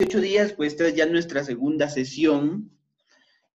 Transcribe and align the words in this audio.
ocho 0.00 0.20
días, 0.20 0.52
pues 0.52 0.74
esta 0.74 0.86
es 0.86 0.94
ya 0.94 1.06
nuestra 1.06 1.42
segunda 1.42 1.88
sesión 1.88 2.70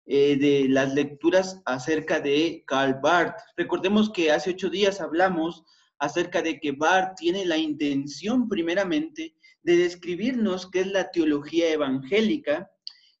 eh, 0.04 0.36
de 0.36 0.68
las 0.68 0.92
lecturas 0.92 1.62
acerca 1.64 2.20
de 2.20 2.64
Karl 2.66 3.00
Barth. 3.02 3.38
Recordemos 3.56 4.12
que 4.12 4.30
hace 4.30 4.50
ocho 4.50 4.68
días 4.68 5.00
hablamos 5.00 5.64
acerca 5.98 6.42
de 6.42 6.60
que 6.60 6.72
Barth 6.72 7.16
tiene 7.16 7.46
la 7.46 7.56
intención 7.56 8.46
primeramente 8.46 9.34
de 9.62 9.76
describirnos 9.78 10.70
qué 10.70 10.80
es 10.80 10.88
la 10.88 11.10
teología 11.10 11.72
evangélica 11.72 12.70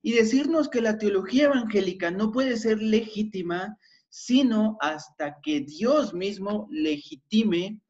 y 0.02 0.12
decirnos 0.12 0.68
que 0.68 0.82
la 0.82 0.98
teología 0.98 1.46
evangélica 1.46 2.10
no 2.10 2.30
puede 2.30 2.58
ser 2.58 2.82
legítima 2.82 3.78
sino 4.10 4.76
hasta 4.80 5.38
que 5.42 5.62
Dios 5.62 6.12
mismo 6.12 6.68
legitime 6.70 7.80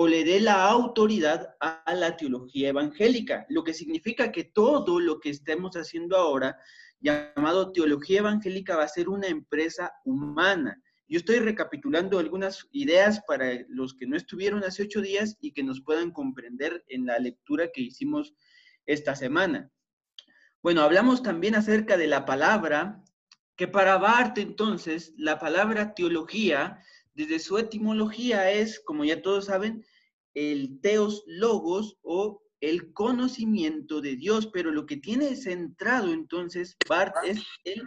o 0.00 0.06
le 0.06 0.22
dé 0.22 0.38
la 0.38 0.64
autoridad 0.66 1.56
a 1.58 1.92
la 1.92 2.16
teología 2.16 2.68
evangélica, 2.68 3.44
lo 3.48 3.64
que 3.64 3.74
significa 3.74 4.30
que 4.30 4.44
todo 4.44 5.00
lo 5.00 5.18
que 5.18 5.30
estemos 5.30 5.74
haciendo 5.74 6.16
ahora, 6.16 6.56
llamado 7.00 7.72
teología 7.72 8.20
evangélica, 8.20 8.76
va 8.76 8.84
a 8.84 8.88
ser 8.88 9.08
una 9.08 9.26
empresa 9.26 9.92
humana. 10.04 10.80
Yo 11.08 11.18
estoy 11.18 11.40
recapitulando 11.40 12.20
algunas 12.20 12.68
ideas 12.70 13.20
para 13.26 13.46
los 13.68 13.92
que 13.92 14.06
no 14.06 14.16
estuvieron 14.16 14.62
hace 14.62 14.84
ocho 14.84 15.00
días 15.02 15.36
y 15.40 15.50
que 15.50 15.64
nos 15.64 15.80
puedan 15.80 16.12
comprender 16.12 16.84
en 16.86 17.04
la 17.04 17.18
lectura 17.18 17.72
que 17.74 17.80
hicimos 17.80 18.34
esta 18.86 19.16
semana. 19.16 19.68
Bueno, 20.62 20.82
hablamos 20.82 21.24
también 21.24 21.56
acerca 21.56 21.96
de 21.96 22.06
la 22.06 22.24
palabra, 22.24 23.02
que 23.56 23.66
para 23.66 23.98
Barth 23.98 24.38
entonces 24.38 25.12
la 25.16 25.40
palabra 25.40 25.92
teología 25.94 26.84
desde 27.18 27.40
su 27.40 27.58
etimología 27.58 28.48
es, 28.52 28.78
como 28.78 29.04
ya 29.04 29.20
todos 29.20 29.46
saben, 29.46 29.84
el 30.34 30.80
teos 30.80 31.24
logos 31.26 31.98
o 32.02 32.40
el 32.60 32.92
conocimiento 32.92 34.00
de 34.00 34.14
Dios, 34.14 34.48
pero 34.52 34.70
lo 34.70 34.86
que 34.86 34.98
tiene 34.98 35.34
centrado 35.34 36.12
entonces 36.12 36.76
Bart 36.88 37.16
es 37.24 37.42
el 37.64 37.82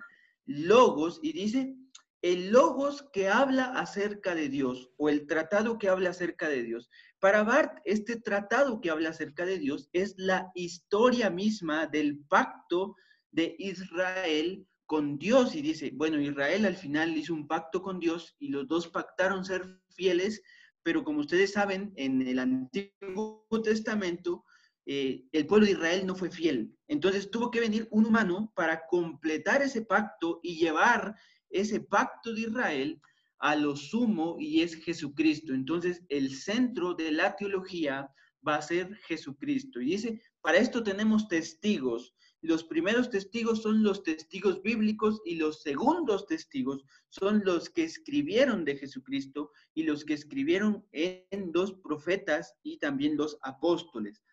logos 0.45 1.21
y 1.23 1.31
dice 1.31 1.77
el 2.21 2.51
logos 2.51 3.05
que 3.13 3.29
habla 3.29 3.67
acerca 3.67 4.35
de 4.35 4.49
Dios 4.49 4.91
o 4.97 5.07
el 5.07 5.25
tratado 5.27 5.77
que 5.77 5.87
habla 5.87 6.09
acerca 6.09 6.49
de 6.49 6.63
Dios. 6.63 6.89
Para 7.19 7.43
Bart, 7.43 7.79
este 7.85 8.17
tratado 8.19 8.81
que 8.81 8.89
habla 8.89 9.11
acerca 9.11 9.45
de 9.45 9.59
Dios 9.59 9.89
es 9.93 10.13
la 10.17 10.51
historia 10.55 11.29
misma 11.29 11.87
del 11.87 12.19
pacto 12.25 12.97
de 13.31 13.55
Israel 13.59 14.67
con 14.91 15.17
Dios 15.17 15.55
y 15.55 15.61
dice, 15.61 15.89
bueno, 15.93 16.19
Israel 16.19 16.65
al 16.65 16.75
final 16.75 17.15
hizo 17.15 17.33
un 17.33 17.47
pacto 17.47 17.81
con 17.81 17.97
Dios 17.97 18.35
y 18.39 18.49
los 18.49 18.67
dos 18.67 18.89
pactaron 18.89 19.45
ser 19.45 19.79
fieles, 19.95 20.43
pero 20.83 21.05
como 21.05 21.21
ustedes 21.21 21.53
saben, 21.53 21.93
en 21.95 22.21
el 22.27 22.39
Antiguo 22.39 23.47
Testamento, 23.63 24.43
eh, 24.85 25.23
el 25.31 25.47
pueblo 25.47 25.65
de 25.65 25.71
Israel 25.71 26.05
no 26.05 26.13
fue 26.13 26.29
fiel. 26.29 26.75
Entonces 26.89 27.31
tuvo 27.31 27.49
que 27.51 27.61
venir 27.61 27.87
un 27.89 28.05
humano 28.05 28.51
para 28.53 28.85
completar 28.87 29.61
ese 29.61 29.83
pacto 29.83 30.41
y 30.43 30.57
llevar 30.57 31.15
ese 31.49 31.79
pacto 31.79 32.33
de 32.33 32.41
Israel 32.41 33.01
a 33.39 33.55
lo 33.55 33.77
sumo 33.77 34.35
y 34.41 34.61
es 34.61 34.75
Jesucristo. 34.75 35.53
Entonces 35.53 36.03
el 36.09 36.35
centro 36.35 36.95
de 36.95 37.13
la 37.13 37.37
teología 37.37 38.11
va 38.45 38.55
a 38.55 38.61
ser 38.61 38.93
Jesucristo. 39.07 39.79
Y 39.79 39.91
dice, 39.91 40.21
para 40.41 40.57
esto 40.57 40.83
tenemos 40.83 41.29
testigos. 41.29 42.13
Los 42.41 42.63
primeros 42.63 43.11
testigos 43.11 43.61
son 43.61 43.83
los 43.83 44.01
testigos 44.01 44.63
bíblicos 44.63 45.21
y 45.25 45.35
los 45.35 45.61
segundos 45.61 46.25
testigos 46.25 46.83
son 47.07 47.43
los 47.45 47.69
que 47.69 47.83
escribieron 47.83 48.65
de 48.65 48.77
Jesucristo 48.77 49.51
y 49.75 49.83
los 49.83 50.03
que 50.03 50.15
escribieron 50.15 50.83
en 50.91 51.51
los 51.53 51.73
profetas 51.73 52.55
y 52.63 52.79
también 52.79 53.15
los 53.15 53.37
apóstoles. 53.43 54.23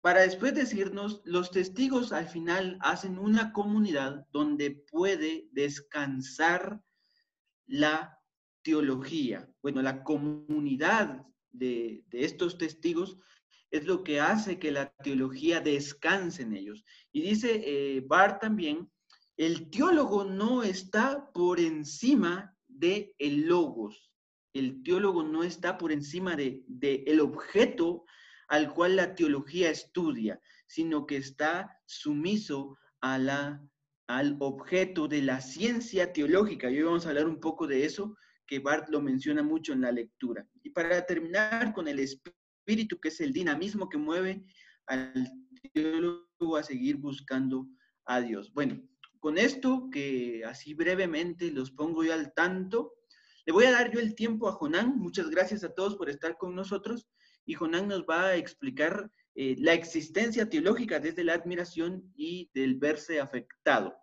Para 0.00 0.20
después 0.20 0.54
decirnos, 0.54 1.20
los 1.24 1.50
testigos 1.50 2.12
al 2.12 2.28
final 2.28 2.78
hacen 2.82 3.18
una 3.18 3.52
comunidad 3.52 4.28
donde 4.30 4.70
puede 4.70 5.48
descansar 5.50 6.80
la 7.66 8.16
teología. 8.62 9.50
Bueno, 9.60 9.82
la 9.82 10.04
comunidad 10.04 11.26
de, 11.50 12.04
de 12.06 12.24
estos 12.24 12.58
testigos 12.58 13.18
es 13.76 13.86
lo 13.86 14.02
que 14.04 14.20
hace 14.20 14.58
que 14.58 14.70
la 14.70 14.92
teología 15.02 15.60
descanse 15.60 16.42
en 16.42 16.54
ellos. 16.54 16.84
Y 17.12 17.22
dice 17.22 17.62
eh, 17.64 18.06
también, 18.40 18.90
el 19.36 19.70
teólogo 19.70 20.24
no 20.24 20.62
está 20.62 21.30
por 21.32 21.60
encima 21.60 22.56
de 22.66 23.14
el 23.18 23.46
logos. 23.46 24.10
El 24.52 24.82
teólogo 24.82 25.22
no 25.22 25.42
está 25.42 25.76
por 25.76 25.92
encima 25.92 26.36
de, 26.36 26.64
de 26.66 27.04
el 27.06 27.20
objeto 27.20 28.04
al 28.48 28.72
cual 28.72 28.96
la 28.96 29.14
teología 29.14 29.70
estudia, 29.70 30.40
sino 30.66 31.06
que 31.06 31.16
está 31.16 31.78
sumiso 31.84 32.78
a 33.00 33.18
la, 33.18 33.62
al 34.06 34.36
objeto 34.40 35.08
de 35.08 35.22
la 35.22 35.40
ciencia 35.40 36.12
teológica. 36.12 36.70
Y 36.70 36.78
hoy 36.78 36.84
vamos 36.84 37.06
a 37.06 37.10
hablar 37.10 37.26
un 37.26 37.40
poco 37.40 37.66
de 37.66 37.84
eso, 37.84 38.16
que 38.46 38.60
Barth 38.60 38.88
lo 38.90 39.00
menciona 39.00 39.42
mucho 39.42 39.72
en 39.72 39.80
la 39.82 39.92
lectura. 39.92 40.46
Y 40.62 40.70
para 40.70 41.04
terminar 41.04 41.72
con 41.72 41.88
el 41.88 41.98
espíritu, 41.98 42.38
espíritu, 42.66 42.98
que 42.98 43.08
es 43.08 43.20
el 43.20 43.32
dinamismo 43.32 43.88
que 43.88 43.96
mueve 43.96 44.44
al 44.86 45.12
teólogo 45.72 46.56
a 46.56 46.64
seguir 46.64 46.96
buscando 46.96 47.68
a 48.04 48.20
Dios. 48.20 48.52
Bueno, 48.52 48.82
con 49.20 49.38
esto, 49.38 49.88
que 49.90 50.42
así 50.44 50.74
brevemente 50.74 51.52
los 51.52 51.70
pongo 51.70 52.02
yo 52.02 52.12
al 52.12 52.34
tanto, 52.34 52.94
le 53.44 53.52
voy 53.52 53.66
a 53.66 53.70
dar 53.70 53.92
yo 53.92 54.00
el 54.00 54.16
tiempo 54.16 54.48
a 54.48 54.52
Jonán. 54.52 54.98
Muchas 54.98 55.30
gracias 55.30 55.62
a 55.62 55.72
todos 55.72 55.94
por 55.94 56.10
estar 56.10 56.36
con 56.36 56.56
nosotros. 56.56 57.06
Y 57.44 57.54
Jonán 57.54 57.86
nos 57.86 58.02
va 58.02 58.26
a 58.26 58.36
explicar 58.36 59.08
eh, 59.36 59.54
la 59.58 59.72
existencia 59.72 60.48
teológica 60.48 60.98
desde 60.98 61.22
la 61.22 61.34
admiración 61.34 62.12
y 62.16 62.50
del 62.52 62.74
verse 62.74 63.20
afectado. 63.20 63.94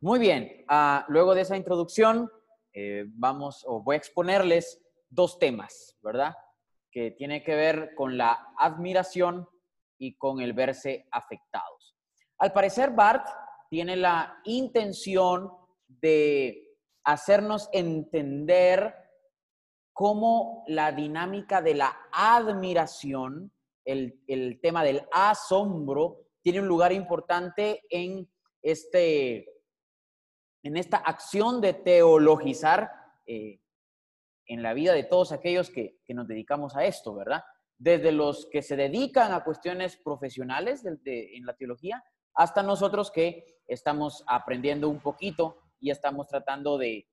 Muy 0.00 0.20
bien, 0.20 0.64
ah, 0.68 1.04
luego 1.08 1.34
de 1.34 1.40
esa 1.40 1.56
introducción, 1.56 2.30
eh, 2.72 3.04
vamos 3.08 3.64
o 3.66 3.82
voy 3.82 3.94
a 3.94 3.98
exponerles 3.98 4.80
dos 5.10 5.40
temas, 5.40 5.98
¿verdad? 6.02 6.36
Que 6.92 7.10
tiene 7.10 7.42
que 7.42 7.56
ver 7.56 7.96
con 7.96 8.16
la 8.16 8.52
admiración 8.56 9.48
y 9.98 10.16
con 10.16 10.40
el 10.40 10.52
verse 10.52 11.08
afectados. 11.10 11.96
Al 12.38 12.52
parecer, 12.52 12.92
Bart 12.92 13.26
tiene 13.70 13.96
la 13.96 14.40
intención 14.44 15.50
de 15.88 16.76
hacernos 17.02 17.68
entender 17.72 18.94
cómo 19.92 20.62
la 20.68 20.92
dinámica 20.92 21.60
de 21.60 21.74
la 21.74 21.98
admiración, 22.12 23.50
el, 23.84 24.22
el 24.28 24.60
tema 24.60 24.84
del 24.84 25.08
asombro, 25.10 26.20
tiene 26.40 26.60
un 26.60 26.68
lugar 26.68 26.92
importante 26.92 27.82
en 27.90 28.30
este 28.62 29.57
en 30.62 30.76
esta 30.76 30.98
acción 30.98 31.60
de 31.60 31.74
teologizar 31.74 32.90
eh, 33.26 33.60
en 34.46 34.62
la 34.62 34.74
vida 34.74 34.92
de 34.92 35.04
todos 35.04 35.32
aquellos 35.32 35.70
que, 35.70 35.98
nos 36.08 36.26
dedicamos 36.26 36.74
a 36.76 36.84
esto, 36.84 37.14
¿verdad? 37.14 37.44
Desde 37.76 38.12
los 38.12 38.48
que 38.50 38.62
se 38.62 38.76
dedican 38.76 39.32
a 39.32 39.44
cuestiones 39.44 39.96
profesionales 39.96 40.84
en 40.84 41.46
la 41.46 41.54
teología 41.54 42.02
hasta 42.34 42.62
nosotros 42.62 43.10
que 43.10 43.44
estamos 43.66 44.24
aprendiendo 44.26 44.88
un 44.88 45.00
poquito 45.00 45.58
y 45.80 45.90
estamos 45.90 46.28
tratando 46.28 46.78
de 46.78 47.08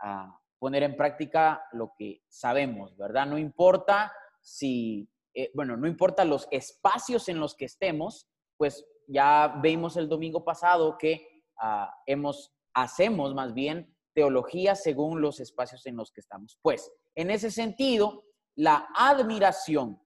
ah, 0.00 0.40
poner 0.58 0.82
en 0.82 0.96
práctica 0.96 1.64
lo 1.72 1.92
que 1.96 2.22
sabemos, 2.28 2.96
¿verdad? 2.96 3.26
No 3.26 3.38
importa 3.38 4.12
si, 4.40 5.08
eh, 5.34 5.50
bueno, 5.54 5.76
no 5.76 5.86
importa 5.86 6.24
los 6.24 6.48
espacios 6.50 7.28
en 7.28 7.40
los 7.40 7.54
que 7.54 7.66
estemos, 7.66 8.28
pues 8.56 8.84
ya 9.06 9.58
vimos 9.62 9.96
el 9.96 10.08
domingo 10.08 10.44
pasado 10.44 10.96
que 10.98 11.44
ah, 11.60 11.92
hemos 12.06 12.54
hacemos 12.82 13.34
más 13.34 13.54
bien 13.54 13.94
teología 14.14 14.74
según 14.74 15.20
los 15.20 15.40
espacios 15.40 15.86
en 15.86 15.96
los 15.96 16.10
que 16.10 16.20
estamos. 16.20 16.58
Pues, 16.62 16.90
en 17.14 17.30
ese 17.30 17.50
sentido, 17.50 18.24
la 18.56 18.88
admiración 18.94 20.00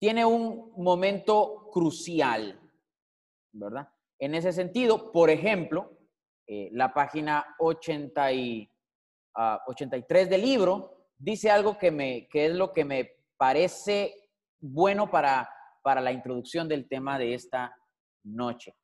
tiene 0.00 0.24
un 0.24 0.72
momento 0.76 1.68
crucial, 1.72 2.60
¿verdad? 3.52 3.88
En 4.20 4.34
ese 4.34 4.52
sentido, 4.52 5.10
por 5.12 5.30
ejemplo, 5.30 5.98
eh, 6.46 6.70
la 6.72 6.94
página 6.94 7.44
80 7.58 8.32
y, 8.32 8.70
83 9.66 10.26
ah, 10.26 10.30
del 10.30 10.42
libro 10.42 11.08
dice 11.16 11.50
algo 11.50 11.78
que, 11.78 11.90
me, 11.90 12.28
que 12.28 12.46
es 12.46 12.54
lo 12.54 12.72
que 12.72 12.84
me 12.84 13.12
parece 13.36 14.30
bueno 14.60 15.10
para, 15.10 15.48
para 15.82 16.00
la 16.00 16.12
introducción 16.12 16.68
del 16.68 16.88
tema 16.88 17.18
de 17.18 17.34
esta 17.34 17.76
noche. 18.24 18.74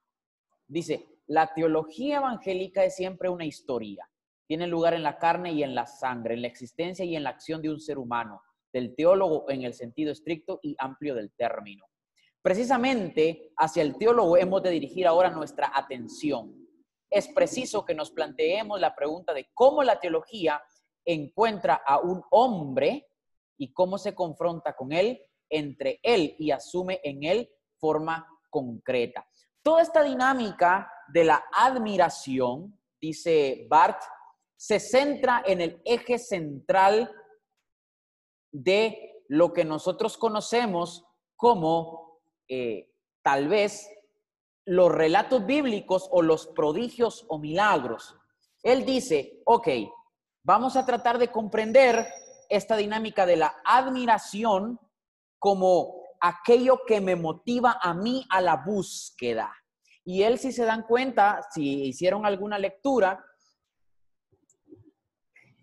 Dice, 0.67 1.14
la 1.27 1.53
teología 1.55 2.19
evangélica 2.19 2.85
es 2.85 2.97
siempre 2.97 3.29
una 3.29 3.47
historia. 3.47 4.09
Tiene 4.47 4.67
lugar 4.67 4.95
en 4.95 5.03
la 5.03 5.19
carne 5.19 5.53
y 5.53 5.63
en 5.63 5.75
la 5.75 5.87
sangre, 5.87 6.35
en 6.35 6.43
la 6.43 6.49
existencia 6.49 7.05
y 7.05 7.17
en 7.17 7.23
la 7.23 7.31
acción 7.31 7.63
de 7.63 7.71
un 7.71 7.81
ser 7.81 7.99
humano, 7.99 8.43
del 8.73 8.95
teólogo 8.95 9.49
en 9.51 9.63
el 9.63 9.73
sentido 9.73 10.13
estricto 10.13 10.61
y 10.63 10.77
amplio 10.79 11.15
del 11.15 11.33
término. 11.33 11.87
Precisamente 12.43 13.53
hacia 13.57 13.83
el 13.83 13.97
teólogo 13.97 14.37
hemos 14.37 14.63
de 14.63 14.71
dirigir 14.71 15.07
ahora 15.07 15.31
nuestra 15.31 15.73
atención. 15.75 16.55
Es 17.09 17.29
preciso 17.29 17.87
que 17.87 17.95
nos 17.95 18.11
planteemos 18.11 18.79
la 18.81 18.95
pregunta 18.95 19.33
de 19.33 19.49
cómo 19.55 19.83
la 19.83 19.99
teología 19.99 20.61
encuentra 21.07 21.81
a 21.87 22.01
un 22.01 22.23
hombre 22.31 23.07
y 23.57 23.73
cómo 23.73 23.97
se 23.97 24.15
confronta 24.15 24.75
con 24.75 24.93
él, 24.93 25.23
entre 25.49 26.01
él 26.03 26.35
y 26.39 26.51
asume 26.51 27.01
en 27.03 27.25
él 27.25 27.51
forma 27.79 28.27
concreta. 28.51 29.27
Toda 29.65 29.81
esta 29.81 30.03
dinámica 30.03 30.93
de 31.09 31.25
la 31.25 31.43
admiración, 31.51 32.79
dice 33.01 33.67
Bart, 33.71 33.99
se 34.57 34.79
centra 34.79 35.43
en 35.47 35.63
el 35.63 35.81
eje 35.87 36.19
central 36.19 37.11
de 38.53 39.23
lo 39.29 39.55
que 39.55 39.65
nosotros 39.65 40.19
conocemos 40.19 41.07
como 41.35 42.21
eh, 42.47 42.93
tal 43.23 43.49
vez 43.49 43.89
los 44.67 44.93
relatos 44.93 45.47
bíblicos 45.47 46.11
o 46.13 46.21
los 46.21 46.47
prodigios 46.49 47.25
o 47.29 47.39
milagros. 47.39 48.19
Él 48.63 48.85
dice, 48.85 49.41
ok, 49.47 49.69
vamos 50.43 50.77
a 50.77 50.85
tratar 50.85 51.17
de 51.17 51.29
comprender 51.29 52.07
esta 52.51 52.77
dinámica 52.77 53.25
de 53.25 53.37
la 53.37 53.57
admiración 53.65 54.79
como 55.39 56.04
aquello 56.25 56.81
que 56.87 57.03
me 57.03 57.17
motiva 57.17 57.79
a 57.83 57.93
mí 57.93 58.25
a 58.31 58.41
la 58.41 58.57
búsqueda. 58.57 59.55
Y 60.07 60.23
él, 60.23 60.39
si 60.39 60.53
se 60.53 60.65
dan 60.65 60.83
cuenta, 60.83 61.47
si 61.53 61.85
hicieron 61.85 62.25
alguna 62.25 62.59
lectura, 62.59 63.23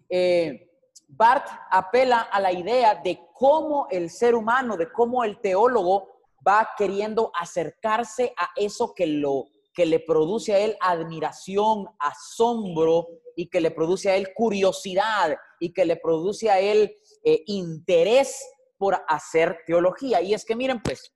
eh, 0.07 0.69
Bart 1.07 1.47
apela 1.71 2.21
a 2.21 2.39
la 2.39 2.53
idea 2.53 2.93
de 2.95 3.19
cómo 3.33 3.87
el 3.89 4.11
ser 4.11 4.35
humano, 4.35 4.77
de 4.77 4.91
cómo 4.91 5.23
el 5.23 5.41
teólogo 5.41 6.07
va 6.47 6.69
queriendo 6.77 7.31
acercarse 7.33 8.33
a 8.37 8.49
eso 8.55 8.93
que 8.93 9.07
lo 9.07 9.45
que 9.73 9.85
le 9.85 9.99
produce 9.99 10.53
a 10.53 10.59
él 10.59 10.77
admiración, 10.81 11.87
asombro 11.97 13.07
y 13.35 13.47
que 13.47 13.61
le 13.61 13.71
produce 13.71 14.11
a 14.11 14.15
él 14.15 14.33
curiosidad 14.35 15.37
y 15.59 15.71
que 15.73 15.85
le 15.85 15.95
produce 15.95 16.49
a 16.49 16.59
él 16.59 16.93
eh, 17.23 17.43
interés 17.47 18.43
por 18.81 19.05
hacer 19.07 19.59
teología. 19.67 20.23
Y 20.23 20.33
es 20.33 20.43
que 20.43 20.55
miren, 20.55 20.81
pues, 20.81 21.13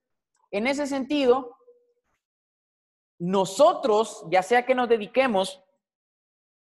en 0.52 0.68
ese 0.68 0.86
sentido, 0.86 1.56
nosotros, 3.18 4.24
ya 4.30 4.44
sea 4.44 4.64
que 4.64 4.76
nos 4.76 4.88
dediquemos 4.88 5.64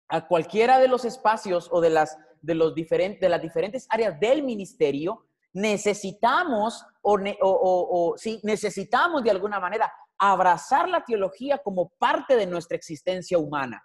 a 0.10 0.28
cualquiera 0.28 0.78
de 0.78 0.88
los 0.88 1.04
espacios 1.04 1.70
o 1.72 1.82
de 1.82 1.90
las, 1.90 2.20
de 2.44 2.54
los 2.54 2.76
diferentes, 2.76 3.20
de 3.20 3.30
las 3.30 3.42
diferentes 3.42 3.88
áreas 3.90 4.20
del 4.20 4.44
ministerio, 4.44 5.26
necesitamos 5.54 6.86
o, 7.02 7.18
o, 7.42 8.16
sí, 8.16 8.40
necesitamos 8.44 9.24
de 9.24 9.32
alguna 9.32 9.60
manera 9.60 9.92
abrazar 10.20 10.88
la 10.88 11.04
teología 11.04 11.58
como 11.58 11.90
parte 11.98 12.36
de 12.36 12.46
nuestra 12.46 12.78
existencia 12.78 13.40
humana, 13.40 13.84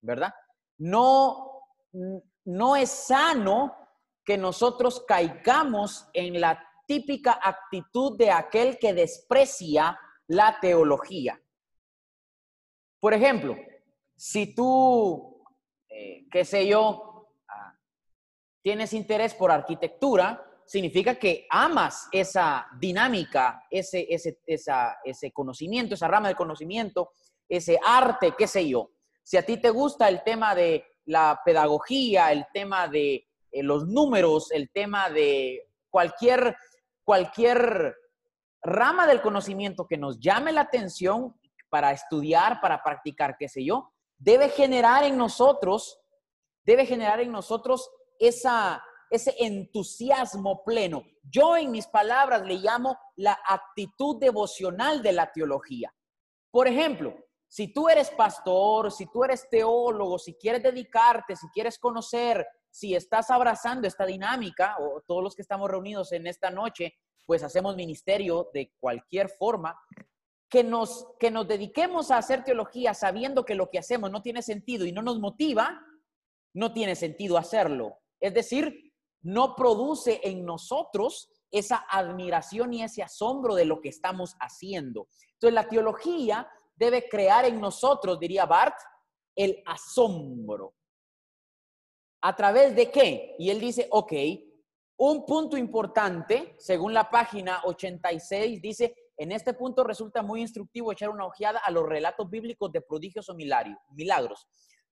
¿verdad? 0.00 0.32
No, 0.78 1.64
no 2.44 2.76
es 2.76 2.90
sano 2.90 3.83
que 4.24 4.38
nosotros 4.38 5.04
caigamos 5.06 6.08
en 6.12 6.40
la 6.40 6.62
típica 6.86 7.38
actitud 7.42 8.16
de 8.16 8.30
aquel 8.30 8.78
que 8.78 8.94
desprecia 8.94 9.98
la 10.26 10.58
teología. 10.60 11.40
Por 13.00 13.12
ejemplo, 13.12 13.56
si 14.16 14.54
tú, 14.54 15.44
eh, 15.88 16.26
qué 16.30 16.44
sé 16.44 16.66
yo, 16.66 17.28
ah, 17.48 17.78
tienes 18.62 18.92
interés 18.94 19.34
por 19.34 19.50
arquitectura, 19.50 20.42
significa 20.66 21.16
que 21.16 21.46
amas 21.50 22.08
esa 22.10 22.66
dinámica, 22.78 23.66
ese, 23.70 24.06
ese, 24.08 24.38
ese 24.46 25.32
conocimiento, 25.32 25.94
esa 25.94 26.08
rama 26.08 26.28
de 26.28 26.34
conocimiento, 26.34 27.12
ese 27.48 27.78
arte, 27.84 28.34
qué 28.36 28.46
sé 28.46 28.66
yo. 28.66 28.90
Si 29.22 29.36
a 29.36 29.44
ti 29.44 29.58
te 29.58 29.70
gusta 29.70 30.08
el 30.08 30.22
tema 30.22 30.54
de 30.54 30.84
la 31.06 31.40
pedagogía, 31.44 32.32
el 32.32 32.46
tema 32.52 32.88
de 32.88 33.26
eh, 33.54 33.62
los 33.62 33.86
números, 33.86 34.50
el 34.50 34.68
tema 34.70 35.08
de 35.10 35.70
cualquier, 35.88 36.56
cualquier 37.04 37.94
rama 38.62 39.06
del 39.06 39.22
conocimiento 39.22 39.86
que 39.86 39.96
nos 39.96 40.18
llame 40.18 40.50
la 40.50 40.62
atención 40.62 41.38
para 41.68 41.92
estudiar, 41.92 42.60
para 42.60 42.82
practicar, 42.82 43.36
qué 43.38 43.48
sé 43.48 43.64
yo, 43.64 43.92
debe 44.18 44.48
generar 44.48 45.04
en 45.04 45.16
nosotros, 45.16 46.00
debe 46.64 46.84
generar 46.84 47.20
en 47.20 47.30
nosotros 47.30 47.88
esa, 48.18 48.82
ese 49.08 49.34
entusiasmo 49.38 50.64
pleno. 50.64 51.04
Yo 51.22 51.56
en 51.56 51.70
mis 51.70 51.86
palabras 51.86 52.42
le 52.42 52.56
llamo 52.56 52.98
la 53.14 53.38
actitud 53.48 54.18
devocional 54.18 55.00
de 55.00 55.12
la 55.12 55.30
teología. 55.30 55.94
Por 56.50 56.66
ejemplo, 56.66 57.14
si 57.54 57.68
tú 57.68 57.88
eres 57.88 58.10
pastor, 58.10 58.90
si 58.90 59.06
tú 59.06 59.22
eres 59.22 59.48
teólogo, 59.48 60.18
si 60.18 60.34
quieres 60.34 60.60
dedicarte, 60.60 61.36
si 61.36 61.46
quieres 61.50 61.78
conocer, 61.78 62.44
si 62.68 62.96
estás 62.96 63.30
abrazando 63.30 63.86
esta 63.86 64.04
dinámica, 64.04 64.74
o 64.80 65.02
todos 65.06 65.22
los 65.22 65.36
que 65.36 65.42
estamos 65.42 65.70
reunidos 65.70 66.10
en 66.10 66.26
esta 66.26 66.50
noche, 66.50 66.94
pues 67.24 67.44
hacemos 67.44 67.76
ministerio 67.76 68.50
de 68.52 68.72
cualquier 68.80 69.28
forma, 69.28 69.78
que 70.48 70.64
nos, 70.64 71.06
que 71.20 71.30
nos 71.30 71.46
dediquemos 71.46 72.10
a 72.10 72.18
hacer 72.18 72.42
teología 72.42 72.92
sabiendo 72.92 73.44
que 73.44 73.54
lo 73.54 73.70
que 73.70 73.78
hacemos 73.78 74.10
no 74.10 74.20
tiene 74.20 74.42
sentido 74.42 74.84
y 74.84 74.90
no 74.90 75.02
nos 75.02 75.20
motiva, 75.20 75.80
no 76.54 76.72
tiene 76.72 76.96
sentido 76.96 77.38
hacerlo. 77.38 77.98
Es 78.18 78.34
decir, 78.34 78.92
no 79.22 79.54
produce 79.54 80.20
en 80.24 80.44
nosotros 80.44 81.28
esa 81.52 81.76
admiración 81.88 82.74
y 82.74 82.82
ese 82.82 83.04
asombro 83.04 83.54
de 83.54 83.64
lo 83.64 83.80
que 83.80 83.90
estamos 83.90 84.34
haciendo. 84.40 85.06
Entonces, 85.34 85.54
la 85.54 85.68
teología 85.68 86.48
debe 86.76 87.08
crear 87.08 87.44
en 87.44 87.60
nosotros, 87.60 88.18
diría 88.18 88.46
Bart, 88.46 88.76
el 89.34 89.62
asombro. 89.66 90.74
¿A 92.22 92.34
través 92.34 92.74
de 92.74 92.90
qué? 92.90 93.36
Y 93.38 93.50
él 93.50 93.60
dice, 93.60 93.86
ok, 93.90 94.12
un 94.96 95.26
punto 95.26 95.56
importante, 95.56 96.54
según 96.58 96.94
la 96.94 97.10
página 97.10 97.60
86, 97.64 98.62
dice, 98.62 98.94
en 99.16 99.32
este 99.32 99.54
punto 99.54 99.84
resulta 99.84 100.22
muy 100.22 100.40
instructivo 100.40 100.92
echar 100.92 101.10
una 101.10 101.26
ojeada 101.26 101.60
a 101.60 101.70
los 101.70 101.86
relatos 101.86 102.28
bíblicos 102.30 102.72
de 102.72 102.80
prodigios 102.80 103.28
o 103.28 103.34
milagros. 103.34 104.46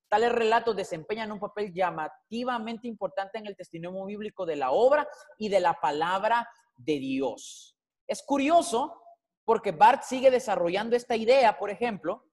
Tales 0.08 0.32
relatos 0.32 0.76
desempeñan 0.76 1.32
un 1.32 1.40
papel 1.40 1.72
llamativamente 1.72 2.86
importante 2.86 3.38
en 3.38 3.46
el 3.46 3.56
testimonio 3.56 4.04
bíblico 4.04 4.44
de 4.44 4.56
la 4.56 4.70
obra 4.70 5.08
y 5.38 5.48
de 5.48 5.60
la 5.60 5.80
palabra 5.80 6.46
de 6.76 6.98
Dios. 6.98 7.76
Es 8.06 8.22
curioso 8.22 9.01
porque 9.44 9.72
Bart 9.72 10.02
sigue 10.04 10.30
desarrollando 10.30 10.96
esta 10.96 11.16
idea, 11.16 11.58
por 11.58 11.70
ejemplo, 11.70 12.24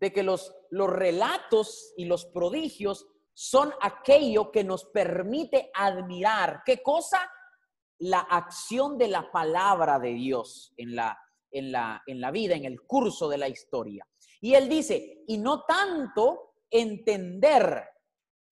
de 0.00 0.12
que 0.12 0.22
los, 0.22 0.54
los 0.70 0.88
relatos 0.88 1.92
y 1.96 2.04
los 2.04 2.26
prodigios 2.26 3.06
son 3.34 3.72
aquello 3.80 4.50
que 4.50 4.64
nos 4.64 4.84
permite 4.86 5.70
admirar. 5.74 6.62
¿Qué 6.64 6.82
cosa? 6.82 7.30
La 7.98 8.20
acción 8.20 8.96
de 8.98 9.08
la 9.08 9.30
palabra 9.30 9.98
de 9.98 10.14
Dios 10.14 10.72
en 10.76 10.94
la, 10.94 11.18
en 11.50 11.72
la, 11.72 12.02
en 12.06 12.20
la 12.20 12.30
vida, 12.30 12.54
en 12.54 12.64
el 12.64 12.82
curso 12.82 13.28
de 13.28 13.38
la 13.38 13.48
historia. 13.48 14.06
Y 14.40 14.54
él 14.54 14.68
dice, 14.68 15.24
y 15.26 15.38
no 15.38 15.64
tanto 15.64 16.54
entender, 16.70 17.88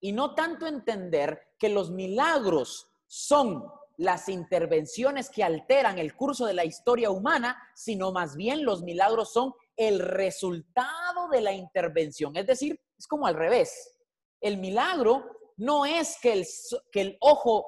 y 0.01 0.13
no 0.13 0.35
tanto 0.35 0.67
entender 0.67 1.55
que 1.59 1.69
los 1.69 1.91
milagros 1.91 2.91
son 3.07 3.65
las 3.97 4.29
intervenciones 4.29 5.31
que 5.31 5.43
alteran 5.43 5.99
el 5.99 6.15
curso 6.15 6.47
de 6.47 6.55
la 6.55 6.65
historia 6.65 7.11
humana, 7.11 7.57
sino 7.75 8.13
más 8.13 8.37
bien 8.37 8.65
los 8.65 8.83
milagros 8.83 9.33
son 9.33 9.55
el 9.77 10.01
resultado 10.01 11.29
de 11.31 11.41
la 11.41 11.53
intervención. 11.53 12.37
Es 12.37 12.47
decir, 12.47 12.79
es 12.99 13.07
como 13.07 13.27
al 13.27 13.35
revés. 13.35 13.99
El 14.41 14.59
milagro 14.59 15.25
no 15.57 15.87
es 15.87 16.19
que 16.21 16.33
el, 16.33 16.47
que 16.93 17.01
el 17.01 17.17
ojo, 17.21 17.67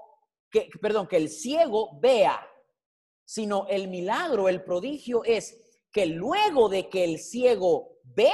que, 0.51 0.69
perdón, 0.81 1.07
que 1.07 1.17
el 1.17 1.29
ciego 1.29 1.99
vea, 2.01 2.41
sino 3.25 3.67
el 3.69 3.89
milagro, 3.89 4.49
el 4.49 4.65
prodigio 4.65 5.23
es 5.25 5.83
que 5.93 6.07
luego 6.07 6.69
de 6.69 6.89
que 6.89 7.05
el 7.05 7.19
ciego 7.19 7.99
ve, 8.03 8.33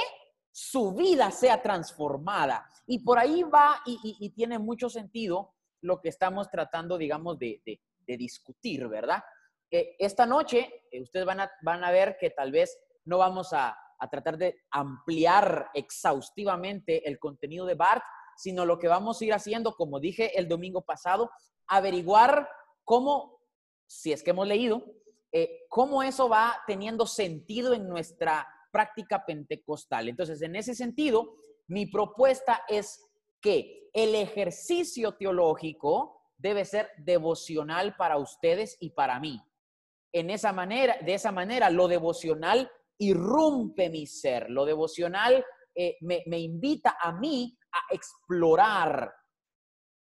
su 0.51 0.93
vida 0.93 1.31
sea 1.31 1.61
transformada. 1.61 2.69
Y 2.87 2.99
por 2.99 3.19
ahí 3.19 3.43
va 3.43 3.81
y, 3.85 4.29
tiene 4.31 4.59
mucho 4.59 4.89
sentido 4.89 5.54
lo 5.85 6.01
que 6.01 6.09
estamos 6.09 6.49
tratando, 6.49 6.97
digamos, 6.97 7.37
de, 7.37 7.61
discutir, 8.07 8.87
¿verdad? 8.87 9.23
Eh, 9.71 9.95
esta 9.97 10.25
noche 10.25 10.83
eh, 10.91 11.01
ustedes 11.01 11.25
van 11.25 11.39
a, 11.39 11.51
van 11.63 11.83
a 11.83 11.91
ver 11.91 12.17
que 12.19 12.29
tal 12.29 12.51
vez 12.51 12.77
no 13.05 13.17
vamos 13.17 13.51
a, 13.51 13.75
a 13.99 14.09
tratar 14.09 14.37
de 14.37 14.59
ampliar 14.71 15.69
exhaustivamente 15.73 17.07
el 17.07 17.17
contenido 17.17 17.65
de 17.65 17.73
BART, 17.73 18.03
sino 18.37 18.65
lo 18.65 18.77
que 18.77 18.87
vamos 18.87 19.21
a 19.21 19.25
ir 19.25 19.33
haciendo, 19.33 19.75
como 19.75 19.99
dije 19.99 20.37
el 20.37 20.47
domingo 20.47 20.81
pasado, 20.83 21.31
averiguar 21.67 22.47
cómo, 22.83 23.39
si 23.87 24.11
es 24.11 24.21
que 24.21 24.31
hemos 24.31 24.47
leído, 24.47 24.83
eh, 25.31 25.65
cómo 25.69 26.03
eso 26.03 26.29
va 26.29 26.61
teniendo 26.67 27.05
sentido 27.05 27.73
en 27.73 27.87
nuestra 27.87 28.47
práctica 28.71 29.25
pentecostal. 29.25 30.09
Entonces, 30.09 30.41
en 30.41 30.55
ese 30.55 30.75
sentido, 30.75 31.35
mi 31.67 31.85
propuesta 31.85 32.63
es 32.67 33.03
que 33.41 33.84
el 33.95 34.13
ejercicio 34.13 35.13
teológico 35.13 36.21
debe 36.37 36.65
ser 36.65 36.89
devocional 36.97 37.95
para 37.95 38.17
ustedes 38.17 38.77
y 38.81 38.89
para 38.89 39.19
mí. 39.21 39.41
En 40.13 40.29
esa 40.29 40.51
manera, 40.51 40.97
de 41.01 41.13
esa 41.13 41.31
manera, 41.31 41.69
lo 41.69 41.87
devocional 41.87 42.69
irrumpe 42.97 43.89
mi 43.89 44.05
ser, 44.05 44.49
lo 44.49 44.65
devocional 44.65 45.45
eh, 45.73 45.97
me, 46.01 46.39
invita 46.39 46.97
a 47.01 47.13
mí 47.13 47.57
a 47.71 47.93
explorar 47.93 49.13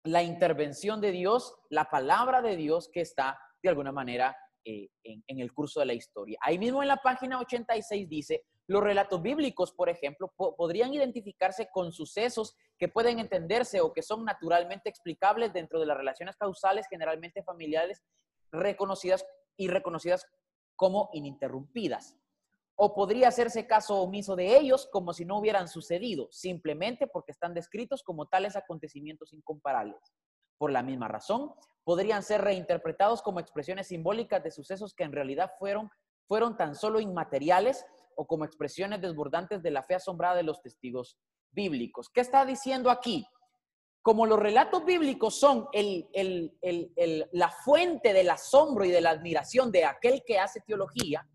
la 0.03 0.23
intervención 0.23 0.99
de 0.99 1.11
Dios, 1.11 1.55
la 1.69 1.85
palabra 1.85 2.41
de 2.41 2.55
Dios 2.55 2.89
que 2.91 3.01
está 3.01 3.39
de 3.61 3.69
alguna 3.69 3.91
manera 3.91 4.35
eh, 4.63 4.89
en, 5.03 5.39
el 5.39 5.53
curso 5.53 5.79
de 5.79 5.87
la 5.87 5.93
historia. 5.93 6.39
Ahí 6.41 6.57
mismo 6.57 6.81
en 6.81 6.87
la 6.87 6.97
página 6.97 7.39
86 7.39 8.09
dice, 8.09 8.45
los 8.67 8.83
relatos 8.83 9.21
bíblicos, 9.21 9.71
por 9.73 9.89
ejemplo, 9.89 10.33
podrían 10.35 10.93
identificarse 10.93 11.69
con 11.71 11.91
sucesos 11.91 12.55
que 12.79 12.87
pueden 12.87 13.19
entenderse 13.19 13.79
o 13.81 13.93
que 13.93 14.01
son 14.01 14.25
naturalmente 14.25 14.89
explicables 14.89 15.53
dentro 15.53 15.79
de 15.79 15.85
las 15.85 15.97
relaciones 15.97 16.35
causales 16.35 16.87
generalmente 16.89 17.43
familiares 17.43 18.03
reconocidas 18.51 19.25
y 19.55 19.67
reconocidas 19.67 20.25
como 20.75 21.09
ininterrumpidas. 21.13 22.17
O 22.75 22.93
podría 22.93 23.29
hacerse 23.29 23.67
caso 23.67 24.01
omiso 24.01 24.35
de 24.35 24.57
ellos 24.57 24.89
como 24.91 25.13
si 25.13 25.25
no 25.25 25.37
hubieran 25.37 25.67
sucedido, 25.67 26.27
simplemente 26.31 27.07
porque 27.07 27.31
están 27.31 27.53
descritos 27.53 28.03
como 28.03 28.25
tales 28.25 28.55
acontecimientos 28.55 29.31
incomparables. 29.31 30.01
Por 30.57 30.71
la 30.71 30.83
misma 30.83 31.07
razón, 31.07 31.53
podrían 31.83 32.23
ser 32.23 32.41
reinterpretados 32.41 33.21
como 33.21 33.39
expresiones 33.39 33.87
simbólicas 33.87 34.43
de 34.43 34.51
sucesos 34.51 34.93
que 34.93 35.03
en 35.03 35.13
realidad 35.13 35.51
fueron, 35.59 35.89
fueron 36.27 36.57
tan 36.57 36.75
solo 36.75 36.99
inmateriales 36.99 37.85
o 38.15 38.25
como 38.25 38.45
expresiones 38.45 39.01
desbordantes 39.01 39.61
de 39.61 39.71
la 39.71 39.83
fe 39.83 39.95
asombrada 39.95 40.35
de 40.35 40.43
los 40.43 40.61
testigos 40.61 41.17
bíblicos. 41.51 42.09
¿Qué 42.09 42.21
está 42.21 42.45
diciendo 42.45 42.89
aquí? 42.89 43.25
Como 44.01 44.25
los 44.25 44.39
relatos 44.39 44.85
bíblicos 44.85 45.39
son 45.39 45.67
la 47.31 47.49
fuente 47.63 48.13
del 48.13 48.29
asombro 48.29 48.85
y 48.85 48.91
de 48.91 49.01
la 49.01 49.11
admiración 49.11 49.71
de 49.71 49.85
aquel 49.85 50.23
que 50.25 50.37
hace 50.37 50.61
teología, 50.61 51.27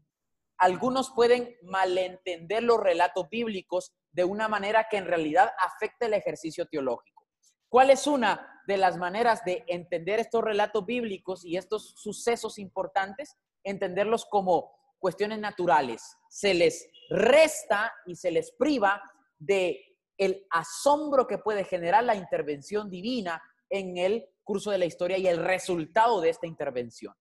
algunos 0.57 1.11
pueden 1.11 1.57
malentender 1.63 2.63
los 2.63 2.79
relatos 2.79 3.29
bíblicos 3.29 3.93
de 4.13 4.25
una 4.25 4.47
manera 4.47 4.87
que 4.91 4.99
en 4.99 5.07
realidad 5.07 5.51
afecta 5.59 6.07
el 6.07 6.15
ejercicio 6.15 6.67
teológico. 6.67 7.27
¿Cuál 7.69 7.91
es 7.91 8.07
una 8.07 8.63
de 8.67 8.77
las 8.77 8.97
maneras 8.99 9.45
de 9.45 9.65
entender 9.67 10.21
estos 10.21 10.45
relatos 10.45 10.87
bíblicos 10.87 11.45
y 11.45 11.57
estos 11.57 11.95
sucesos 11.97 12.59
importantes, 12.59 13.37
entenderlos 13.65 14.27
como 14.27 14.71
cuestiones 15.01 15.41
naturales. 15.41 16.17
Se 16.29 16.55
les 16.55 16.89
resta 17.11 17.93
y 18.07 18.15
se 18.15 18.31
les 18.31 18.53
priva 18.53 19.03
de 19.39 19.81
el 20.17 20.47
asombro 20.51 21.27
que 21.27 21.39
puede 21.39 21.65
generar 21.65 22.05
la 22.05 22.15
intervención 22.15 22.91
divina 22.91 23.43
en 23.71 23.97
el 23.97 24.29
curso 24.45 24.71
de 24.71 24.79
la 24.79 24.85
historia 24.85 25.17
y 25.17 25.27
el 25.27 25.43
resultado 25.43 26.21
de 26.21 26.29
esta 26.29 26.47
intervención. 26.47 27.15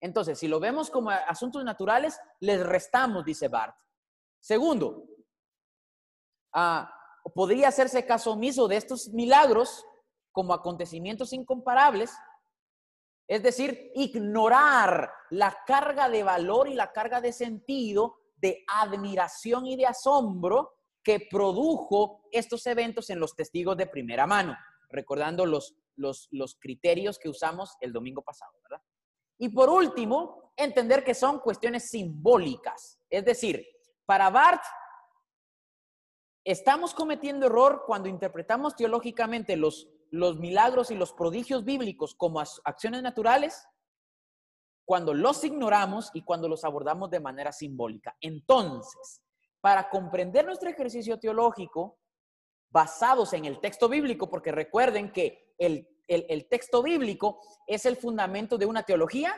Entonces, 0.00 0.38
si 0.38 0.46
lo 0.46 0.60
vemos 0.60 0.90
como 0.90 1.10
asuntos 1.10 1.64
naturales, 1.64 2.18
les 2.40 2.64
restamos, 2.64 3.24
dice 3.24 3.48
Bart. 3.48 3.76
Segundo, 4.40 5.04
ah, 6.52 6.92
podría 7.34 7.68
hacerse 7.68 8.06
caso 8.06 8.32
omiso 8.32 8.68
de 8.68 8.76
estos 8.76 9.08
milagros 9.08 9.84
como 10.32 10.52
acontecimientos 10.52 11.32
incomparables, 11.32 12.12
es 13.28 13.42
decir, 13.42 13.90
ignorar 13.94 15.10
la 15.30 15.58
carga 15.66 16.08
de 16.08 16.22
valor 16.22 16.68
y 16.68 16.74
la 16.74 16.92
carga 16.92 17.20
de 17.20 17.32
sentido, 17.32 18.16
de 18.36 18.64
admiración 18.68 19.66
y 19.66 19.76
de 19.76 19.86
asombro 19.86 20.74
que 21.02 21.26
produjo 21.30 22.28
estos 22.30 22.66
eventos 22.66 23.10
en 23.10 23.20
los 23.20 23.34
testigos 23.34 23.76
de 23.76 23.86
primera 23.86 24.26
mano, 24.26 24.56
recordando 24.88 25.46
los, 25.46 25.74
los, 25.96 26.28
los 26.30 26.56
criterios 26.56 27.18
que 27.18 27.28
usamos 27.28 27.76
el 27.80 27.92
domingo 27.92 28.22
pasado, 28.22 28.52
¿verdad? 28.62 28.82
Y 29.38 29.48
por 29.48 29.68
último, 29.68 30.52
entender 30.56 31.04
que 31.04 31.14
son 31.14 31.40
cuestiones 31.40 31.90
simbólicas, 31.90 32.98
es 33.10 33.24
decir, 33.24 33.66
para 34.04 34.30
Barth 34.30 34.64
estamos 36.44 36.94
cometiendo 36.94 37.46
error 37.46 37.82
cuando 37.86 38.08
interpretamos 38.08 38.76
teológicamente 38.76 39.56
los 39.56 39.88
los 40.16 40.38
milagros 40.38 40.90
y 40.90 40.94
los 40.94 41.12
prodigios 41.12 41.64
bíblicos 41.64 42.14
como 42.14 42.40
acciones 42.40 43.02
naturales 43.02 43.68
cuando 44.84 45.14
los 45.14 45.44
ignoramos 45.44 46.10
y 46.14 46.22
cuando 46.22 46.48
los 46.48 46.64
abordamos 46.64 47.10
de 47.10 47.20
manera 47.20 47.52
simbólica. 47.52 48.16
Entonces, 48.20 49.20
para 49.60 49.90
comprender 49.90 50.46
nuestro 50.46 50.70
ejercicio 50.70 51.18
teológico, 51.18 51.98
basados 52.70 53.32
en 53.32 53.44
el 53.44 53.60
texto 53.60 53.88
bíblico, 53.88 54.30
porque 54.30 54.52
recuerden 54.52 55.12
que 55.12 55.54
el, 55.58 55.88
el 56.06 56.48
texto 56.48 56.82
bíblico 56.82 57.40
es 57.66 57.84
el 57.84 57.96
fundamento 57.96 58.56
de 58.58 58.66
una 58.66 58.84
teología 58.84 59.34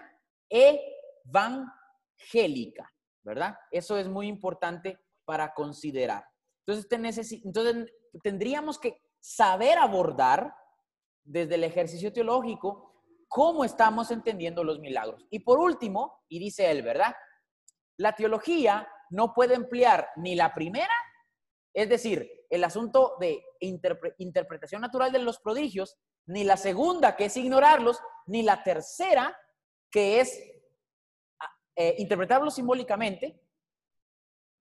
evangélica, 0.49 2.93
¿verdad? 3.23 3.57
Eso 3.71 3.97
es 3.97 4.09
muy 4.09 4.27
importante 4.27 4.99
para 5.25 5.55
considerar. 5.55 6.27
Entonces, 6.67 7.41
entonces 7.45 7.91
tendríamos 8.23 8.79
que 8.79 9.01
saber 9.21 9.79
abordar 9.79 10.55
desde 11.29 11.57
el 11.57 11.65
ejercicio 11.65 12.13
teológico 12.13 12.95
cómo 13.29 13.65
estamos 13.65 14.11
entendiendo 14.11 14.65
los 14.65 14.81
milagros. 14.81 15.27
Y 15.31 15.41
por 15.41 15.59
último, 15.59 16.23
y 16.29 16.39
dice 16.39 16.71
él, 16.71 16.83
¿verdad? 16.83 17.15
La 17.99 18.15
teología 18.15 18.89
no 19.11 19.35
puede 19.35 19.55
emplear 19.55 20.09
ni 20.17 20.35
la 20.35 20.55
primera, 20.55 20.93
es 21.75 21.89
decir, 21.89 22.29
el 22.49 22.65
asunto 22.65 23.17
de 23.21 23.45
interpretación 23.61 24.81
natural 24.81 25.13
de 25.13 25.19
los 25.19 25.39
prodigios, 25.39 25.99
ni 26.27 26.45
la 26.45 26.57
segunda, 26.57 27.15
que 27.15 27.27
es 27.27 27.37
ignorarlos, 27.37 28.01
ni 28.27 28.43
la 28.43 28.63
tercera, 28.63 29.37
que 29.91 30.21
es 30.21 30.41
eh, 31.77 31.95
interpretarlos 31.99 32.55
simbólicamente, 32.55 33.39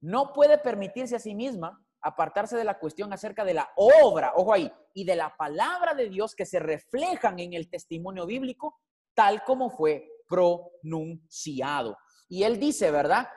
no 0.01 0.33
puede 0.33 0.57
permitirse 0.57 1.15
a 1.15 1.19
sí 1.19 1.33
misma 1.33 1.81
apartarse 2.07 2.57
de 2.57 2.63
la 2.63 2.79
cuestión 2.79 3.13
acerca 3.13 3.43
de 3.43 3.53
la 3.53 3.69
obra, 3.75 4.33
ojo 4.35 4.53
ahí, 4.53 4.71
y 4.93 5.05
de 5.05 5.15
la 5.15 5.35
palabra 5.35 5.93
de 5.93 6.09
Dios 6.09 6.35
que 6.35 6.45
se 6.45 6.59
reflejan 6.59 7.39
en 7.39 7.53
el 7.53 7.69
testimonio 7.69 8.25
bíblico, 8.25 8.79
tal 9.13 9.43
como 9.43 9.69
fue 9.69 10.09
pronunciado. 10.27 11.97
Y 12.29 12.43
él 12.43 12.59
dice, 12.59 12.91
¿verdad? 12.91 13.27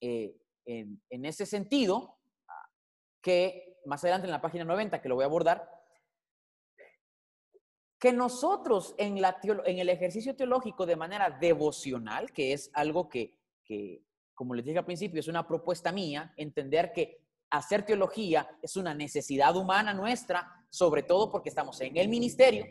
Eh, 0.00 0.36
en, 0.64 1.24
ese 1.24 1.46
sentido, 1.46 2.18
que 3.20 3.78
más 3.86 4.02
adelante 4.04 4.26
en 4.26 4.32
la 4.32 4.40
página 4.40 4.64
90, 4.64 5.00
que 5.02 5.08
lo 5.08 5.16
voy 5.16 5.24
a 5.24 5.26
abordar, 5.26 5.68
que 7.98 8.12
nosotros 8.12 8.94
en, 8.96 9.20
la 9.20 9.38
en 9.42 9.78
el 9.78 9.88
ejercicio 9.88 10.34
teológico 10.34 10.86
de 10.86 10.96
manera 10.96 11.30
devocional, 11.30 12.32
que 12.32 12.52
es 12.52 12.70
algo 12.72 13.08
que, 13.08 13.36
que, 13.64 14.02
como 14.34 14.54
les 14.54 14.64
dije 14.64 14.78
al 14.78 14.86
principio, 14.86 15.20
es 15.20 15.28
una 15.28 15.46
propuesta 15.46 15.92
mía, 15.92 16.32
entender 16.36 16.92
que 16.92 17.20
hacer 17.50 17.84
teología 17.84 18.48
es 18.62 18.76
una 18.76 18.94
necesidad 18.94 19.56
humana 19.56 19.92
nuestra, 19.92 20.66
sobre 20.70 21.02
todo 21.02 21.30
porque 21.30 21.48
estamos 21.48 21.80
en 21.80 21.96
el 21.96 22.08
ministerio, 22.08 22.66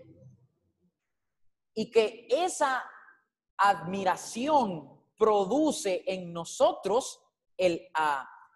y 1.74 1.92
que 1.92 2.28
esa 2.30 2.84
admiración 3.58 4.90
produce 5.18 6.04
en 6.08 6.32
nosotros 6.32 7.22
el, 7.58 7.88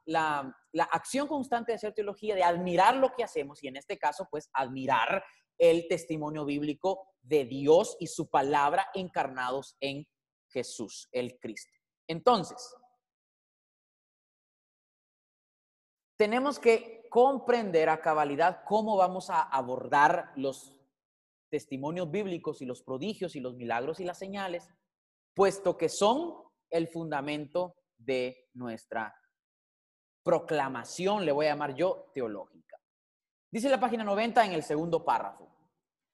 la, 0.05 0.57
la 0.71 0.83
acción 0.85 1.27
constante 1.27 1.71
de 1.71 1.75
hacer 1.75 1.93
teología, 1.93 2.35
de 2.35 2.43
admirar 2.43 2.95
lo 2.95 3.13
que 3.13 3.23
hacemos, 3.23 3.61
y 3.63 3.67
en 3.67 3.77
este 3.77 3.97
caso, 3.97 4.27
pues, 4.31 4.49
admirar 4.53 5.23
el 5.57 5.87
testimonio 5.87 6.45
bíblico 6.45 7.07
de 7.21 7.45
Dios 7.45 7.95
y 7.99 8.07
su 8.07 8.29
palabra 8.29 8.87
encarnados 8.93 9.75
en 9.79 10.07
Jesús, 10.49 11.07
el 11.11 11.37
Cristo. 11.39 11.77
Entonces, 12.07 12.75
tenemos 16.17 16.59
que 16.59 17.07
comprender 17.09 17.89
a 17.89 18.01
cabalidad 18.01 18.63
cómo 18.65 18.97
vamos 18.97 19.29
a 19.29 19.41
abordar 19.41 20.31
los 20.35 20.79
testimonios 21.49 22.09
bíblicos 22.09 22.61
y 22.61 22.65
los 22.65 22.81
prodigios 22.81 23.35
y 23.35 23.39
los 23.39 23.55
milagros 23.55 23.99
y 23.99 24.05
las 24.05 24.17
señales, 24.17 24.67
puesto 25.35 25.77
que 25.77 25.89
son 25.89 26.33
el 26.69 26.87
fundamento 26.87 27.75
de 27.97 28.49
nuestra 28.53 29.15
proclamación, 30.23 31.25
le 31.25 31.31
voy 31.31 31.45
a 31.45 31.49
llamar 31.49 31.75
yo, 31.75 32.09
teológica. 32.13 32.79
Dice 33.51 33.69
la 33.69 33.79
página 33.79 34.03
90 34.03 34.45
en 34.45 34.53
el 34.53 34.63
segundo 34.63 35.05
párrafo. 35.05 35.53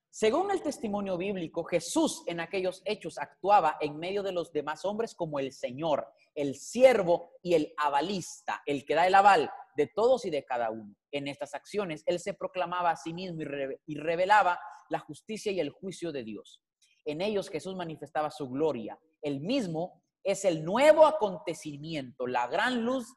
Según 0.10 0.50
el 0.52 0.62
testimonio 0.62 1.18
bíblico, 1.18 1.64
Jesús 1.64 2.24
en 2.26 2.40
aquellos 2.40 2.82
hechos 2.84 3.18
actuaba 3.20 3.78
en 3.80 3.98
medio 3.98 4.24
de 4.24 4.32
los 4.32 4.52
demás 4.52 4.84
hombres 4.84 5.14
como 5.14 5.40
el 5.40 5.54
Señor, 5.54 6.08
el 6.34 6.56
siervo 6.56 7.36
y 7.44 7.54
el 7.54 7.74
avalista, 7.78 8.64
el 8.66 8.84
que 8.84 8.96
da 8.96 9.06
el 9.06 9.16
aval 9.16 9.52
de 9.80 9.88
todos 9.88 10.26
y 10.26 10.30
de 10.30 10.44
cada 10.44 10.72
uno. 10.72 10.94
En 11.10 11.30
estas 11.30 11.56
acciones, 11.56 12.04
Él 12.06 12.20
se 12.20 12.34
proclamaba 12.34 12.92
a 12.92 12.98
sí 12.98 13.14
mismo 13.14 13.42
y 13.86 13.96
revelaba 13.96 14.60
la 14.90 15.00
justicia 15.00 15.54
y 15.54 15.62
el 15.62 15.70
juicio 15.70 16.12
de 16.12 16.26
Dios. 16.26 16.62
En 17.06 17.22
ellos 17.22 17.50
Jesús 17.50 17.78
manifestaba 17.78 18.30
su 18.30 18.50
gloria. 18.50 19.00
El 19.22 19.40
mismo 19.40 20.04
es 20.22 20.44
el 20.44 20.66
nuevo 20.66 21.06
acontecimiento, 21.06 22.28
la 22.28 22.48
gran 22.48 22.84
luz 22.84 23.08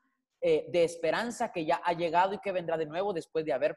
eh, 0.41 0.67
de 0.71 0.85
esperanza 0.85 1.51
que 1.51 1.65
ya 1.65 1.81
ha 1.85 1.95
llegado 1.95 2.35
y 2.35 2.39
que 2.39 2.53
vendrá 2.53 2.77
de 2.77 2.87
nuevo 2.87 3.13
después 3.13 3.45
de 3.45 3.55
haber 3.55 3.77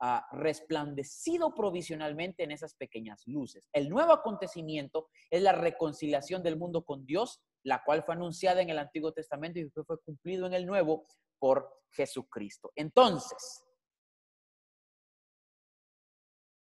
ah, 0.00 0.24
resplandecido 0.30 1.52
provisionalmente 1.54 2.44
en 2.44 2.52
esas 2.52 2.76
pequeñas 2.76 3.24
luces. 3.26 3.68
El 3.72 3.88
nuevo 3.88 4.12
acontecimiento 4.12 5.08
es 5.28 5.42
la 5.42 5.52
reconciliación 5.52 6.40
del 6.44 6.56
mundo 6.56 6.84
con 6.84 7.04
Dios, 7.04 7.40
la 7.64 7.82
cual 7.84 8.04
fue 8.04 8.14
anunciada 8.14 8.62
en 8.62 8.70
el 8.70 8.78
Antiguo 8.78 9.10
Testamento 9.10 9.58
y 9.58 9.68
fue 9.70 9.98
cumplido 10.04 10.46
en 10.46 10.54
el 10.54 10.66
Nuevo 10.66 11.04
por 11.42 11.82
Jesucristo. 11.90 12.70
Entonces, 12.76 13.66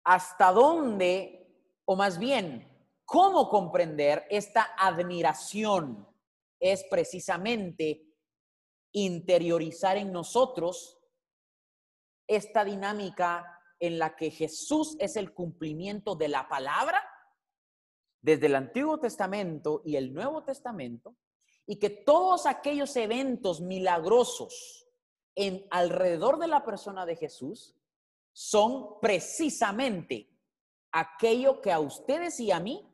hasta 0.03 0.51
dónde, 0.51 1.71
o 1.85 1.95
más 1.95 2.19
bien, 2.19 2.67
cómo 3.05 3.47
comprender 3.47 4.27
esta 4.29 4.75
admiración 4.77 6.05
es 6.59 6.83
precisamente 6.91 8.13
interiorizar 8.91 9.95
en 9.95 10.11
nosotros 10.11 10.99
esta 12.27 12.65
dinámica 12.65 13.63
en 13.79 13.97
la 13.97 14.17
que 14.17 14.31
Jesús 14.31 14.97
es 14.99 15.15
el 15.15 15.33
cumplimiento 15.33 16.15
de 16.15 16.27
la 16.27 16.49
palabra 16.49 17.01
desde 18.21 18.47
el 18.47 18.55
Antiguo 18.55 18.99
Testamento 18.99 19.81
y 19.85 19.95
el 19.95 20.13
Nuevo 20.13 20.43
Testamento, 20.43 21.15
y 21.67 21.77
que 21.77 21.89
todos 21.89 22.45
aquellos 22.45 22.95
eventos 22.95 23.59
milagrosos 23.59 24.87
en 25.35 25.67
alrededor 25.69 26.39
de 26.39 26.47
la 26.47 26.63
persona 26.65 27.05
de 27.05 27.17
Jesús 27.17 27.75
son 28.31 28.99
precisamente 29.01 30.31
aquello 30.91 31.61
que 31.61 31.71
a 31.71 31.79
ustedes 31.79 32.39
y 32.39 32.51
a 32.51 32.59
mí 32.59 32.89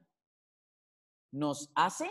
nos 1.31 1.71
hace 1.75 2.09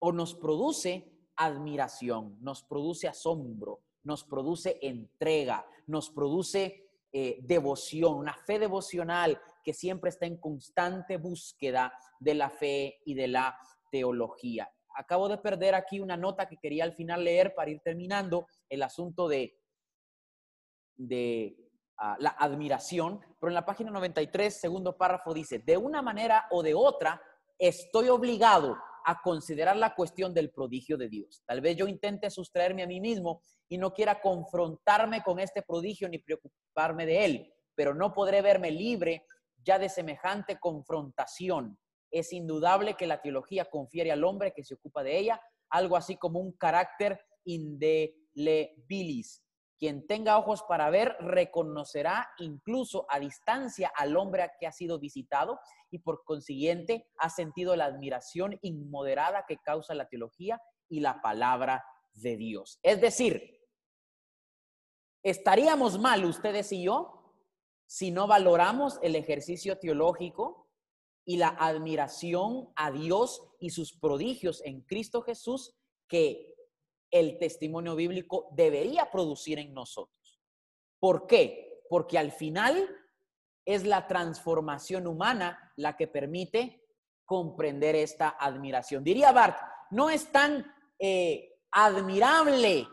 o 0.00 0.12
nos 0.12 0.34
produce 0.34 1.10
admiración, 1.36 2.36
nos 2.40 2.62
produce 2.62 3.08
asombro, 3.08 3.80
nos 4.02 4.24
produce 4.24 4.78
entrega, 4.82 5.66
nos 5.86 6.10
produce 6.10 6.90
eh, 7.12 7.38
devoción, 7.42 8.16
una 8.16 8.34
fe 8.34 8.58
devocional 8.58 9.40
que 9.62 9.72
siempre 9.72 10.10
está 10.10 10.26
en 10.26 10.36
constante 10.38 11.16
búsqueda 11.16 11.92
de 12.18 12.34
la 12.34 12.50
fe 12.50 13.00
y 13.04 13.14
de 13.14 13.28
la 13.28 13.56
teología. 13.90 14.73
Acabo 14.94 15.28
de 15.28 15.38
perder 15.38 15.74
aquí 15.74 16.00
una 16.00 16.16
nota 16.16 16.48
que 16.48 16.56
quería 16.56 16.84
al 16.84 16.94
final 16.94 17.24
leer 17.24 17.54
para 17.54 17.70
ir 17.70 17.80
terminando 17.80 18.46
el 18.68 18.82
asunto 18.82 19.28
de, 19.28 19.58
de 20.96 21.56
ah, 21.98 22.16
la 22.18 22.30
admiración, 22.30 23.20
pero 23.40 23.50
en 23.50 23.54
la 23.54 23.66
página 23.66 23.90
93, 23.90 24.60
segundo 24.60 24.96
párrafo 24.96 25.34
dice, 25.34 25.58
de 25.58 25.76
una 25.76 26.02
manera 26.02 26.46
o 26.50 26.62
de 26.62 26.74
otra, 26.74 27.20
estoy 27.58 28.08
obligado 28.08 28.76
a 29.04 29.20
considerar 29.20 29.76
la 29.76 29.94
cuestión 29.94 30.32
del 30.32 30.50
prodigio 30.50 30.96
de 30.96 31.08
Dios. 31.08 31.42
Tal 31.46 31.60
vez 31.60 31.76
yo 31.76 31.86
intente 31.86 32.30
sustraerme 32.30 32.82
a 32.82 32.86
mí 32.86 33.00
mismo 33.00 33.42
y 33.68 33.76
no 33.78 33.92
quiera 33.92 34.20
confrontarme 34.20 35.22
con 35.22 35.38
este 35.38 35.62
prodigio 35.62 36.08
ni 36.08 36.18
preocuparme 36.18 37.04
de 37.04 37.24
él, 37.24 37.54
pero 37.74 37.94
no 37.94 38.14
podré 38.14 38.40
verme 38.40 38.70
libre 38.70 39.26
ya 39.62 39.78
de 39.78 39.88
semejante 39.88 40.58
confrontación. 40.58 41.78
Es 42.14 42.32
indudable 42.32 42.94
que 42.94 43.08
la 43.08 43.20
teología 43.20 43.64
confiere 43.64 44.12
al 44.12 44.22
hombre 44.22 44.52
que 44.54 44.62
se 44.62 44.74
ocupa 44.74 45.02
de 45.02 45.18
ella 45.18 45.42
algo 45.68 45.96
así 45.96 46.16
como 46.16 46.38
un 46.38 46.52
carácter 46.52 47.18
indelebilis. 47.44 49.42
Quien 49.76 50.06
tenga 50.06 50.38
ojos 50.38 50.62
para 50.68 50.88
ver 50.90 51.16
reconocerá 51.18 52.30
incluso 52.38 53.04
a 53.10 53.18
distancia 53.18 53.90
al 53.96 54.16
hombre 54.16 54.48
que 54.60 54.68
ha 54.68 54.72
sido 54.72 55.00
visitado 55.00 55.58
y 55.90 55.98
por 55.98 56.22
consiguiente 56.22 57.08
ha 57.18 57.30
sentido 57.30 57.74
la 57.74 57.86
admiración 57.86 58.60
inmoderada 58.62 59.44
que 59.48 59.58
causa 59.58 59.96
la 59.96 60.08
teología 60.08 60.62
y 60.88 61.00
la 61.00 61.20
palabra 61.20 61.84
de 62.12 62.36
Dios. 62.36 62.78
Es 62.84 63.00
decir, 63.00 63.60
estaríamos 65.24 65.98
mal 65.98 66.24
ustedes 66.24 66.70
y 66.70 66.84
yo 66.84 67.34
si 67.86 68.12
no 68.12 68.28
valoramos 68.28 69.00
el 69.02 69.16
ejercicio 69.16 69.80
teológico 69.80 70.63
y 71.24 71.36
la 71.36 71.48
admiración 71.48 72.70
a 72.76 72.90
Dios 72.90 73.42
y 73.58 73.70
sus 73.70 73.96
prodigios 73.96 74.62
en 74.64 74.82
Cristo 74.82 75.22
Jesús 75.22 75.74
que 76.08 76.54
el 77.10 77.38
testimonio 77.38 77.96
bíblico 77.96 78.48
debería 78.52 79.10
producir 79.10 79.58
en 79.58 79.72
nosotros. 79.72 80.40
¿Por 80.98 81.26
qué? 81.26 81.82
Porque 81.88 82.18
al 82.18 82.32
final 82.32 82.88
es 83.64 83.84
la 83.84 84.06
transformación 84.06 85.06
humana 85.06 85.72
la 85.76 85.96
que 85.96 86.08
permite 86.08 86.82
comprender 87.24 87.94
esta 87.94 88.28
admiración. 88.28 89.02
Diría 89.02 89.32
Bart, 89.32 89.58
no 89.90 90.10
es 90.10 90.30
tan 90.30 90.66
eh, 90.98 91.60
admirable 91.70 92.86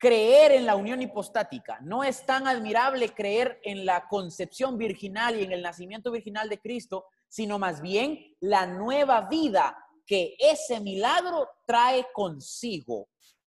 creer 0.00 0.52
en 0.52 0.64
la 0.64 0.76
unión 0.76 1.02
hipostática. 1.02 1.78
No 1.82 2.02
es 2.02 2.24
tan 2.24 2.48
admirable 2.48 3.10
creer 3.10 3.60
en 3.62 3.84
la 3.84 4.08
concepción 4.08 4.78
virginal 4.78 5.38
y 5.38 5.44
en 5.44 5.52
el 5.52 5.62
nacimiento 5.62 6.10
virginal 6.10 6.48
de 6.48 6.58
Cristo, 6.58 7.04
sino 7.28 7.58
más 7.58 7.82
bien 7.82 8.34
la 8.40 8.66
nueva 8.66 9.28
vida 9.28 9.76
que 10.06 10.36
ese 10.38 10.80
milagro 10.80 11.46
trae 11.66 12.06
consigo. 12.14 13.10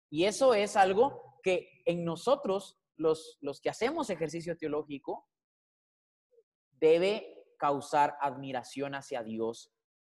Y 0.09 0.25
eso 0.25 0.55
es 0.55 0.75
algo 0.75 1.39
que 1.43 1.83
en 1.85 2.03
nosotros, 2.03 2.79
los, 2.97 3.37
los 3.41 3.61
que 3.61 3.69
hacemos 3.69 4.09
ejercicio 4.09 4.57
teológico, 4.57 5.27
debe 6.71 7.45
causar 7.59 8.17
admiración 8.21 8.95
hacia 8.95 9.21
Dios 9.21 9.71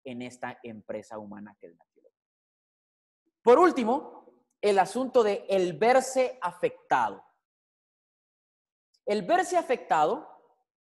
en 0.05 0.21
esta 0.21 0.57
empresa 0.63 1.19
humana 1.19 1.57
que 1.59 1.67
es 1.67 1.75
la 1.75 1.85
teología. 1.93 2.21
Por 3.43 3.59
último, 3.59 4.20
el 4.61 4.77
asunto 4.79 5.23
de 5.23 5.45
el 5.49 5.73
verse 5.73 6.37
afectado. 6.41 7.23
El 9.05 9.23
verse 9.23 9.57
afectado, 9.57 10.27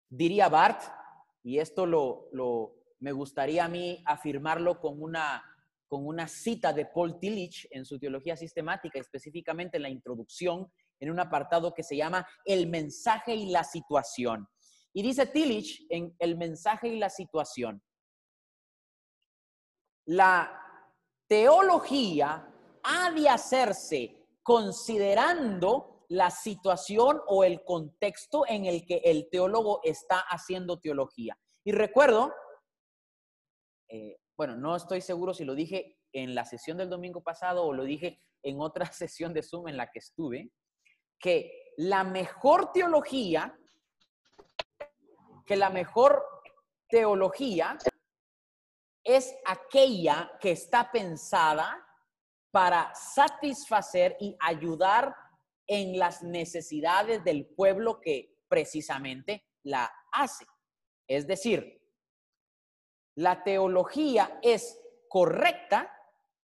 diría 0.09 0.49
Bart, 0.49 0.83
y 1.43 1.61
esto 1.61 1.87
lo, 1.87 2.29
lo 2.33 2.75
me 3.01 3.13
gustaría 3.13 3.65
a 3.65 3.69
mí 3.69 4.03
afirmarlo 4.05 4.81
con 4.81 5.01
una, 5.01 5.43
con 5.87 6.05
una 6.07 6.27
cita 6.27 6.73
de 6.73 6.87
Paul 6.87 7.19
Tillich 7.21 7.69
en 7.71 7.85
su 7.85 7.99
teología 7.99 8.37
sistemática, 8.37 8.99
específicamente 8.99 9.77
en 9.77 9.85
la 9.85 9.89
introducción, 9.89 10.71
en 10.99 11.11
un 11.11 11.21
apartado 11.21 11.73
que 11.73 11.85
se 11.85 11.97
llama 11.97 12.27
El 12.45 12.67
mensaje 12.67 13.35
y 13.35 13.51
la 13.51 13.63
situación. 13.63 14.49
Y 14.93 15.03
dice 15.03 15.27
Tillich 15.27 15.87
en 15.91 16.17
El 16.19 16.37
mensaje 16.37 16.89
y 16.89 16.99
la 16.99 17.09
situación, 17.09 17.83
la 20.07 20.61
teología 21.29 22.53
de 23.15 23.29
hacerse 23.29 24.17
considerando 24.43 26.05
la 26.09 26.31
situación 26.31 27.21
o 27.27 27.45
el 27.45 27.63
contexto 27.65 28.45
en 28.47 28.65
el 28.65 28.87
que 28.87 29.03
el 29.05 29.29
teólogo 29.31 29.81
está 29.85 30.21
haciendo 30.21 30.81
teología. 30.81 31.39
Y 31.65 31.73
recuerdo, 31.73 32.33
eh, 33.89 34.19
bueno, 34.37 34.57
no 34.57 34.75
estoy 34.75 35.01
seguro 35.01 35.35
si 35.35 35.45
lo 35.45 35.55
dije 35.55 35.99
en 36.13 36.35
la 36.35 36.45
sesión 36.45 36.79
del 36.79 36.89
domingo 36.89 37.23
pasado 37.23 37.65
o 37.65 37.75
lo 37.75 37.85
dije 37.85 38.23
en 38.43 38.61
otra 38.61 38.87
sesión 38.93 39.35
de 39.35 39.43
Zoom 39.43 39.69
en 39.69 39.77
la 39.77 39.91
que 39.91 39.99
estuve, 39.99 40.51
que 41.19 41.73
la 41.77 42.05
mejor 42.05 42.73
teología, 42.73 43.59
que 45.45 45.57
la 45.57 45.69
mejor 45.69 46.25
teología 46.89 47.77
es 49.05 49.35
aquella 49.45 50.31
que 50.41 50.53
está 50.53 50.91
pensada 50.91 51.88
para 52.59 52.93
satisfacer 52.93 54.17
y 54.19 54.37
ayudar 54.41 55.15
en 55.65 55.97
las 55.97 56.25
necesidades 56.25 57.23
del 57.23 57.47
pueblo 57.47 58.01
que 58.01 58.35
precisamente 58.49 59.45
la 59.63 59.89
hace. 60.11 60.45
Es 61.07 61.29
decir, 61.29 61.81
la 63.15 63.45
teología 63.45 64.41
es 64.43 64.77
correcta, 65.09 65.89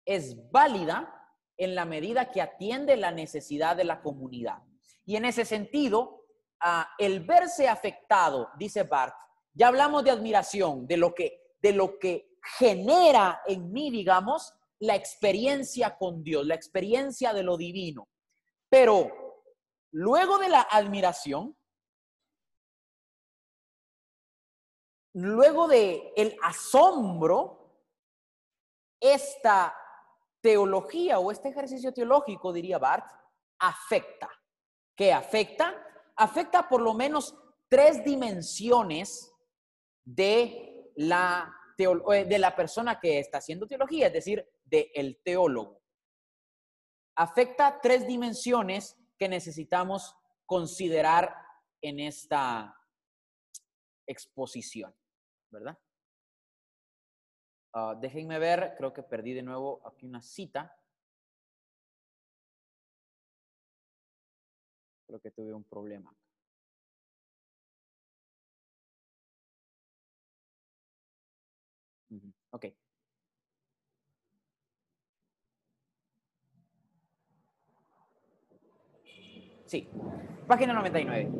es 0.04 0.50
válida 0.50 1.14
en 1.56 1.76
la 1.76 1.86
medida 1.86 2.32
que 2.32 2.42
atiende 2.42 2.98
la 2.98 3.12
necesidad 3.12 3.76
de 3.76 3.84
la 3.84 4.02
comunidad. 4.02 4.58
Y 5.06 5.18
en 5.18 5.26
ese 5.26 5.46
sentido, 5.46 6.26
ah, 6.62 6.96
el 6.98 7.20
verse 7.20 7.70
afectado, 7.70 8.50
dice 8.58 8.82
Bart, 8.82 9.14
ya 9.54 9.68
hablamos 9.68 10.04
de 10.04 10.10
admiración, 10.10 10.88
de 10.88 10.98
lo 10.98 11.14
que, 11.14 11.54
de 11.62 11.74
lo 11.74 12.00
que 12.00 12.40
genera 12.58 13.44
en 13.46 13.72
mí, 13.72 13.92
digamos, 13.92 14.52
la 14.82 14.96
experiencia 14.96 15.98
con 15.98 16.24
Dios, 16.24 16.46
la 16.46 16.56
experiencia 16.56 17.34
de 17.34 17.44
lo 17.44 17.56
divino. 17.56 18.10
Pero 18.70 19.12
luego 19.91 20.39
de 20.39 20.50
la 20.50 20.62
admiración, 20.62 21.56
luego 25.13 25.67
de 25.67 26.13
el 26.15 26.36
asombro, 26.41 27.62
esta 29.00 29.76
teología 30.41 31.20
o 31.20 31.32
este 31.32 31.50
ejercicio 31.50 31.94
teológico, 31.94 32.52
diría 32.52 32.80
Bart, 32.80 33.06
afecta. 33.60 34.30
¿Qué 34.96 35.13
afecta? 35.13 35.76
Afecta 36.15 36.67
por 36.67 36.82
lo 36.82 36.94
menos 36.96 37.36
tres 37.67 38.04
dimensiones 38.04 39.32
de 40.04 40.91
la, 40.96 41.54
eh, 41.78 42.26
de 42.26 42.39
la 42.39 42.56
persona 42.56 43.00
que 43.00 43.20
está 43.20 43.38
haciendo 43.38 43.67
teología, 43.67 44.08
es 44.08 44.13
decir, 44.13 44.48
de 44.71 44.91
El 44.95 45.21
teólogo. 45.21 45.84
Afecta 47.15 47.79
tres 47.81 48.07
dimensiones 48.07 48.97
que 49.19 49.27
necesitamos 49.29 50.15
considerar 50.45 51.36
en 51.81 51.99
esta 51.99 52.75
exposición, 54.07 54.95
¿verdad? 55.51 55.77
Ah, 57.73 57.95
déjenme 57.99 58.39
ver, 58.39 58.73
creo 58.77 58.91
que 58.93 59.03
perdí 59.03 59.34
de 59.34 59.43
nuevo 59.43 59.86
aquí 59.88 60.05
una 60.05 60.21
cita. 60.21 60.75
Creo 65.05 65.19
que 65.19 65.31
tuve 65.31 65.53
un 65.53 65.65
problema. 65.65 66.15
Ok. 72.51 72.81
Sí, 79.71 79.89
página 80.49 80.73
99. 80.73 81.31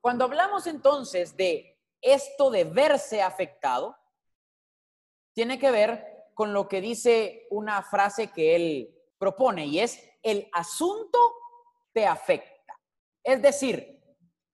Cuando 0.00 0.26
hablamos 0.26 0.68
entonces 0.68 1.36
de 1.36 1.76
esto 2.00 2.52
de 2.52 2.62
verse 2.62 3.20
afectado, 3.20 3.96
tiene 5.34 5.58
que 5.58 5.72
ver 5.72 6.30
con 6.34 6.52
lo 6.52 6.68
que 6.68 6.80
dice 6.80 7.48
una 7.50 7.82
frase 7.82 8.30
que 8.30 8.54
él 8.54 8.94
propone 9.18 9.66
y 9.66 9.80
es 9.80 10.08
el 10.22 10.48
asunto 10.52 11.18
te 11.92 12.06
afecta. 12.06 12.78
Es 13.20 13.42
decir, 13.42 14.00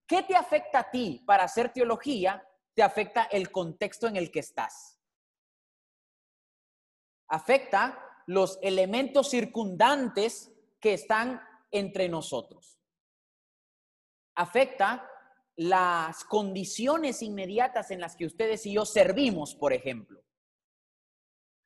¿qué 0.07 0.23
te 0.23 0.35
afecta 0.35 0.79
a 0.79 0.91
ti 0.91 1.23
para 1.27 1.45
hacer 1.45 1.75
teología? 1.75 2.43
Te 2.73 2.83
afecta 2.83 3.25
el 3.25 3.53
contexto 3.53 4.07
en 4.07 4.17
el 4.17 4.31
que 4.31 4.41
estás. 4.41 4.99
Afecta 7.29 8.03
los 8.25 8.59
elementos 8.63 9.29
circundantes 9.29 10.55
que 10.81 10.95
están 10.95 11.41
entre 11.71 12.09
nosotros. 12.09 12.79
Afecta 14.35 15.09
las 15.57 16.25
condiciones 16.25 17.23
inmediatas 17.23 17.91
en 17.91 18.01
las 18.01 18.15
que 18.15 18.27
ustedes 18.27 18.65
y 18.67 18.75
yo 18.75 18.85
servimos, 18.85 19.55
por 19.57 19.73
ejemplo. 19.73 20.23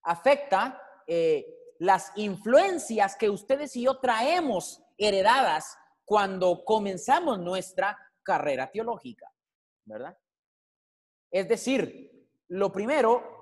Afecta 0.02 0.80
eh, 1.06 1.74
las 1.78 2.12
influencias 2.16 3.16
que 3.16 3.28
ustedes 3.28 3.76
y 3.76 3.82
yo 3.82 3.98
traemos 3.98 4.82
heredadas 4.96 5.76
cuando 6.04 6.64
comenzamos 6.64 7.38
nuestra 7.38 7.98
carrera 8.22 8.70
teológica, 8.70 9.30
¿verdad? 9.84 10.16
Es 11.30 11.48
decir, 11.48 12.28
lo 12.48 12.72
primero, 12.72 13.32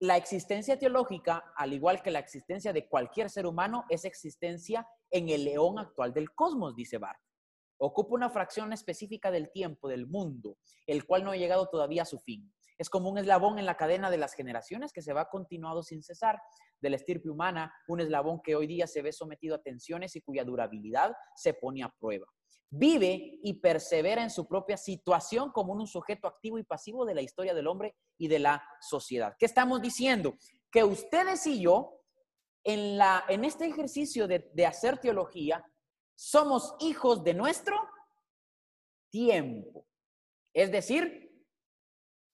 la 0.00 0.16
existencia 0.16 0.78
teológica, 0.78 1.52
al 1.56 1.72
igual 1.72 2.02
que 2.02 2.10
la 2.10 2.18
existencia 2.18 2.72
de 2.72 2.88
cualquier 2.88 3.30
ser 3.30 3.46
humano, 3.46 3.84
es 3.88 4.04
existencia 4.04 4.86
en 5.10 5.28
el 5.28 5.44
león 5.44 5.78
actual 5.78 6.12
del 6.12 6.32
cosmos, 6.34 6.74
dice 6.74 6.98
Barth. 6.98 7.20
Ocupa 7.78 8.14
una 8.14 8.30
fracción 8.30 8.72
específica 8.72 9.30
del 9.30 9.50
tiempo, 9.50 9.88
del 9.88 10.06
mundo, 10.06 10.56
el 10.86 11.04
cual 11.04 11.24
no 11.24 11.32
ha 11.32 11.36
llegado 11.36 11.68
todavía 11.68 12.02
a 12.02 12.06
su 12.06 12.18
fin. 12.18 12.52
Es 12.78 12.90
como 12.90 13.08
un 13.08 13.18
eslabón 13.18 13.58
en 13.58 13.66
la 13.66 13.76
cadena 13.76 14.10
de 14.10 14.18
las 14.18 14.34
generaciones 14.34 14.92
que 14.92 15.02
se 15.02 15.12
va 15.12 15.28
continuado 15.28 15.82
sin 15.82 16.02
cesar. 16.02 16.40
De 16.80 16.90
la 16.90 16.96
estirpe 16.96 17.30
humana, 17.30 17.74
un 17.88 18.00
eslabón 18.00 18.40
que 18.42 18.54
hoy 18.54 18.66
día 18.66 18.86
se 18.86 19.00
ve 19.00 19.12
sometido 19.12 19.56
a 19.56 19.62
tensiones 19.62 20.14
y 20.14 20.20
cuya 20.20 20.44
durabilidad 20.44 21.14
se 21.34 21.54
pone 21.54 21.82
a 21.82 21.88
prueba. 21.88 22.26
Vive 22.68 23.38
y 23.42 23.54
persevera 23.54 24.22
en 24.22 24.30
su 24.30 24.46
propia 24.46 24.76
situación 24.76 25.52
como 25.52 25.72
un 25.72 25.86
sujeto 25.86 26.26
activo 26.28 26.58
y 26.58 26.64
pasivo 26.64 27.06
de 27.06 27.14
la 27.14 27.22
historia 27.22 27.54
del 27.54 27.66
hombre 27.66 27.94
y 28.18 28.28
de 28.28 28.40
la 28.40 28.62
sociedad. 28.80 29.34
¿Qué 29.38 29.46
estamos 29.46 29.80
diciendo? 29.80 30.34
Que 30.70 30.84
ustedes 30.84 31.46
y 31.46 31.60
yo, 31.60 31.95
en, 32.66 32.98
la, 32.98 33.24
en 33.28 33.44
este 33.44 33.66
ejercicio 33.66 34.26
de, 34.26 34.50
de 34.52 34.66
hacer 34.66 34.98
teología, 34.98 35.64
somos 36.14 36.74
hijos 36.80 37.22
de 37.24 37.32
nuestro 37.32 37.76
tiempo. 39.10 39.86
Es 40.52 40.70
decir, 40.72 41.32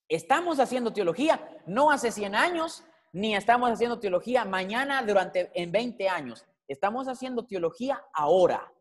estamos 0.09 0.59
haciendo 0.59 0.91
teología 0.91 1.61
no 1.67 1.91
hace 1.91 2.11
100 2.11 2.35
años, 2.35 2.83
ni 3.13 3.35
estamos 3.35 3.69
haciendo 3.71 3.99
teología 3.99 4.43
mañana 4.43 5.03
durante 5.03 5.51
en 5.53 5.71
20 5.71 6.09
años. 6.09 6.45
Estamos 6.67 7.07
haciendo 7.07 7.45
teología 7.45 8.03
ahora, 8.13 8.73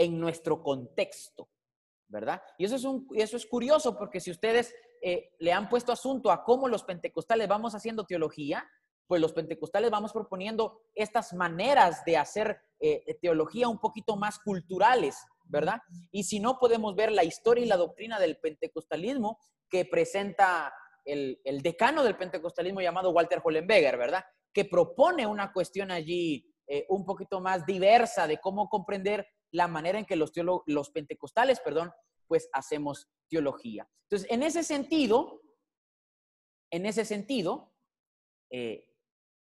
en 0.00 0.18
nuestro 0.18 0.62
contexto, 0.62 1.50
¿verdad? 2.08 2.42
Y 2.56 2.64
eso 2.64 2.76
es, 2.76 2.84
un, 2.84 3.06
eso 3.14 3.36
es 3.36 3.44
curioso 3.44 3.98
porque 3.98 4.18
si 4.18 4.30
ustedes 4.30 4.74
eh, 5.02 5.34
le 5.38 5.52
han 5.52 5.68
puesto 5.68 5.92
asunto 5.92 6.30
a 6.30 6.42
cómo 6.42 6.68
los 6.68 6.84
pentecostales 6.84 7.46
vamos 7.46 7.74
haciendo 7.74 8.06
teología, 8.06 8.66
pues 9.10 9.20
los 9.20 9.32
pentecostales 9.32 9.90
vamos 9.90 10.12
proponiendo 10.12 10.82
estas 10.94 11.32
maneras 11.32 12.04
de 12.04 12.16
hacer 12.16 12.60
eh, 12.78 13.18
teología 13.20 13.66
un 13.66 13.80
poquito 13.80 14.14
más 14.14 14.38
culturales, 14.38 15.16
¿verdad? 15.46 15.80
Y 16.12 16.22
si 16.22 16.38
no, 16.38 16.60
podemos 16.60 16.94
ver 16.94 17.10
la 17.10 17.24
historia 17.24 17.64
y 17.64 17.68
la 17.68 17.76
doctrina 17.76 18.20
del 18.20 18.38
pentecostalismo 18.38 19.40
que 19.68 19.84
presenta 19.84 20.72
el, 21.04 21.40
decano 21.60 22.04
del 22.04 22.16
pentecostalismo 22.16 22.82
llamado 22.82 23.10
Walter 23.10 23.40
Hollenberger, 23.42 23.98
¿verdad? 23.98 24.24
Que 24.54 24.64
propone 24.64 25.26
una 25.26 25.52
cuestión 25.52 25.90
allí 25.90 26.48
eh, 26.68 26.86
un 26.88 27.04
poquito 27.04 27.40
más 27.40 27.66
diversa 27.66 28.28
de 28.28 28.38
cómo 28.38 28.68
comprender 28.68 29.26
la 29.50 29.66
manera 29.66 29.98
en 29.98 30.06
que 30.06 30.14
los, 30.14 30.30
los 30.66 30.90
pentecostales, 30.90 31.58
perdón, 31.58 31.90
pues 32.28 32.48
hacemos 32.52 33.08
teología. 33.28 33.88
Entonces, 34.04 34.30
en 34.30 34.44
ese 34.44 34.62
sentido, 34.62 35.42
en 36.70 36.86
ese 36.86 37.04
sentido, 37.04 37.74
eh, 38.52 38.86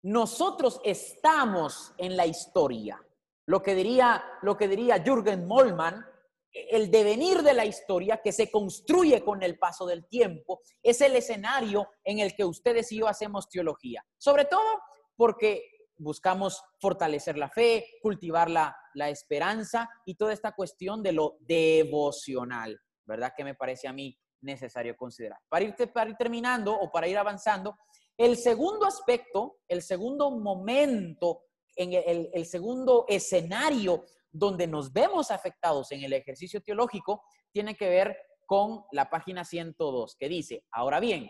nosotros 0.05 0.79
estamos 0.83 1.91
en 1.97 2.15
la 2.15 2.27
historia. 2.27 3.03
Lo 3.47 3.63
que 3.63 3.73
diría, 3.73 4.23
lo 4.43 4.55
que 4.55 4.67
diría 4.67 5.03
Jürgen 5.03 5.47
Mollmann, 5.47 6.05
el 6.51 6.91
devenir 6.91 7.41
de 7.41 7.55
la 7.55 7.65
historia 7.65 8.21
que 8.23 8.31
se 8.31 8.51
construye 8.51 9.23
con 9.23 9.41
el 9.41 9.57
paso 9.57 9.87
del 9.87 10.05
tiempo, 10.07 10.61
es 10.83 11.01
el 11.01 11.15
escenario 11.15 11.89
en 12.03 12.19
el 12.19 12.35
que 12.35 12.45
ustedes 12.45 12.91
y 12.91 12.99
yo 12.99 13.07
hacemos 13.07 13.49
teología. 13.49 14.05
Sobre 14.19 14.45
todo 14.45 14.79
porque 15.15 15.71
buscamos 15.97 16.63
fortalecer 16.79 17.35
la 17.35 17.49
fe, 17.49 17.97
cultivar 17.99 18.47
la, 18.49 18.77
esperanza 19.09 19.89
y 20.05 20.15
toda 20.15 20.33
esta 20.33 20.51
cuestión 20.51 21.01
de 21.01 21.13
lo 21.13 21.37
devocional, 21.41 22.79
¿verdad? 23.05 23.33
Que 23.35 23.43
me 23.43 23.55
parece 23.55 23.87
a 23.87 23.93
mí 23.93 24.15
necesario 24.41 24.95
considerar. 24.95 25.39
Para 25.49 25.65
ir 25.65 25.75
terminando 26.17 26.73
o 26.79 26.91
para 26.91 27.07
ir 27.07 27.17
avanzando, 27.17 27.75
el 28.17 28.37
segundo 28.37 28.85
aspecto, 28.85 29.57
el 29.67 29.81
segundo 29.81 30.31
momento, 30.31 31.43
en 31.75 31.93
el, 32.33 32.45
segundo 32.45 33.05
escenario 33.09 34.05
donde 34.31 34.67
nos 34.67 34.93
vemos 34.93 35.31
afectados 35.31 35.91
en 35.91 36.03
el 36.03 36.13
ejercicio 36.13 36.61
teológico, 36.61 37.23
tiene 37.51 37.75
que 37.75 37.89
ver 37.89 38.17
con 38.45 38.83
la 38.91 39.09
página 39.09 39.43
102, 39.43 40.15
que 40.17 40.29
dice, 40.29 40.63
ahora 40.71 40.99
bien, 40.99 41.29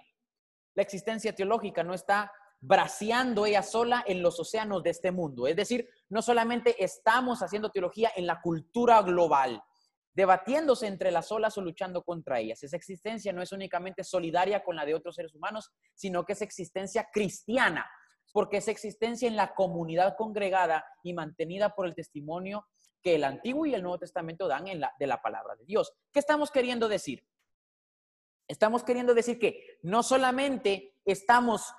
la 0.76 0.84
existencia 0.84 1.34
teológica 1.34 1.84
no 1.84 1.93
está 1.93 2.32
braceando 2.60 3.45
ella 3.45 3.63
sola 3.63 4.04
en 4.08 4.21
los 4.21 4.39
océanos 4.39 4.84
de 4.84 4.89
este 4.89 5.12
mundo. 5.12 5.48
Es 5.48 5.56
decir, 5.56 5.88
no 6.10 6.21
solamente 6.21 6.84
estamos 6.84 7.41
haciendo 7.41 7.69
teología 7.69 8.12
en 8.15 8.28
la 8.28 8.41
cultura 8.41 9.02
global, 9.02 9.63
debatiéndose 10.15 10.88
entre 10.88 11.12
las 11.12 11.32
olas 11.32 11.58
o 11.58 11.62
luchando 11.62 12.04
contra 12.04 12.39
ellas. 12.39 12.63
Esa 12.63 12.78
existencia 12.78 13.34
no 13.34 13.41
es 13.41 13.51
únicamente 13.51 14.04
solidaria 14.04 14.63
con 14.63 14.75
la 14.75 14.86
de 14.86 14.95
otros 14.95 15.15
seres 15.15 15.36
humanos, 15.36 15.71
sino 15.93 16.25
que 16.25 16.34
es 16.34 16.41
existencia 16.41 17.10
cristiana, 17.12 17.86
porque 18.32 18.58
es 18.58 18.67
existencia 18.69 19.28
en 19.28 19.36
la 19.36 19.54
comunidad 19.54 20.15
congregada 20.17 20.86
y 21.04 21.13
mantenida 21.13 21.75
por 21.75 21.86
el 21.86 21.93
testimonio 21.95 22.65
que 23.01 23.15
el 23.15 23.25
Antiguo 23.25 23.65
y 23.65 23.75
el 23.75 23.84
Nuevo 23.84 23.99
Testamento 23.99 24.47
dan 24.47 24.67
en 24.67 24.80
la, 24.80 24.93
de 24.97 25.06
la 25.06 25.21
palabra 25.21 25.56
de 25.56 25.65
Dios. 25.65 25.93
¿Qué 26.12 26.19
estamos 26.19 26.49
queriendo 26.49 26.88
decir? 26.88 27.28
Estamos 28.47 28.84
queriendo 28.84 29.13
decir 29.13 29.38
que 29.38 29.80
no 29.82 30.01
solamente 30.01 30.95
estamos 31.04 31.73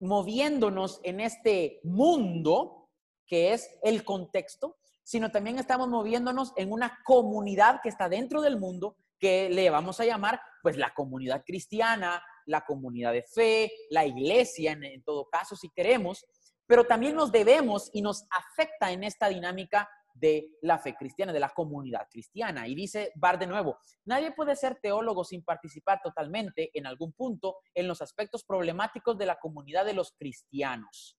moviéndonos 0.00 1.00
en 1.04 1.20
este 1.20 1.80
mundo, 1.84 2.88
que 3.26 3.52
es 3.52 3.78
el 3.82 4.02
contexto, 4.02 4.78
sino 5.02 5.30
también 5.30 5.58
estamos 5.58 5.88
moviéndonos 5.88 6.52
en 6.56 6.72
una 6.72 7.00
comunidad 7.04 7.80
que 7.82 7.88
está 7.88 8.08
dentro 8.08 8.40
del 8.40 8.58
mundo, 8.58 8.96
que 9.18 9.48
le 9.50 9.70
vamos 9.70 10.00
a 10.00 10.04
llamar 10.04 10.40
pues 10.62 10.76
la 10.76 10.92
comunidad 10.94 11.44
cristiana, 11.44 12.22
la 12.46 12.64
comunidad 12.64 13.12
de 13.12 13.22
fe, 13.22 13.72
la 13.90 14.04
iglesia 14.04 14.72
en, 14.72 15.02
todo 15.02 15.28
caso, 15.28 15.56
si 15.56 15.68
queremos, 15.70 16.24
pero 16.66 16.84
también 16.84 17.14
nos 17.14 17.30
debemos 17.30 17.90
y 17.92 18.02
nos 18.02 18.24
afecta 18.30 18.90
en 18.92 19.04
esta 19.04 19.28
dinámica 19.28 19.88
de 20.14 20.50
la 20.60 20.78
fe 20.78 20.94
cristiana, 20.94 21.32
de 21.32 21.40
la 21.40 21.50
comunidad 21.50 22.06
cristiana. 22.10 22.68
Y 22.68 22.74
dice 22.74 23.12
Bar 23.14 23.38
de 23.38 23.46
nuevo, 23.46 23.78
nadie 24.04 24.32
puede 24.32 24.56
ser 24.56 24.78
teólogo 24.80 25.24
sin 25.24 25.44
participar 25.44 26.00
totalmente 26.02 26.70
en 26.74 26.86
algún 26.86 27.12
punto 27.12 27.56
en 27.74 27.88
los 27.88 28.02
aspectos 28.02 28.44
problemáticos 28.44 29.16
de 29.18 29.26
la 29.26 29.38
comunidad 29.38 29.84
de 29.84 29.94
los 29.94 30.12
cristianos. 30.12 31.16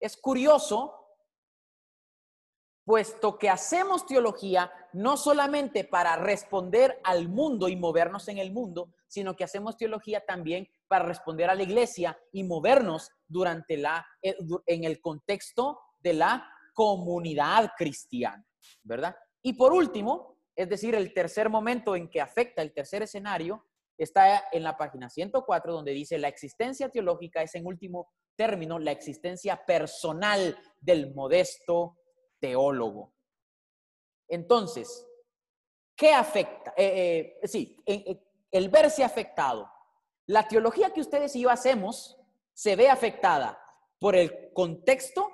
Es 0.00 0.16
curioso 0.16 1.05
puesto 2.86 3.36
que 3.36 3.50
hacemos 3.50 4.06
teología 4.06 4.70
no 4.92 5.16
solamente 5.16 5.82
para 5.82 6.14
responder 6.14 7.00
al 7.02 7.28
mundo 7.28 7.68
y 7.68 7.74
movernos 7.74 8.28
en 8.28 8.38
el 8.38 8.52
mundo, 8.52 8.94
sino 9.08 9.34
que 9.34 9.42
hacemos 9.42 9.76
teología 9.76 10.24
también 10.24 10.68
para 10.86 11.04
responder 11.04 11.50
a 11.50 11.56
la 11.56 11.64
iglesia 11.64 12.16
y 12.30 12.44
movernos 12.44 13.10
durante 13.26 13.76
la, 13.76 14.06
eh, 14.22 14.36
en 14.66 14.84
el 14.84 15.00
contexto 15.00 15.80
de 15.98 16.14
la 16.14 16.48
comunidad 16.74 17.72
cristiana, 17.76 18.46
¿verdad? 18.84 19.16
Y 19.42 19.54
por 19.54 19.72
último, 19.72 20.38
es 20.54 20.68
decir, 20.68 20.94
el 20.94 21.12
tercer 21.12 21.50
momento 21.50 21.96
en 21.96 22.08
que 22.08 22.20
afecta 22.20 22.62
el 22.62 22.72
tercer 22.72 23.02
escenario, 23.02 23.66
está 23.98 24.44
en 24.52 24.62
la 24.62 24.76
página 24.76 25.10
104, 25.10 25.72
donde 25.72 25.90
dice, 25.90 26.18
la 26.18 26.28
existencia 26.28 26.88
teológica 26.88 27.42
es 27.42 27.52
en 27.56 27.66
último 27.66 28.12
término 28.36 28.78
la 28.78 28.92
existencia 28.92 29.64
personal 29.66 30.56
del 30.80 31.12
modesto 31.14 31.96
teólogo. 32.40 33.12
Entonces, 34.28 35.06
¿qué 35.96 36.12
afecta? 36.12 36.74
Eh, 36.76 37.38
eh, 37.42 37.48
sí, 37.48 37.76
el 38.50 38.68
verse 38.68 39.04
afectado. 39.04 39.70
La 40.26 40.48
teología 40.48 40.92
que 40.92 41.00
ustedes 41.00 41.36
y 41.36 41.42
yo 41.42 41.50
hacemos 41.50 42.18
se 42.52 42.74
ve 42.74 42.88
afectada 42.88 43.60
por 43.98 44.16
el 44.16 44.52
contexto, 44.52 45.30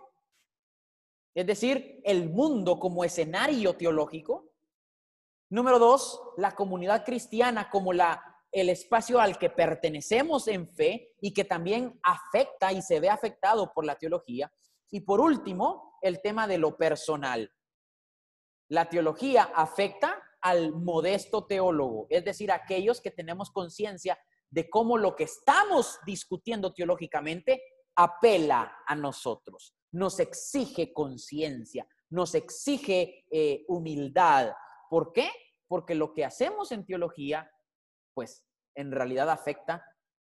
es 1.34 1.46
decir, 1.46 2.00
el 2.04 2.28
mundo 2.28 2.78
como 2.78 3.04
escenario 3.04 3.74
teológico. 3.76 4.50
Número 5.48 5.78
dos, 5.78 6.20
la 6.36 6.54
comunidad 6.54 7.04
cristiana 7.04 7.70
como 7.70 7.92
la, 7.92 8.22
el 8.50 8.68
espacio 8.68 9.18
al 9.18 9.38
que 9.38 9.50
pertenecemos 9.50 10.46
en 10.48 10.68
fe 10.68 11.14
y 11.20 11.32
que 11.32 11.44
también 11.44 11.98
afecta 12.02 12.72
y 12.72 12.82
se 12.82 13.00
ve 13.00 13.08
afectado 13.08 13.72
por 13.72 13.86
la 13.86 13.96
teología. 13.96 14.52
Y 14.90 15.00
por 15.00 15.20
último, 15.20 15.91
el 16.02 16.20
tema 16.20 16.46
de 16.46 16.58
lo 16.58 16.76
personal. 16.76 17.50
La 18.68 18.88
teología 18.88 19.44
afecta 19.54 20.22
al 20.40 20.72
modesto 20.72 21.46
teólogo, 21.46 22.06
es 22.10 22.24
decir, 22.24 22.50
aquellos 22.50 23.00
que 23.00 23.10
tenemos 23.10 23.50
conciencia 23.50 24.18
de 24.50 24.68
cómo 24.68 24.98
lo 24.98 25.16
que 25.16 25.24
estamos 25.24 25.98
discutiendo 26.04 26.74
teológicamente 26.74 27.62
apela 27.96 28.78
a 28.86 28.94
nosotros, 28.94 29.74
nos 29.92 30.18
exige 30.20 30.92
conciencia, 30.92 31.86
nos 32.10 32.34
exige 32.34 33.24
eh, 33.30 33.64
humildad. 33.68 34.52
¿Por 34.90 35.12
qué? 35.12 35.30
Porque 35.68 35.94
lo 35.94 36.12
que 36.12 36.24
hacemos 36.24 36.72
en 36.72 36.84
teología, 36.84 37.50
pues 38.14 38.44
en 38.74 38.90
realidad 38.90 39.30
afecta 39.30 39.84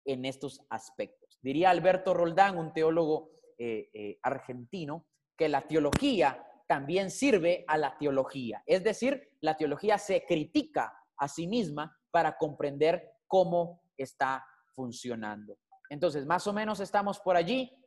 en 0.05 0.25
estos 0.25 0.61
aspectos. 0.69 1.39
Diría 1.41 1.69
Alberto 1.69 2.13
Roldán, 2.13 2.57
un 2.57 2.73
teólogo 2.73 3.31
eh, 3.57 3.89
eh, 3.93 4.19
argentino, 4.21 5.07
que 5.43 5.49
la 5.49 5.67
teología 5.67 6.41
también 6.69 7.11
sirve 7.11 7.65
a 7.67 7.77
la 7.77 7.97
teología. 7.97 8.63
Es 8.65 8.81
decir, 8.81 9.35
la 9.41 9.57
teología 9.57 9.97
se 9.97 10.23
critica 10.25 10.97
a 11.17 11.27
sí 11.27 11.47
misma 11.47 11.99
para 12.11 12.37
comprender 12.37 13.11
cómo 13.27 13.81
está 13.97 14.45
funcionando. 14.73 15.57
Entonces, 15.89 16.25
más 16.25 16.47
o 16.47 16.53
menos 16.53 16.79
estamos 16.79 17.19
por 17.19 17.35
allí 17.35 17.77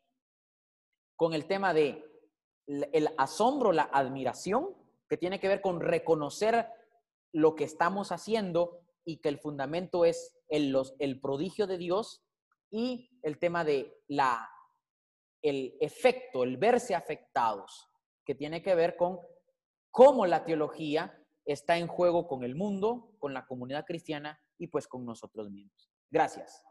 con 1.16 1.32
el 1.32 1.46
tema 1.46 1.72
de 1.72 2.04
el 2.66 3.08
asombro, 3.16 3.72
la 3.72 3.84
admiración, 3.84 4.76
que 5.08 5.16
tiene 5.16 5.40
que 5.40 5.48
ver 5.48 5.62
con 5.62 5.80
reconocer 5.80 6.68
lo 7.32 7.54
que 7.54 7.64
estamos 7.64 8.12
haciendo 8.12 8.82
y 9.02 9.22
que 9.22 9.30
el 9.30 9.38
fundamento 9.38 10.04
es 10.04 10.36
el, 10.48 10.72
los, 10.72 10.94
el 10.98 11.22
prodigio 11.22 11.66
de 11.66 11.78
Dios 11.78 12.22
y 12.70 13.18
el 13.22 13.38
tema 13.38 13.64
de 13.64 13.98
la, 14.08 14.46
el 15.48 15.76
efecto, 15.80 16.42
el 16.44 16.56
verse 16.56 16.94
afectados 16.94 17.88
que 18.24 18.34
tiene 18.34 18.62
que 18.62 18.74
ver 18.74 18.96
con 18.96 19.18
cómo 19.90 20.26
la 20.26 20.44
teología 20.44 21.22
está 21.44 21.78
en 21.78 21.86
juego 21.86 22.26
con 22.26 22.42
el 22.42 22.54
mundo, 22.54 23.14
con 23.18 23.32
la 23.32 23.46
comunidad 23.46 23.84
cristiana 23.86 24.40
y 24.58 24.66
pues 24.66 24.88
con 24.88 25.04
nosotros 25.04 25.50
mismos. 25.50 25.90
Gracias. 26.10 26.62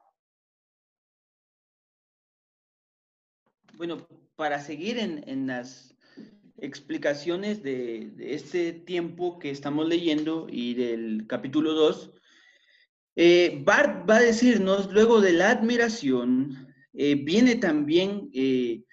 Bueno, 3.74 4.08
para 4.36 4.60
seguir 4.60 4.98
en, 5.00 5.48
las 5.48 5.96
explicaciones 6.58 7.64
de, 7.64 8.14
este 8.20 8.74
tiempo 8.74 9.40
que 9.40 9.50
estamos 9.50 9.88
leyendo 9.88 10.48
y 10.50 10.74
del 10.74 11.26
capítulo 11.28 11.74
2, 11.74 12.14
eh, 13.18 13.62
Bart 13.64 14.10
va 14.10 14.18
a 14.18 14.22
decirnos, 14.22 14.92
luego 14.92 15.22
de 15.22 15.34
la 15.34 15.52
admiración, 15.52 16.65
eh, 16.98 17.16
viene 17.16 17.56
también 17.56 18.30
eh, 18.34 18.84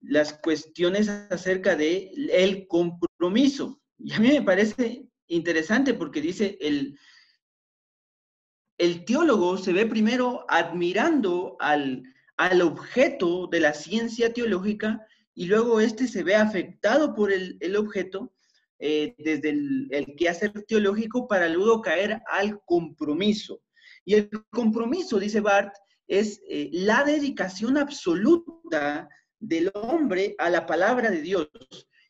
las 0.00 0.34
cuestiones 0.34 1.08
acerca 1.08 1.76
de 1.76 2.10
el 2.32 2.66
compromiso. 2.66 3.80
Y 3.98 4.12
a 4.12 4.20
mí 4.20 4.28
me 4.28 4.42
parece 4.42 5.06
interesante 5.28 5.94
porque 5.94 6.20
dice 6.20 6.58
el, 6.60 6.98
el 8.78 9.04
teólogo 9.04 9.56
se 9.56 9.72
ve 9.72 9.86
primero 9.86 10.44
admirando 10.48 11.56
al, 11.60 12.02
al 12.36 12.60
objeto 12.60 13.46
de 13.46 13.60
la 13.60 13.72
ciencia 13.72 14.32
teológica 14.32 15.06
y 15.34 15.46
luego 15.46 15.80
éste 15.80 16.08
se 16.08 16.22
ve 16.22 16.34
afectado 16.34 17.14
por 17.14 17.32
el, 17.32 17.76
objeto 17.76 18.32
eh, 18.78 19.14
desde 19.18 19.50
el, 19.50 19.88
el 19.90 20.16
quehacer 20.16 20.52
teológico 20.66 21.28
para 21.28 21.48
luego 21.48 21.80
caer 21.80 22.20
al 22.30 22.60
compromiso. 22.64 23.60
Y 24.04 24.14
el 24.14 24.30
compromiso, 24.50 25.18
dice 25.18 25.40
Barth, 25.40 25.74
es 26.06 26.42
eh, 26.48 26.68
la 26.72 27.04
dedicación 27.04 27.78
absoluta 27.78 29.08
del 29.38 29.70
hombre 29.74 30.34
a 30.38 30.50
la 30.50 30.66
palabra 30.66 31.10
de 31.10 31.22
Dios. 31.22 31.48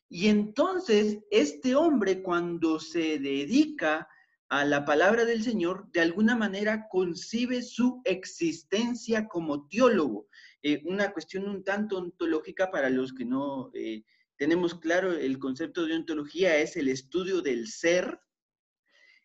Y 0.08 0.28
entonces 0.28 1.18
este 1.30 1.74
hombre 1.74 2.22
cuando 2.22 2.78
se 2.78 3.18
dedica 3.18 4.08
a 4.48 4.64
la 4.64 4.84
palabra 4.84 5.24
del 5.24 5.42
Señor, 5.42 5.90
de 5.92 6.00
alguna 6.00 6.36
manera 6.36 6.86
concibe 6.88 7.62
su 7.62 8.00
existencia 8.04 9.26
como 9.26 9.66
teólogo. 9.66 10.28
Eh, 10.62 10.82
una 10.84 11.12
cuestión 11.12 11.48
un 11.48 11.64
tanto 11.64 11.98
ontológica 11.98 12.70
para 12.70 12.90
los 12.90 13.12
que 13.12 13.24
no 13.24 13.70
eh, 13.74 14.04
tenemos 14.36 14.74
claro 14.74 15.12
el 15.12 15.38
concepto 15.38 15.86
de 15.86 15.96
ontología, 15.96 16.56
es 16.58 16.76
el 16.76 16.88
estudio 16.88 17.40
del 17.40 17.68
ser. 17.68 18.20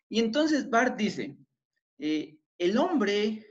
Y 0.08 0.18
entonces 0.18 0.68
Bart 0.68 0.96
dice, 0.96 1.36
el 1.98 2.78
hombre 2.78 3.49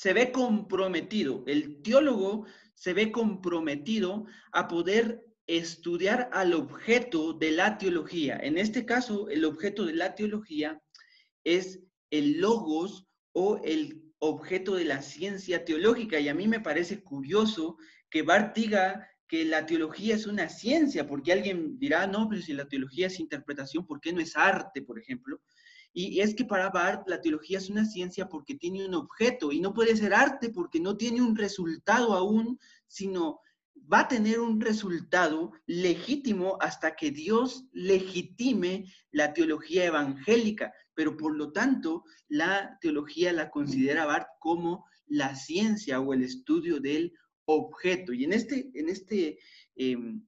se 0.00 0.14
ve 0.14 0.32
comprometido, 0.32 1.44
el 1.46 1.82
teólogo 1.82 2.46
se 2.72 2.94
ve 2.94 3.12
comprometido 3.12 4.24
a 4.50 4.66
poder 4.66 5.22
estudiar 5.46 6.30
al 6.32 6.54
objeto 6.54 7.34
de 7.34 7.50
la 7.50 7.76
teología. 7.76 8.38
En 8.42 8.56
este 8.56 8.86
caso, 8.86 9.28
el 9.28 9.44
objeto 9.44 9.84
de 9.84 9.92
la 9.92 10.14
teología 10.14 10.80
es 11.44 11.80
el 12.08 12.40
logos 12.40 13.08
o 13.32 13.60
el 13.62 14.02
objeto 14.20 14.74
de 14.74 14.86
la 14.86 15.02
ciencia 15.02 15.66
teológica. 15.66 16.18
Y 16.18 16.30
a 16.30 16.34
mí 16.34 16.48
me 16.48 16.60
parece 16.60 17.02
curioso 17.02 17.76
que 18.08 18.22
Bart 18.22 18.56
diga 18.56 19.06
que 19.28 19.44
la 19.44 19.66
teología 19.66 20.14
es 20.14 20.26
una 20.26 20.48
ciencia, 20.48 21.06
porque 21.06 21.32
alguien 21.32 21.78
dirá, 21.78 22.06
no, 22.06 22.26
pero 22.26 22.40
si 22.40 22.54
la 22.54 22.66
teología 22.66 23.08
es 23.08 23.20
interpretación, 23.20 23.86
¿por 23.86 24.00
qué 24.00 24.14
no 24.14 24.22
es 24.22 24.34
arte, 24.34 24.80
por 24.80 24.98
ejemplo? 24.98 25.42
Y 25.92 26.20
es 26.20 26.34
que 26.34 26.44
para 26.44 26.70
Bart 26.70 27.08
la 27.08 27.20
teología 27.20 27.58
es 27.58 27.68
una 27.68 27.84
ciencia 27.84 28.28
porque 28.28 28.54
tiene 28.54 28.86
un 28.86 28.94
objeto 28.94 29.50
y 29.50 29.60
no 29.60 29.74
puede 29.74 29.96
ser 29.96 30.14
arte 30.14 30.50
porque 30.50 30.78
no 30.78 30.96
tiene 30.96 31.20
un 31.20 31.36
resultado 31.36 32.12
aún, 32.12 32.58
sino 32.86 33.40
va 33.92 34.00
a 34.00 34.08
tener 34.08 34.40
un 34.40 34.60
resultado 34.60 35.52
legítimo 35.66 36.56
hasta 36.60 36.94
que 36.94 37.10
Dios 37.10 37.64
legitime 37.72 38.84
la 39.10 39.32
teología 39.32 39.84
evangélica, 39.84 40.72
pero 40.94 41.16
por 41.16 41.36
lo 41.36 41.52
tanto 41.52 42.04
la 42.28 42.78
teología 42.80 43.32
la 43.32 43.50
considera 43.50 44.06
Barth 44.06 44.28
como 44.38 44.86
la 45.06 45.34
ciencia 45.34 46.00
o 46.00 46.14
el 46.14 46.22
estudio 46.22 46.78
del 46.78 47.12
objeto. 47.46 48.12
Y 48.12 48.24
en, 48.24 48.32
este, 48.32 48.70
en, 48.74 48.88
este, 48.88 49.38
em, 49.74 50.24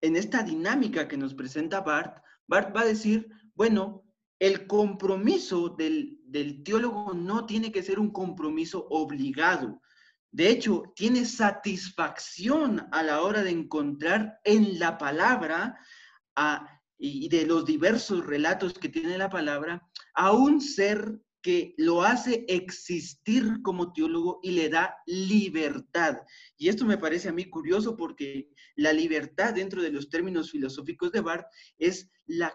en 0.00 0.16
esta 0.16 0.42
dinámica 0.42 1.06
que 1.06 1.16
nos 1.16 1.34
presenta 1.34 1.80
Barth, 1.80 2.20
Barth 2.48 2.74
va 2.74 2.80
a 2.80 2.86
decir, 2.86 3.28
bueno, 3.54 4.05
el 4.38 4.66
compromiso 4.66 5.70
del, 5.70 6.20
teólogo 6.64 7.14
no 7.14 7.46
tiene 7.46 7.72
que 7.72 7.82
ser 7.82 7.98
un 7.98 8.10
compromiso 8.10 8.86
obligado, 8.90 9.80
de 10.36 10.50
hecho, 10.50 10.92
tiene 10.94 11.24
satisfacción 11.24 12.88
a 12.92 13.02
la 13.02 13.22
hora 13.22 13.42
de 13.42 13.50
encontrar 13.50 14.38
en 14.44 14.78
la 14.78 14.98
palabra 14.98 15.78
y 16.98 17.30
de 17.30 17.46
los 17.46 17.64
diversos 17.64 18.26
relatos 18.26 18.74
que 18.74 18.90
tiene 18.90 19.16
la 19.16 19.30
palabra 19.30 19.88
a 20.14 20.32
un 20.32 20.60
ser 20.60 21.20
que 21.40 21.74
lo 21.78 22.02
hace 22.02 22.44
existir 22.48 23.62
como 23.62 23.94
teólogo 23.94 24.40
y 24.42 24.50
le 24.50 24.68
da 24.68 24.96
libertad. 25.06 26.18
Y 26.58 26.68
esto 26.68 26.84
me 26.84 26.98
parece 26.98 27.30
a 27.30 27.32
mí 27.32 27.48
curioso 27.48 27.96
porque 27.96 28.50
la 28.74 28.92
libertad 28.92 29.54
dentro 29.54 29.80
de 29.80 29.92
los 29.92 30.10
términos 30.10 30.50
filosóficos 30.50 31.12
de 31.12 31.20
Barth 31.20 31.46
es 31.78 32.10
la 32.26 32.52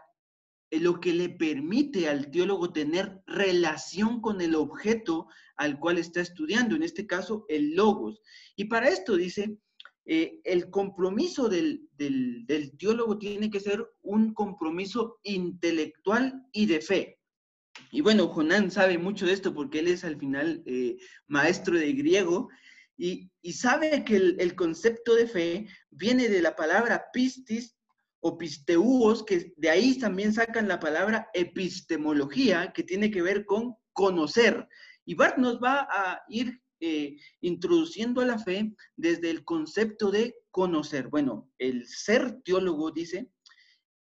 lo 0.71 0.99
que 0.99 1.13
le 1.13 1.29
permite 1.29 2.07
al 2.07 2.31
teólogo 2.31 2.71
tener 2.71 3.21
relación 3.27 4.21
con 4.21 4.39
el 4.41 4.55
objeto 4.55 5.27
al 5.57 5.77
cual 5.79 5.97
está 5.97 6.21
estudiando, 6.21 6.75
en 6.75 6.83
este 6.83 7.05
caso 7.05 7.45
el 7.49 7.75
logos. 7.75 8.21
Y 8.55 8.65
para 8.65 8.87
esto 8.87 9.15
dice, 9.17 9.57
eh, 10.05 10.39
el 10.43 10.69
compromiso 10.69 11.49
del, 11.49 11.87
teólogo 12.77 13.17
tiene 13.17 13.51
que 13.51 13.59
ser 13.59 13.85
un 14.01 14.33
compromiso 14.33 15.19
intelectual 15.23 16.43
y 16.51 16.65
de 16.65 16.81
fe. 16.81 17.19
Y 17.91 18.01
bueno, 18.01 18.27
Jonán 18.27 18.71
sabe 18.71 18.97
mucho 18.97 19.25
de 19.25 19.33
esto 19.33 19.53
porque 19.53 19.79
él 19.79 19.87
es 19.87 20.03
al 20.03 20.17
final 20.17 20.63
eh, 20.65 20.97
maestro 21.27 21.77
de 21.77 21.93
griego 21.93 22.49
y, 22.97 23.31
sabe 23.53 24.03
que 24.03 24.15
el, 24.15 24.55
concepto 24.55 25.15
de 25.15 25.27
fe 25.27 25.67
viene 25.89 26.29
de 26.29 26.41
la 26.41 26.55
palabra 26.55 27.05
pistis, 27.11 27.75
o 28.21 28.37
pisteuos, 28.37 29.23
que 29.25 29.53
de 29.57 29.69
ahí 29.69 29.97
también 29.97 30.33
sacan 30.33 30.67
la 30.67 30.79
palabra 30.79 31.29
epistemología, 31.33 32.71
que 32.73 32.83
tiene 32.83 33.11
que 33.11 33.21
ver 33.21 33.45
con 33.45 33.75
conocer. 33.93 34.67
Y 35.05 35.15
Bart 35.15 35.37
nos 35.37 35.59
va 35.59 35.87
a 35.91 36.21
ir 36.29 36.61
eh, 36.79 37.17
introduciendo 37.41 38.21
a 38.21 38.25
la 38.25 38.39
fe 38.39 38.73
desde 38.95 39.29
el 39.29 39.43
concepto 39.43 40.11
de 40.11 40.35
conocer. 40.51 41.09
Bueno, 41.09 41.51
el 41.57 41.87
ser 41.87 42.41
teólogo, 42.43 42.91
dice, 42.91 43.29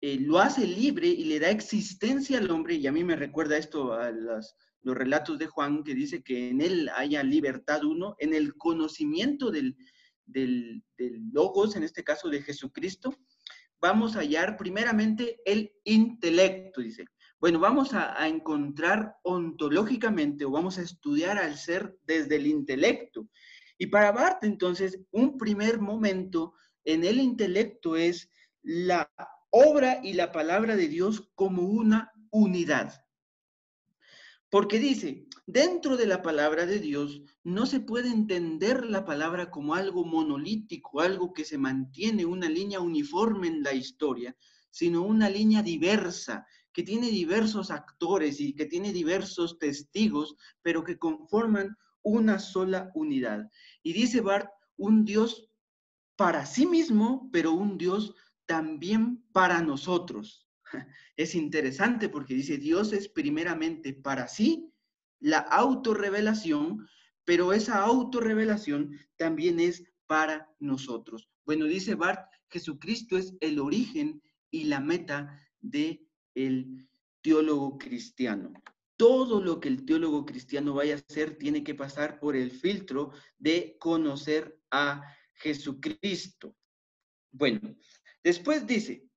eh, 0.00 0.18
lo 0.20 0.38
hace 0.38 0.66
libre 0.66 1.08
y 1.08 1.24
le 1.24 1.38
da 1.38 1.50
existencia 1.50 2.38
al 2.38 2.50
hombre, 2.50 2.74
y 2.74 2.86
a 2.86 2.92
mí 2.92 3.04
me 3.04 3.16
recuerda 3.16 3.58
esto 3.58 3.92
a 3.92 4.10
los 4.10 4.96
relatos 4.96 5.38
de 5.38 5.46
Juan, 5.46 5.84
que 5.84 5.94
dice 5.94 6.22
que 6.22 6.50
en 6.50 6.60
él 6.60 6.90
haya 6.94 7.22
libertad 7.22 7.84
uno, 7.84 8.16
en 8.18 8.34
el 8.34 8.54
conocimiento 8.56 9.50
del, 9.50 9.76
del, 10.24 10.82
logos, 11.32 11.76
en 11.76 11.82
este 11.82 12.04
caso 12.04 12.28
de 12.28 12.42
Jesucristo, 12.42 13.14
vamos 13.80 14.16
a 14.16 14.20
hallar 14.20 14.56
primeramente 14.56 15.40
el 15.44 15.72
intelecto, 15.84 16.80
dice. 16.80 17.04
Bueno, 17.40 17.58
vamos 17.58 17.94
a, 17.94 18.28
encontrar 18.28 19.16
ontológicamente 19.22 20.44
o 20.44 20.50
vamos 20.50 20.78
a 20.78 20.82
estudiar 20.82 21.38
al 21.38 21.56
ser 21.56 21.96
desde 22.06 22.36
el 22.36 22.46
intelecto. 22.46 23.28
Y 23.78 23.86
para 23.86 24.12
Barth, 24.12 24.44
entonces, 24.44 25.00
un 25.10 25.38
primer 25.38 25.80
momento 25.80 26.52
en 26.84 27.02
el 27.02 27.18
intelecto 27.18 27.96
es 27.96 28.28
la 28.62 29.10
obra 29.48 30.00
y 30.02 30.12
la 30.12 30.32
palabra 30.32 30.76
de 30.76 30.88
Dios 30.88 31.30
como 31.34 31.62
una 31.62 32.12
unidad. 32.30 33.06
Porque 34.50 34.78
dice, 34.78 35.26
dentro 35.46 35.96
de 35.96 36.06
la 36.06 36.22
palabra 36.22 36.66
de 36.66 36.78
Dios 36.78 37.22
no 37.44 37.66
se 37.66 37.80
puede 37.80 38.08
entender 38.08 38.84
la 38.84 39.04
palabra 39.04 39.50
como 39.50 39.74
algo 39.74 40.04
monolítico, 40.04 41.00
algo 41.00 41.32
que 41.32 41.44
se 41.44 41.58
mantiene 41.58 42.24
una 42.24 42.48
línea 42.48 42.80
uniforme 42.80 43.48
en 43.48 43.62
la 43.62 43.72
historia, 43.72 44.36
sino 44.70 45.02
una 45.02 45.28
línea 45.28 45.62
diversa, 45.62 46.46
que 46.72 46.82
tiene 46.82 47.10
diversos 47.10 47.70
actores 47.70 48.40
y 48.40 48.54
que 48.54 48.66
tiene 48.66 48.92
diversos 48.92 49.58
testigos, 49.58 50.36
pero 50.62 50.84
que 50.84 50.98
conforman 50.98 51.76
una 52.02 52.38
sola 52.38 52.90
unidad. 52.94 53.50
Y 53.82 53.92
dice 53.92 54.20
Bart, 54.20 54.50
un 54.76 55.04
Dios 55.04 55.50
para 56.16 56.46
sí 56.46 56.66
mismo, 56.66 57.28
pero 57.32 57.52
un 57.52 57.76
Dios 57.76 58.14
también 58.46 59.24
para 59.32 59.62
nosotros. 59.62 60.46
Es 61.16 61.34
interesante 61.34 62.08
porque 62.08 62.34
dice, 62.34 62.56
Dios 62.56 62.92
es 62.94 63.08
primeramente 63.08 63.92
para 63.92 64.26
sí 64.26 64.72
la 65.20 65.38
autorrevelación, 65.38 66.88
pero 67.24 67.52
esa 67.52 67.82
autorrevelación 67.82 68.98
también 69.16 69.60
es 69.60 69.84
para 70.06 70.50
nosotros. 70.58 71.28
Bueno, 71.44 71.66
dice 71.66 71.94
Bart, 71.94 72.28
Jesucristo 72.48 73.16
es 73.16 73.34
el 73.40 73.60
origen 73.60 74.22
y 74.50 74.64
la 74.64 74.80
meta 74.80 75.40
de 75.60 76.04
el 76.34 76.88
teólogo 77.22 77.78
cristiano. 77.78 78.52
Todo 78.96 79.40
lo 79.40 79.60
que 79.60 79.68
el 79.68 79.84
teólogo 79.84 80.26
cristiano 80.26 80.74
vaya 80.74 80.94
a 80.94 80.98
hacer 80.98 81.36
tiene 81.38 81.62
que 81.62 81.74
pasar 81.74 82.18
por 82.18 82.36
el 82.36 82.50
filtro 82.50 83.12
de 83.38 83.76
conocer 83.78 84.58
a 84.70 85.02
Jesucristo. 85.34 86.56
Bueno, 87.30 87.76
después 88.22 88.66
dice, 88.66 89.08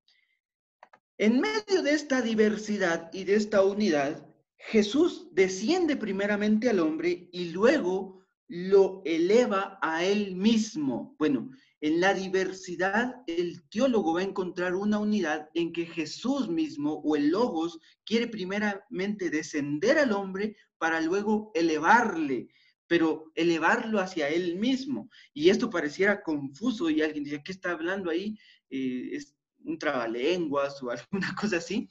en 1.18 1.42
medio 1.42 1.82
de 1.84 1.92
esta 1.92 2.22
diversidad 2.22 3.10
y 3.14 3.24
de 3.24 3.36
esta 3.36 3.64
unidad, 3.64 4.33
Jesús 4.68 5.28
desciende 5.32 5.96
primeramente 5.96 6.70
al 6.70 6.80
hombre 6.80 7.28
y 7.32 7.50
luego 7.50 8.24
lo 8.48 9.02
eleva 9.06 9.78
a 9.82 10.04
él 10.04 10.36
mismo. 10.36 11.16
Bueno, 11.18 11.50
en 11.82 12.00
la 12.00 12.14
diversidad, 12.14 13.16
el 13.28 13.68
teólogo 13.70 14.14
va 14.14 14.22
a 14.22 14.26
encontrar 14.26 14.76
una 14.76 15.00
unidad 15.00 15.50
en 15.54 15.74
que 15.74 15.86
Jesús 15.86 16.48
mismo 16.48 17.02
o 17.04 17.16
el 17.16 17.30
Logos 17.30 17.80
quiere 18.06 18.28
primeramente 18.28 19.30
descender 19.30 19.98
al 19.98 20.14
hombre 20.14 20.56
para 20.78 21.02
luego 21.02 21.52
elevarle, 21.56 22.48
pero 22.88 23.32
elevarlo 23.36 24.00
hacia 24.00 24.30
él 24.30 24.56
mismo. 24.58 25.10
Y 25.34 25.50
esto 25.50 25.70
pareciera 25.70 26.24
confuso 26.24 26.90
y 26.90 27.02
alguien 27.02 27.26
dice, 27.26 27.42
¿qué 27.44 27.52
está 27.52 27.72
hablando 27.72 28.10
ahí? 28.10 28.38
Eh, 28.70 29.20
un 29.66 29.78
trabalenguas 29.78 30.82
o 30.82 30.90
alguna 30.92 31.36
cosa 31.36 31.58
así. 31.58 31.90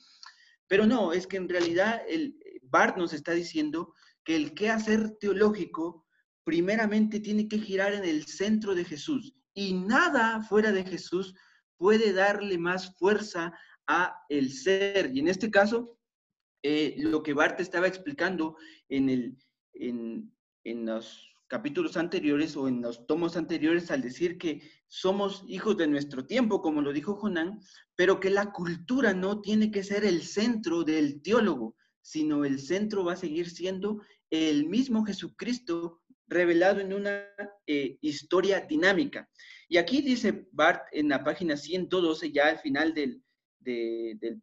Pero 0.69 0.87
no, 0.87 1.13
es 1.13 1.27
que 1.27 1.37
en 1.37 1.51
realidad 1.51 2.03
el 2.09 2.42
Bart 2.73 2.97
nos 2.97 3.13
está 3.13 3.33
diciendo 3.33 3.95
que 4.25 4.35
el 4.35 4.55
quehacer 4.55 5.11
teológico 5.21 6.07
primeramente 6.43 7.21
tiene 7.21 7.47
que 7.47 7.59
girar 7.59 7.93
en 7.93 8.05
el 8.05 8.25
centro 8.27 8.75
de 8.75 8.85
Jesús 8.85 9.35
y 9.55 9.75
nada 9.75 10.43
fuera 10.43 10.73
de 10.73 10.83
Jesús 10.83 11.35
puede 11.77 12.13
darle 12.15 12.57
más 12.59 12.97
fuerza 12.97 13.53
a 13.87 14.17
el 14.31 14.51
ser. 14.53 15.11
Y 15.15 15.21
en 15.21 15.29
este 15.29 15.51
caso, 15.51 15.99
eh, 16.63 16.95
lo 16.99 17.23
que 17.23 17.35
Bart 17.35 17.61
estaba 17.61 17.87
explicando 17.87 18.57
en, 18.89 19.11
el, 19.11 19.37
en, 19.75 20.33
en 20.65 20.87
los 20.87 21.29
capítulos 21.49 21.99
anteriores 21.99 22.57
o 22.57 22.69
en 22.69 22.81
los 22.81 23.07
tomos 23.07 23.37
anteriores 23.37 23.91
al 23.91 24.01
decir 24.01 24.39
que 24.39 24.63
somos 24.89 25.45
hijos 25.47 25.77
de 25.77 25.89
nuestro 25.89 26.25
tiempo, 26.25 26.63
como 26.63 26.81
lo 26.81 26.95
dijo 26.95 27.17
Jonán, 27.17 27.61
pero 27.97 28.19
que 28.19 28.31
la 28.31 28.53
cultura 28.53 29.13
no 29.13 29.43
tiene 29.43 29.71
que 29.71 29.85
ser 29.85 30.07
el 30.07 30.23
centro 30.23 30.85
del 30.85 31.21
teólogo, 31.21 31.77
sino 32.03 32.45
el 32.45 32.61
centro 32.61 33.05
va 33.05 33.15
a 33.15 33.17
seguir 33.17 33.49
siendo 33.49 34.03
el 34.31 34.67
mismo 34.69 35.05
Jesucristo 35.05 36.03
revelado 36.27 36.81
en 36.81 36.93
una 36.93 37.25
eh, 37.67 37.99
historia 38.01 38.61
dinámica. 38.61 39.29
Y 39.69 39.77
aquí 39.77 40.03
dice 40.03 40.47
Bart 40.53 40.83
en 40.93 41.09
la 41.09 41.23
página 41.23 41.57
112, 41.57 42.33
ya 42.33 42.49
al 42.49 42.59
final 42.59 42.95
del, 42.95 43.23
de, 43.61 44.17
del 44.21 44.43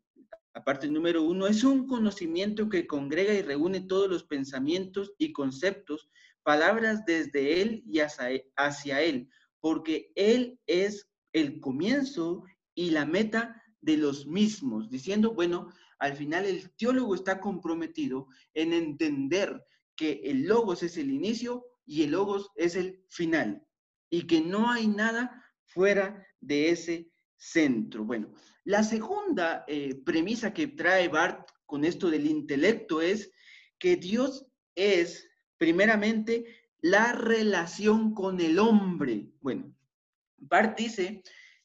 aparte 0.54 0.88
número 0.88 1.24
uno, 1.24 1.48
es 1.48 1.64
un 1.64 1.88
conocimiento 1.88 2.70
que 2.70 2.88
congrega 2.88 3.34
y 3.34 3.42
reúne 3.42 3.82
todos 3.82 4.10
los 4.10 4.24
pensamientos 4.24 5.14
y 5.18 5.32
conceptos 5.32 6.10
palabras 6.44 7.06
desde 7.06 7.62
Él 7.62 7.84
y 7.86 8.00
hacia, 8.00 9.02
Él, 9.02 9.30
porque 9.60 10.12
Él 10.16 10.60
es 10.68 11.10
el 11.34 11.60
comienzo 11.60 12.44
y 12.74 12.92
la 12.92 13.06
meta 13.06 13.62
de 13.82 13.98
los 13.98 14.26
mismos, 14.26 14.90
diciendo, 14.90 15.34
bueno, 15.34 15.72
al 16.00 16.16
final 16.16 16.46
el 16.46 16.72
teólogo 16.76 17.16
está 17.16 17.40
comprometido 17.40 18.28
en 18.54 18.74
entender 18.74 19.64
que 19.96 20.22
el 20.24 20.48
logos 20.48 20.84
es 20.84 20.98
el 20.98 21.12
inicio 21.12 21.66
y 21.86 22.04
el 22.04 22.12
logos 22.12 22.52
es 22.56 22.76
el 22.76 23.04
final, 23.10 23.66
y 24.10 24.28
que 24.28 24.42
no 24.42 24.72
hay 24.72 24.88
nada 24.88 25.44
fuera 25.66 26.26
de 26.40 26.70
ese 26.70 27.12
centro. 27.36 28.04
Bueno, 28.04 28.34
la 28.64 28.84
segunda 28.84 29.66
eh, 29.68 29.96
premisa 30.06 30.54
que 30.54 30.68
trae 30.68 31.08
Bart 31.08 31.50
con 31.66 31.86
esto 31.86 32.10
del 32.10 32.26
intelecto 32.26 33.02
es 33.02 33.32
que 33.78 33.96
Dios 33.96 34.46
es 34.76 35.30
primeramente, 35.60 36.46
la 36.82 37.12
relación 37.12 38.16
con 38.16 38.40
el 38.40 38.58
hombre. 38.58 39.30
Bueno, 39.42 39.76
Bart 40.38 40.80
dice 40.80 41.22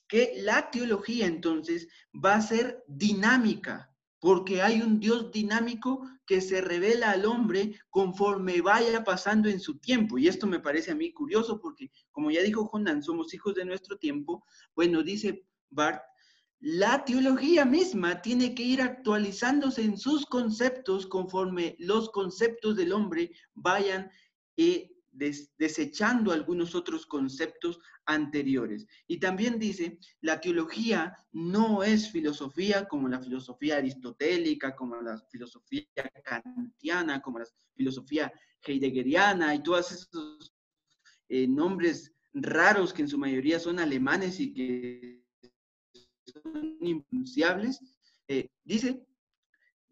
que 0.07 0.35
la 0.37 0.71
teología 0.71 1.27
entonces 1.27 1.89
va 2.13 2.35
a 2.35 2.43
ser 2.43 2.83
dinámica, 2.87 3.94
porque 4.25 4.63
hay 4.63 4.81
un 4.81 5.01
Dios 5.01 5.31
dinámico 5.33 6.09
que 6.25 6.41
se 6.41 6.63
revela 6.63 7.11
al 7.11 7.27
hombre 7.27 7.79
conforme 7.91 8.63
vaya 8.63 9.05
pasando 9.05 9.51
en 9.51 9.61
su 9.61 9.77
tiempo. 9.77 10.17
Y 10.17 10.29
esto 10.29 10.47
me 10.47 10.61
parece 10.61 10.93
a 10.93 10.95
mí 10.95 11.13
curioso 11.13 11.61
porque, 11.61 11.91
como 12.11 12.31
ya 12.31 12.41
dijo 12.41 12.65
Jonan, 12.65 13.03
somos 13.03 13.35
hijos 13.35 13.55
de 13.55 13.67
nuestro 13.67 13.99
tiempo. 13.99 14.43
Bueno, 14.75 15.03
dice 15.03 15.45
Bart, 15.69 16.01
la 16.59 17.05
teología 17.05 17.67
misma 17.67 18.23
tiene 18.23 18.55
que 18.55 18.63
ir 18.63 18.81
actualizándose 18.81 19.83
en 19.83 19.99
sus 19.99 20.25
conceptos 20.25 21.07
conforme 21.07 21.77
los 21.79 22.09
conceptos 22.09 22.77
del 22.77 22.95
hombre 22.95 23.31
vayan 23.53 24.11
eh, 24.57 24.91
desechando 25.15 26.33
algunos 26.33 26.75
otros 26.75 27.07
conceptos 27.07 27.79
anteriores. 28.07 28.87
Y 29.07 29.19
también 29.19 29.59
dice, 29.59 29.99
la 30.21 30.41
teología 30.41 31.17
no 31.33 31.83
es 31.83 32.11
filosofía 32.11 32.87
como 32.87 33.09
la 33.09 33.21
filosofía 33.21 33.77
aristotélica, 33.77 34.75
como 34.75 35.01
la 35.01 35.19
filosofía 35.31 35.87
kantiana, 36.25 37.21
como 37.21 37.39
la 37.39 37.47
filosofía 37.75 38.33
heideggeriana 38.63 39.55
y 39.55 39.63
todos 39.63 39.93
esos 39.93 40.55
eh, 41.29 41.47
nombres 41.47 42.13
raros 42.33 42.93
que 42.93 43.03
en 43.03 43.09
su 43.09 43.19
mayoría 43.19 43.59
son 43.59 43.79
alemanes 43.79 44.41
y 44.41 44.53
que 44.53 45.25
son 46.27 46.77
impronunciables, 46.81 47.81
eh, 48.29 48.49
dice, 48.65 49.07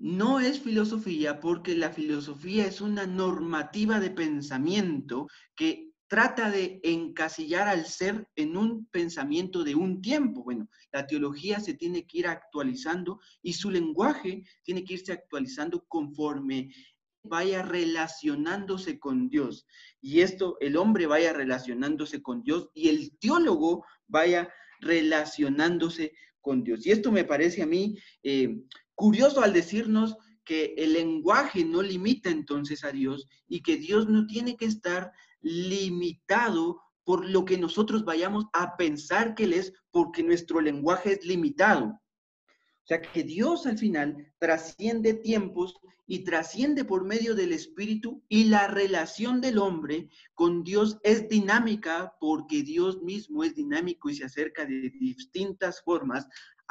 no 0.03 0.41
es 0.41 0.59
filosofía 0.59 1.39
porque 1.39 1.77
la 1.77 1.93
filosofía 1.93 2.67
es 2.67 2.81
una 2.81 3.07
normativa 3.07 4.01
de 4.01 4.11
pensamiento 4.11 5.29
que 5.55 5.93
trata 6.09 6.51
de 6.51 6.81
encasillar 6.83 7.69
al 7.69 7.87
ser 7.87 8.27
en 8.35 8.57
un 8.57 8.87
pensamiento 8.87 9.63
de 9.63 9.77
un 9.77 10.03
tiempo. 10.03 10.43
Bueno, 10.43 10.69
la 10.91 11.07
teología 11.07 11.61
se 11.61 11.75
tiene 11.75 12.05
que 12.05 12.19
ir 12.19 12.27
actualizando 12.27 13.21
y 13.43 13.53
su 13.53 13.71
lenguaje 13.71 14.43
tiene 14.65 14.83
que 14.83 14.95
irse 14.95 15.13
actualizando 15.13 15.85
conforme 15.87 16.75
vaya 17.23 17.63
relacionándose 17.63 18.99
con 18.99 19.29
Dios. 19.29 19.69
Y 20.01 20.23
esto, 20.23 20.57
el 20.61 20.77
hombre 20.79 21.07
vaya 21.07 21.33
relacionándose 21.33 22.21
con 22.21 22.43
Dios 22.43 22.71
y 22.75 22.89
el 22.89 23.17
teólogo 23.19 23.87
vaya 24.09 24.53
relacionándose 24.81 26.13
con 26.41 26.65
Dios. 26.65 26.85
Y 26.85 26.91
esto 26.91 27.13
me 27.13 27.25
parece 27.25 27.63
a 27.63 27.67
mí 27.67 27.97
eh, 28.25 28.59
curioso 28.95 29.43
al 29.43 29.53
decirnos 29.53 30.17
que 30.45 30.75
el 30.77 30.95
lenguaje 30.95 31.65
no 31.65 31.83
limita 31.83 32.31
entonces 32.31 32.85
a 32.85 32.93
Dios 32.93 33.29
y 33.47 33.63
que 33.63 33.77
Dios 33.77 34.09
no 34.09 34.27
tiene 34.27 34.57
que 34.57 34.67
estar 34.67 35.13
limitado 35.41 36.81
por 37.05 37.29
lo 37.29 37.45
que 37.45 37.59
nosotros 37.59 38.05
vayamos 38.05 38.47
a 38.53 38.77
pensar 38.77 39.35
que 39.35 39.45
Él 39.45 39.55
es, 39.55 39.73
porque 39.91 40.23
nuestro 40.23 40.61
lenguaje 40.61 41.13
es 41.13 41.25
limitado. 41.25 41.85
O 41.85 42.87
sea 42.87 43.01
que 43.01 43.23
Dios 43.23 43.67
al 43.67 43.79
final 43.79 44.33
trasciende 44.39 45.15
tiempos 45.15 45.75
y 46.07 46.25
trasciende 46.25 46.85
por 46.85 47.05
medio 47.05 47.35
del 47.35 47.53
Espíritu 47.53 48.23
y 48.29 48.45
la 48.45 48.67
relación 48.67 49.41
del 49.41 49.59
hombre 49.59 50.09
con 50.35 50.65
Dios 50.65 50.99
es 51.05 51.29
dinámica 51.29 52.15
porque 52.21 52.63
Dios 52.63 53.01
mismo 53.03 53.45
es 53.45 53.55
dinámico 53.55 54.11
y 54.11 54.17
se 54.17 54.25
acerca 54.25 54.65
de 54.65 54.91
distintas 54.91 55.81
formas 55.83 56.27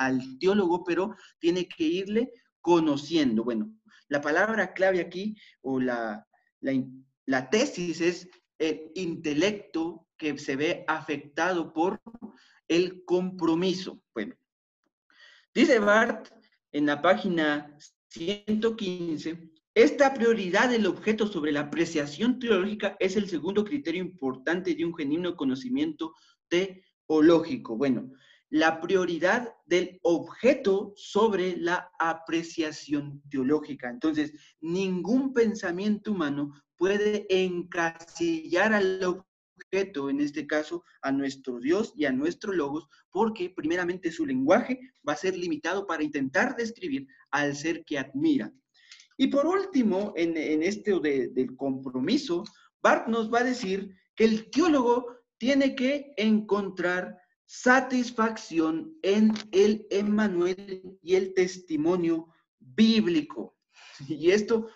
al 0.05 0.39
teólogo, 0.39 0.83
pero 0.83 1.15
tiene 1.39 1.67
que 1.67 1.83
irle 1.83 2.31
conociendo. 2.61 3.43
Bueno, 3.43 3.73
la 4.07 4.21
palabra 4.21 4.73
clave 4.73 4.99
aquí 4.99 5.35
o 5.61 5.79
la, 5.79 6.27
la, 6.59 7.49
tesis 7.49 8.01
es 8.01 8.29
el 8.59 8.91
intelecto 8.95 10.07
que 10.17 10.37
se 10.37 10.55
ve 10.55 10.83
afectado 10.87 11.73
por 11.73 12.01
el 12.67 13.03
compromiso. 13.05 14.03
Bueno, 14.13 14.35
dice 15.53 15.79
Bart 15.79 16.29
en 16.71 16.85
la 16.85 17.01
página 17.01 17.75
115, 18.09 19.51
esta 19.73 20.13
prioridad 20.13 20.69
del 20.69 20.85
objeto 20.87 21.27
sobre 21.27 21.53
la 21.53 21.61
apreciación 21.61 22.39
teológica 22.39 22.97
es 22.99 23.15
el 23.15 23.29
segundo 23.29 23.63
criterio 23.63 24.03
importante 24.03 24.75
de 24.75 24.83
un 24.83 24.93
genuino 24.93 25.37
conocimiento 25.37 26.13
teológico. 26.49 27.77
Bueno, 27.77 28.11
la 28.51 28.81
prioridad 28.81 29.55
del 29.65 29.97
objeto 30.03 30.93
sobre 30.97 31.55
la 31.55 31.89
apreciación 31.97 33.23
teológica. 33.29 33.89
Entonces, 33.89 34.33
ningún 34.59 35.33
pensamiento 35.33 36.11
humano 36.11 36.51
puede 36.75 37.25
encasillar 37.29 38.73
al 38.73 39.01
objeto, 39.03 40.09
en 40.09 40.19
este 40.19 40.45
caso 40.45 40.83
a 41.01 41.13
nuestro 41.13 41.59
Dios 41.59 41.93
y 41.95 42.03
a 42.03 42.11
nuestro 42.11 42.51
Logos, 42.51 42.87
porque 43.09 43.49
primeramente 43.49 44.11
su 44.11 44.25
lenguaje 44.25 44.79
va 45.07 45.13
a 45.13 45.17
ser 45.17 45.37
limitado 45.37 45.87
para 45.87 46.03
intentar 46.03 46.57
describir 46.57 47.07
al 47.31 47.55
ser 47.55 47.85
que 47.85 47.99
admira. 47.99 48.53
Y 49.15 49.27
por 49.27 49.45
último, 49.45 50.11
en, 50.17 50.35
este 50.63 50.99
del 50.99 51.55
compromiso, 51.55 52.43
Bart 52.81 53.07
nos 53.07 53.31
va 53.31 53.39
a 53.39 53.45
decir 53.45 53.95
que 54.15 54.25
el 54.25 54.49
teólogo 54.49 55.05
tiene 55.37 55.73
que 55.73 56.11
encontrar 56.17 57.20
satisfacción 57.51 58.97
en 59.01 59.33
el 59.51 59.85
Emmanuel 59.89 60.97
y 61.01 61.15
el 61.15 61.33
testimonio 61.33 62.29
bíblico. 62.59 63.57
Y 64.07 64.31
esto 64.31 64.69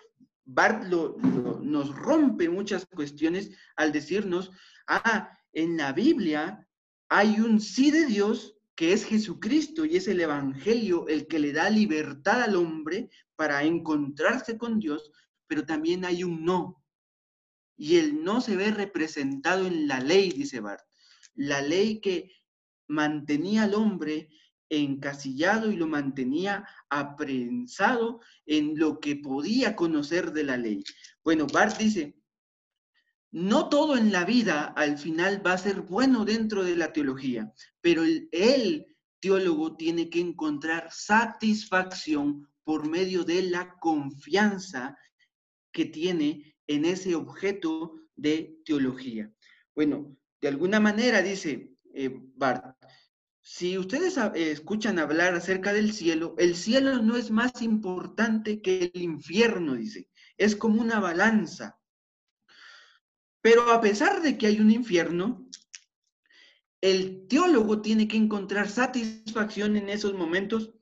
Bart 0.44 0.84
nos 0.84 1.96
rompe 1.96 2.50
muchas 2.50 2.84
cuestiones 2.84 3.50
al 3.76 3.92
decirnos, 3.92 4.52
ah, 4.88 5.30
en 5.54 5.78
la 5.78 5.94
Biblia 5.94 6.68
hay 7.08 7.40
un 7.40 7.60
sí 7.62 7.90
de 7.90 8.04
Dios 8.04 8.58
que 8.74 8.92
es 8.92 9.06
Jesucristo 9.06 9.86
y 9.86 9.96
es 9.96 10.06
el 10.06 10.20
Evangelio 10.20 11.08
el 11.08 11.26
que 11.26 11.38
le 11.38 11.54
da 11.54 11.70
libertad 11.70 12.42
al 12.42 12.56
hombre 12.56 13.08
para 13.36 13.64
encontrarse 13.64 14.58
con 14.58 14.78
Dios, 14.78 15.10
pero 15.46 15.64
también 15.64 16.04
hay 16.04 16.24
un 16.24 16.44
no. 16.44 16.84
Y 17.74 17.96
el 17.96 18.22
no 18.22 18.42
se 18.42 18.54
ve 18.54 18.70
representado 18.70 19.66
en 19.66 19.88
la 19.88 19.98
ley, 19.98 20.30
dice 20.30 20.60
Bart. 20.60 20.84
La 21.34 21.62
ley 21.62 22.00
que 22.00 22.36
mantenía 22.88 23.64
al 23.64 23.74
hombre 23.74 24.28
encasillado 24.68 25.70
y 25.70 25.76
lo 25.76 25.86
mantenía 25.86 26.66
aprensado 26.88 28.20
en 28.46 28.78
lo 28.78 29.00
que 29.00 29.16
podía 29.16 29.76
conocer 29.76 30.32
de 30.32 30.44
la 30.44 30.56
ley. 30.56 30.82
Bueno, 31.22 31.46
Bart 31.46 31.78
dice, 31.78 32.16
no 33.30 33.68
todo 33.68 33.96
en 33.96 34.12
la 34.12 34.24
vida 34.24 34.72
al 34.76 34.98
final 34.98 35.46
va 35.46 35.52
a 35.52 35.58
ser 35.58 35.82
bueno 35.82 36.24
dentro 36.24 36.64
de 36.64 36.76
la 36.76 36.92
teología, 36.92 37.52
pero 37.80 38.02
el, 38.02 38.86
teólogo 39.18 39.76
tiene 39.76 40.10
que 40.10 40.20
encontrar 40.20 40.88
satisfacción 40.92 42.48
por 42.64 42.88
medio 42.88 43.24
de 43.24 43.42
la 43.42 43.76
confianza 43.78 44.96
que 45.72 45.86
tiene 45.86 46.54
en 46.66 46.84
ese 46.84 47.14
objeto 47.14 47.94
de 48.14 48.58
teología. 48.64 49.32
Bueno, 49.74 50.16
de 50.40 50.48
alguna 50.48 50.80
manera 50.80 51.22
dice, 51.22 51.72
eh, 51.94 52.10
si 53.48 53.78
ustedes 53.78 54.16
eh, 54.16 54.50
escuchan 54.50 54.98
hablar 54.98 55.36
acerca 55.36 55.72
del 55.72 55.92
cielo, 55.92 56.34
el 56.36 56.56
cielo 56.56 57.00
no 57.00 57.16
es 57.16 57.30
más 57.30 57.62
importante 57.62 58.60
que 58.60 58.90
el 58.92 59.00
infierno, 59.00 59.76
dice. 59.76 60.08
Es 60.36 60.56
como 60.56 60.80
una 60.80 60.98
balanza. 60.98 61.78
Pero 63.40 63.70
a 63.70 63.80
pesar 63.80 64.20
de 64.20 64.36
que 64.36 64.48
hay 64.48 64.58
un 64.58 64.72
infierno, 64.72 65.48
el 66.80 67.28
teólogo 67.28 67.82
tiene 67.82 68.08
que 68.08 68.16
encontrar 68.16 68.68
satisfacción 68.68 69.76
en 69.76 69.90
esos 69.90 70.14
momentos 70.14 70.74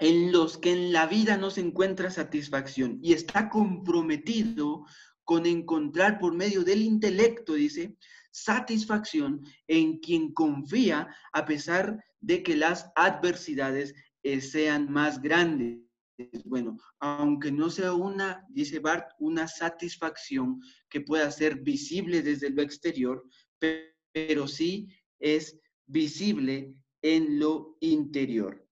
en 0.00 0.32
los 0.32 0.58
que 0.58 0.72
en 0.72 0.92
la 0.92 1.06
vida 1.06 1.36
no 1.36 1.50
se 1.50 1.60
encuentra 1.60 2.10
satisfacción 2.10 2.98
y 3.00 3.12
está 3.12 3.48
comprometido 3.48 4.84
con 5.22 5.46
encontrar 5.46 6.18
por 6.18 6.34
medio 6.34 6.64
del 6.64 6.82
intelecto, 6.82 7.54
dice, 7.54 7.96
satisfacción 8.30 9.42
en 9.66 9.98
quien 9.98 10.32
confía 10.32 11.08
a 11.32 11.44
pesar 11.44 12.02
de 12.20 12.42
que 12.42 12.56
las 12.56 12.90
adversidades 12.94 13.94
eh, 14.22 14.40
sean 14.40 14.90
más 14.90 15.20
grandes. 15.20 15.80
Bueno, 16.44 16.76
aunque 16.98 17.50
no 17.50 17.70
sea 17.70 17.94
una, 17.94 18.44
dice 18.50 18.78
Bart, 18.78 19.10
una 19.18 19.48
satisfacción 19.48 20.60
que 20.90 21.00
pueda 21.00 21.30
ser 21.30 21.60
visible 21.60 22.22
desde 22.22 22.50
lo 22.50 22.60
exterior, 22.60 23.24
pero 24.12 24.46
sí 24.46 24.88
es 25.18 25.58
visible 25.86 26.74
en 27.02 27.38
lo 27.38 27.78
interior. 27.80 28.66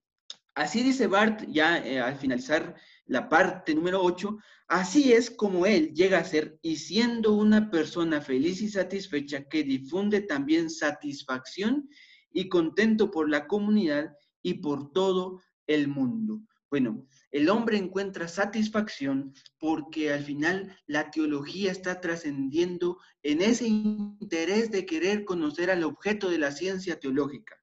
Así 0.55 0.83
dice 0.83 1.07
Bart, 1.07 1.47
ya 1.49 1.79
eh, 1.79 2.01
al 2.01 2.19
finalizar 2.19 2.75
la 3.09 3.29
parte 3.29 3.75
número 3.75 4.03
8, 4.03 4.39
así 4.69 5.13
es 5.13 5.31
como 5.31 5.67
él 5.67 5.93
llega 5.95 6.19
a 6.19 6.25
ser 6.25 6.59
y 6.63 6.77
siendo 6.77 7.33
una 7.33 7.71
persona 7.71 8.21
feliz 8.21 8.61
y 8.61 8.69
satisfecha 8.69 9.45
que 9.49 9.65
difunde 9.65 10.21
también 10.21 10.71
satisfacción 10.71 11.89
y 12.31 12.49
contento 12.49 13.11
por 13.11 13.29
la 13.29 13.47
comunidad 13.47 14.15
y 14.43 14.55
por 14.55 14.93
todo 14.93 15.43
el 15.67 15.89
mundo. 15.89 16.41
Bueno, 16.71 17.07
el 17.31 17.49
hombre 17.49 17.79
encuentra 17.79 18.29
satisfacción 18.29 19.33
porque 19.59 20.13
al 20.13 20.23
final 20.23 20.77
la 20.87 21.11
teología 21.11 21.73
está 21.73 22.01
trascendiendo 22.01 22.99
en 23.23 23.41
ese 23.41 23.67
interés 23.67 24.71
de 24.71 24.85
querer 24.85 25.25
conocer 25.25 25.71
al 25.71 25.83
objeto 25.83 26.29
de 26.29 26.39
la 26.39 26.53
ciencia 26.53 27.01
teológica 27.01 27.57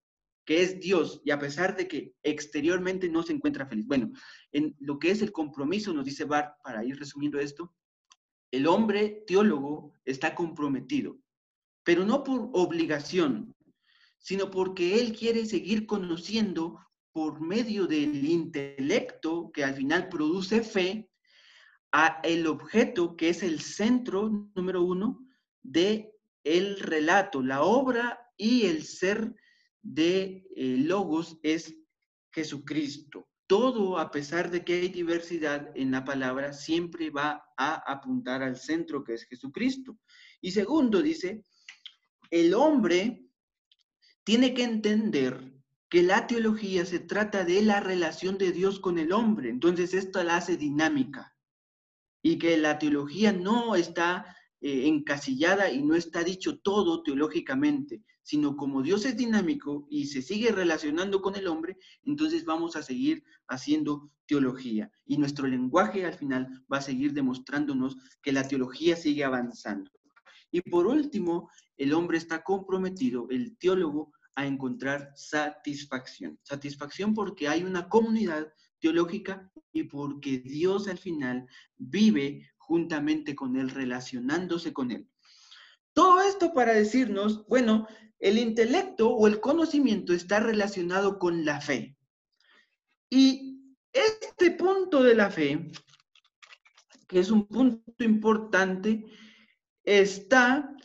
que 0.46 0.62
es 0.62 0.80
Dios, 0.80 1.22
y 1.26 1.32
a 1.32 1.39
pesar 1.39 1.76
de 1.76 1.88
que 1.88 2.14
exteriormente 2.24 3.10
no 3.10 3.24
se 3.24 3.34
encuentra 3.34 3.66
feliz. 3.66 3.86
Bueno, 3.88 4.12
en 4.52 4.76
lo 4.80 5.00
que 5.00 5.12
es 5.12 5.22
el 5.22 5.32
compromiso, 5.32 5.93
nos 5.93 6.06
dice 6.06 6.26
Bart, 6.26 6.56
para 6.64 6.86
ir 6.86 6.98
resumiendo 6.98 7.39
esto, 7.39 7.74
el 8.52 8.68
hombre 8.68 9.24
teólogo 9.26 9.93
está 10.06 10.36
comprometido, 10.36 11.18
pero 11.84 12.06
no 12.06 12.24
por 12.24 12.50
obligación, 12.54 13.56
sino 14.20 14.50
porque 14.52 15.00
él 15.00 15.14
quiere 15.14 15.46
seguir 15.46 15.86
conociendo 15.86 16.80
por 17.12 17.41
medio 17.41 17.88
del 17.88 18.26
intelecto 18.26 19.52
que 19.52 19.64
al 19.64 19.74
final 19.74 20.10
produce 20.10 20.62
fe 20.62 21.10
a 21.91 22.20
el 22.24 22.46
objeto 22.46 23.16
que 23.16 23.30
es 23.30 23.41
el 23.41 23.62
centro 23.62 24.30
número 24.56 24.84
uno 24.84 25.26
de 25.64 26.12
el 26.43 26.80
relato, 26.80 27.41
la 27.41 27.64
obra 27.64 28.20
y 28.38 28.66
el 28.66 28.84
ser 28.84 29.34
de 29.86 30.47
eh, 30.55 30.77
logos 30.79 31.38
es 31.43 31.75
Jesucristo. 32.31 33.29
Todo, 33.47 33.99
a 33.99 34.09
pesar 34.09 34.49
de 34.49 34.65
que 34.65 34.73
hay 34.73 34.89
diversidad 34.89 35.69
en 35.75 35.91
la 35.91 36.03
palabra, 36.03 36.51
siempre 36.51 37.11
va 37.11 37.43
a 37.55 37.75
apuntar 37.91 38.41
al 38.41 38.57
centro 38.57 39.03
que 39.03 39.13
es 39.13 39.25
Jesucristo. 39.25 39.99
Y 40.41 40.51
segundo, 40.51 41.01
dice, 41.03 41.45
el 42.31 42.55
hombre 42.55 43.29
tiene 44.23 44.55
que 44.55 44.63
entender 44.63 45.53
que 45.88 46.01
la 46.01 46.25
teología 46.25 46.83
se 46.86 46.99
trata 46.99 47.45
de 47.45 47.61
la 47.61 47.79
relación 47.79 48.39
de 48.39 48.51
Dios 48.51 48.79
con 48.79 48.97
el 48.97 49.11
hombre. 49.11 49.49
Entonces, 49.49 49.93
esto 49.93 50.23
la 50.23 50.38
hace 50.38 50.57
dinámica. 50.57 51.36
Y 52.23 52.39
que 52.39 52.57
la 52.57 52.79
teología 52.79 53.31
no 53.31 53.75
está 53.75 54.36
eh, 54.68 54.88
encasillada 54.88 55.70
y 55.70 55.84
no 55.84 55.93
está 55.93 56.24
dicho 56.24 56.57
todo 56.57 57.03
teológicamente, 57.03 58.01
sino 58.24 58.57
como 58.57 58.82
Dios 58.82 59.05
es 59.05 59.16
dinámico 59.16 59.86
y 59.91 60.07
se 60.07 60.24
sigue 60.24 60.51
relacionando 60.51 61.22
con 61.22 61.36
el 61.36 61.45
hombre, 61.45 61.78
entonces 62.01 62.45
vamos 62.45 62.76
a 62.76 62.82
seguir 62.82 63.24
haciendo 63.47 64.09
teología. 64.26 64.91
Y 65.05 65.20
nuestro 65.20 65.45
lenguaje 65.45 66.03
al 66.03 66.16
final 66.16 66.66
va 66.74 66.80
a 66.80 66.82
seguir 66.82 67.13
demostrándonos 67.13 67.95
que 68.24 68.32
la 68.32 68.47
teología 68.47 68.95
sigue 68.95 69.24
avanzando. 69.24 69.91
Y 70.49 70.61
por 70.61 70.88
último, 70.88 71.51
el 71.78 71.93
hombre 71.93 72.18
está 72.18 72.41
comprometido, 72.41 73.28
el 73.30 73.55
teólogo, 73.59 74.13
a 74.34 74.47
encontrar 74.47 75.11
satisfacción. 75.13 76.39
Satisfacción 76.41 77.13
porque 77.13 77.47
hay 77.47 77.61
una 77.61 77.88
comunidad 77.88 78.51
teológica 78.80 79.51
y 79.72 79.84
porque 79.84 80.39
Dios 80.39 80.88
al 80.88 80.97
final 80.97 81.47
vive 81.78 82.49
juntamente 82.68 83.36
con 83.36 83.55
Él, 83.55 83.70
relacionándose 83.70 84.74
con 84.74 84.91
Él. 84.91 85.07
Todo 85.93 86.22
esto 86.22 86.53
para 86.53 86.74
decirnos, 86.74 87.45
bueno, 87.47 87.88
el 88.20 88.38
intelecto 88.38 89.09
o 89.09 89.28
el 89.28 89.39
conocimiento 89.39 90.13
está 90.13 90.39
relacionado 90.39 91.20
con 91.20 91.45
la 91.45 91.61
fe. 91.61 91.95
Y 93.09 93.76
este 93.93 94.51
punto 94.51 95.03
de 95.03 95.16
la 95.16 95.30
fe, 95.30 95.72
que 97.07 97.20
es 97.20 97.32
un 97.32 97.47
punto 97.47 98.03
importante, 98.03 99.05
está 99.84 100.76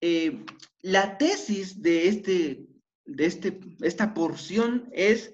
eh, 0.00 0.44
la 0.82 1.18
tesis 1.18 1.82
de, 1.82 2.08
este, 2.08 2.66
de 3.04 3.26
este, 3.26 3.60
esta 3.80 4.14
porción 4.14 4.88
es 4.92 5.32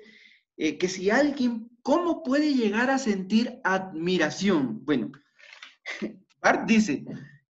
eh, 0.57 0.79
que 0.79 0.89
si 0.89 1.11
alguien, 1.11 1.71
¿cómo 1.83 2.23
puede 2.23 2.55
llegar 2.55 2.91
a 2.91 2.99
sentir 2.99 3.61
admiración? 3.65 4.85
Bueno, 4.85 5.13
Dice, 6.67 7.05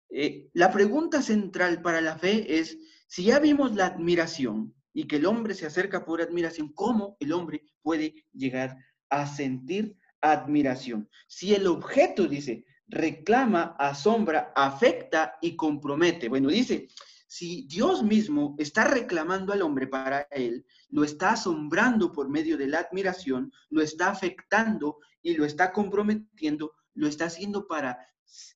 eh, 0.09 0.49
la 0.53 0.71
pregunta 0.71 1.21
central 1.21 1.81
para 1.81 2.01
la 2.01 2.17
fe 2.17 2.59
es, 2.59 2.77
si 3.07 3.25
ya 3.25 3.39
vimos 3.39 3.73
la 3.73 3.87
admiración 3.87 4.73
y 4.93 5.07
que 5.07 5.15
el 5.15 5.25
hombre 5.25 5.55
se 5.55 5.65
acerca 5.65 6.05
por 6.05 6.21
admiración, 6.21 6.71
¿cómo 6.73 7.17
el 7.19 7.31
hombre 7.31 7.63
puede 7.81 8.13
llegar 8.33 8.77
a 9.09 9.25
sentir 9.25 9.97
admiración? 10.21 11.09
Si 11.27 11.55
el 11.55 11.65
objeto, 11.65 12.27
dice, 12.27 12.65
reclama, 12.87 13.75
asombra, 13.79 14.53
afecta 14.55 15.37
y 15.41 15.55
compromete. 15.55 16.29
Bueno, 16.29 16.49
dice, 16.49 16.87
si 17.25 17.65
Dios 17.65 18.03
mismo 18.03 18.55
está 18.59 18.83
reclamando 18.83 19.53
al 19.53 19.63
hombre 19.63 19.87
para 19.87 20.27
él, 20.29 20.63
lo 20.89 21.03
está 21.03 21.31
asombrando 21.31 22.11
por 22.11 22.29
medio 22.29 22.59
de 22.59 22.67
la 22.67 22.81
admiración, 22.81 23.51
lo 23.71 23.81
está 23.81 24.11
afectando 24.11 24.99
y 25.23 25.33
lo 25.33 25.45
está 25.45 25.71
comprometiendo, 25.71 26.73
lo 26.93 27.07
está 27.07 27.25
haciendo 27.25 27.65
para 27.65 27.97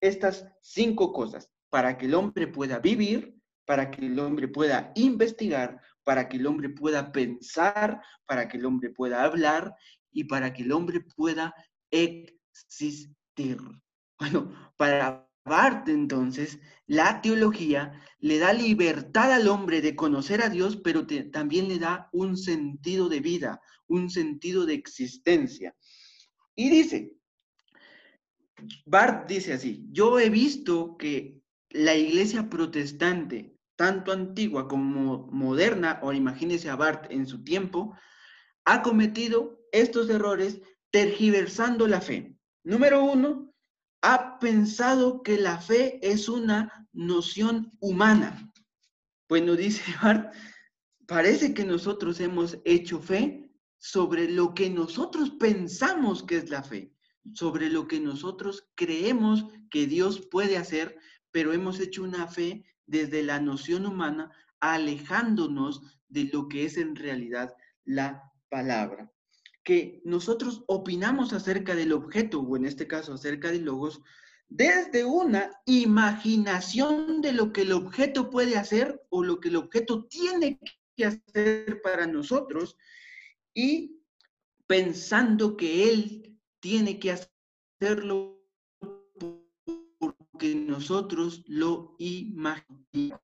estas 0.01 0.45
cinco 0.61 1.13
cosas, 1.13 1.49
para 1.69 1.97
que 1.97 2.05
el 2.05 2.15
hombre 2.15 2.47
pueda 2.47 2.79
vivir, 2.79 3.35
para 3.65 3.91
que 3.91 4.05
el 4.05 4.17
hombre 4.19 4.47
pueda 4.47 4.91
investigar, 4.95 5.81
para 6.03 6.29
que 6.29 6.37
el 6.37 6.47
hombre 6.47 6.69
pueda 6.69 7.11
pensar, 7.11 8.01
para 8.25 8.47
que 8.47 8.57
el 8.57 8.65
hombre 8.65 8.89
pueda 8.89 9.23
hablar 9.23 9.75
y 10.11 10.23
para 10.23 10.53
que 10.53 10.63
el 10.63 10.71
hombre 10.71 11.01
pueda 11.01 11.53
existir. 11.91 13.57
Bueno, 14.19 14.51
para 14.77 15.29
Bart 15.45 15.87
entonces, 15.89 16.59
la 16.87 17.21
teología 17.21 17.91
le 18.19 18.39
da 18.39 18.53
libertad 18.53 19.31
al 19.31 19.47
hombre 19.47 19.81
de 19.81 19.95
conocer 19.95 20.41
a 20.41 20.49
Dios, 20.49 20.77
pero 20.77 21.05
también 21.31 21.67
le 21.67 21.79
da 21.79 22.09
un 22.11 22.37
sentido 22.37 23.09
de 23.09 23.19
vida, 23.19 23.61
un 23.87 24.09
sentido 24.09 24.65
de 24.65 24.73
existencia. 24.73 25.75
Y 26.55 26.69
dice, 26.69 27.13
Bart 28.85 29.27
dice 29.27 29.53
así, 29.53 29.85
yo 29.91 30.19
he 30.19 30.29
visto 30.29 30.97
que 30.97 31.41
la 31.69 31.95
iglesia 31.95 32.49
protestante, 32.49 33.55
tanto 33.75 34.11
antigua 34.11 34.67
como 34.67 35.27
moderna, 35.27 35.99
o 36.01 36.13
imagínese 36.13 36.69
a 36.69 36.75
Bart 36.75 37.11
en 37.11 37.27
su 37.27 37.43
tiempo, 37.43 37.95
ha 38.65 38.81
cometido 38.81 39.59
estos 39.71 40.09
errores 40.09 40.59
tergiversando 40.91 41.87
la 41.87 42.01
fe. 42.01 42.35
Número 42.63 43.03
uno, 43.03 43.53
ha 44.01 44.39
pensado 44.39 45.21
que 45.21 45.37
la 45.37 45.59
fe 45.59 45.99
es 46.01 46.29
una 46.29 46.87
noción 46.93 47.71
humana. 47.79 48.51
Bueno, 49.29 49.55
dice 49.55 49.83
Bart, 50.01 50.33
parece 51.05 51.53
que 51.53 51.65
nosotros 51.65 52.19
hemos 52.19 52.57
hecho 52.65 52.99
fe 52.99 53.51
sobre 53.77 54.29
lo 54.29 54.53
que 54.53 54.69
nosotros 54.69 55.31
pensamos 55.31 56.23
que 56.23 56.37
es 56.37 56.49
la 56.49 56.63
fe, 56.63 56.91
sobre 57.33 57.69
lo 57.69 57.87
que 57.87 57.99
nosotros 57.99 58.67
creemos 58.75 59.45
que 59.69 59.87
Dios 59.87 60.27
puede 60.29 60.57
hacer, 60.57 60.97
pero 61.31 61.53
hemos 61.53 61.79
hecho 61.79 62.03
una 62.03 62.27
fe 62.27 62.65
desde 62.85 63.23
la 63.23 63.39
noción 63.39 63.85
humana, 63.85 64.31
alejándonos 64.59 65.81
de 66.07 66.25
lo 66.31 66.47
que 66.47 66.65
es 66.65 66.77
en 66.77 66.95
realidad 66.95 67.53
la 67.85 68.31
palabra. 68.49 69.11
Que 69.63 70.01
nosotros 70.05 70.63
opinamos 70.67 71.33
acerca 71.33 71.75
del 71.75 71.91
objeto, 71.91 72.39
o 72.39 72.55
en 72.55 72.65
este 72.65 72.87
caso 72.87 73.13
acerca 73.13 73.51
de 73.51 73.59
logos, 73.59 74.01
desde 74.49 75.03
una 75.03 75.51
imaginación 75.65 77.21
de 77.21 77.33
lo 77.33 77.51
que 77.51 77.61
el 77.61 77.73
objeto 77.73 78.29
puede 78.29 78.57
hacer 78.57 79.01
o 79.09 79.23
lo 79.23 79.39
que 79.41 79.49
el 79.49 79.57
objeto 79.57 80.05
tiene 80.05 80.59
que 80.95 81.05
hacer 81.05 81.81
para 81.83 82.07
nosotros 82.07 82.77
y 83.53 83.99
pensando 84.67 85.57
que 85.57 85.89
él 85.89 86.36
tiene 86.59 86.99
que 86.99 87.11
hacerlo 87.11 88.37
porque 89.99 90.55
nosotros 90.55 91.43
lo 91.47 91.95
imaginamos. 91.99 93.21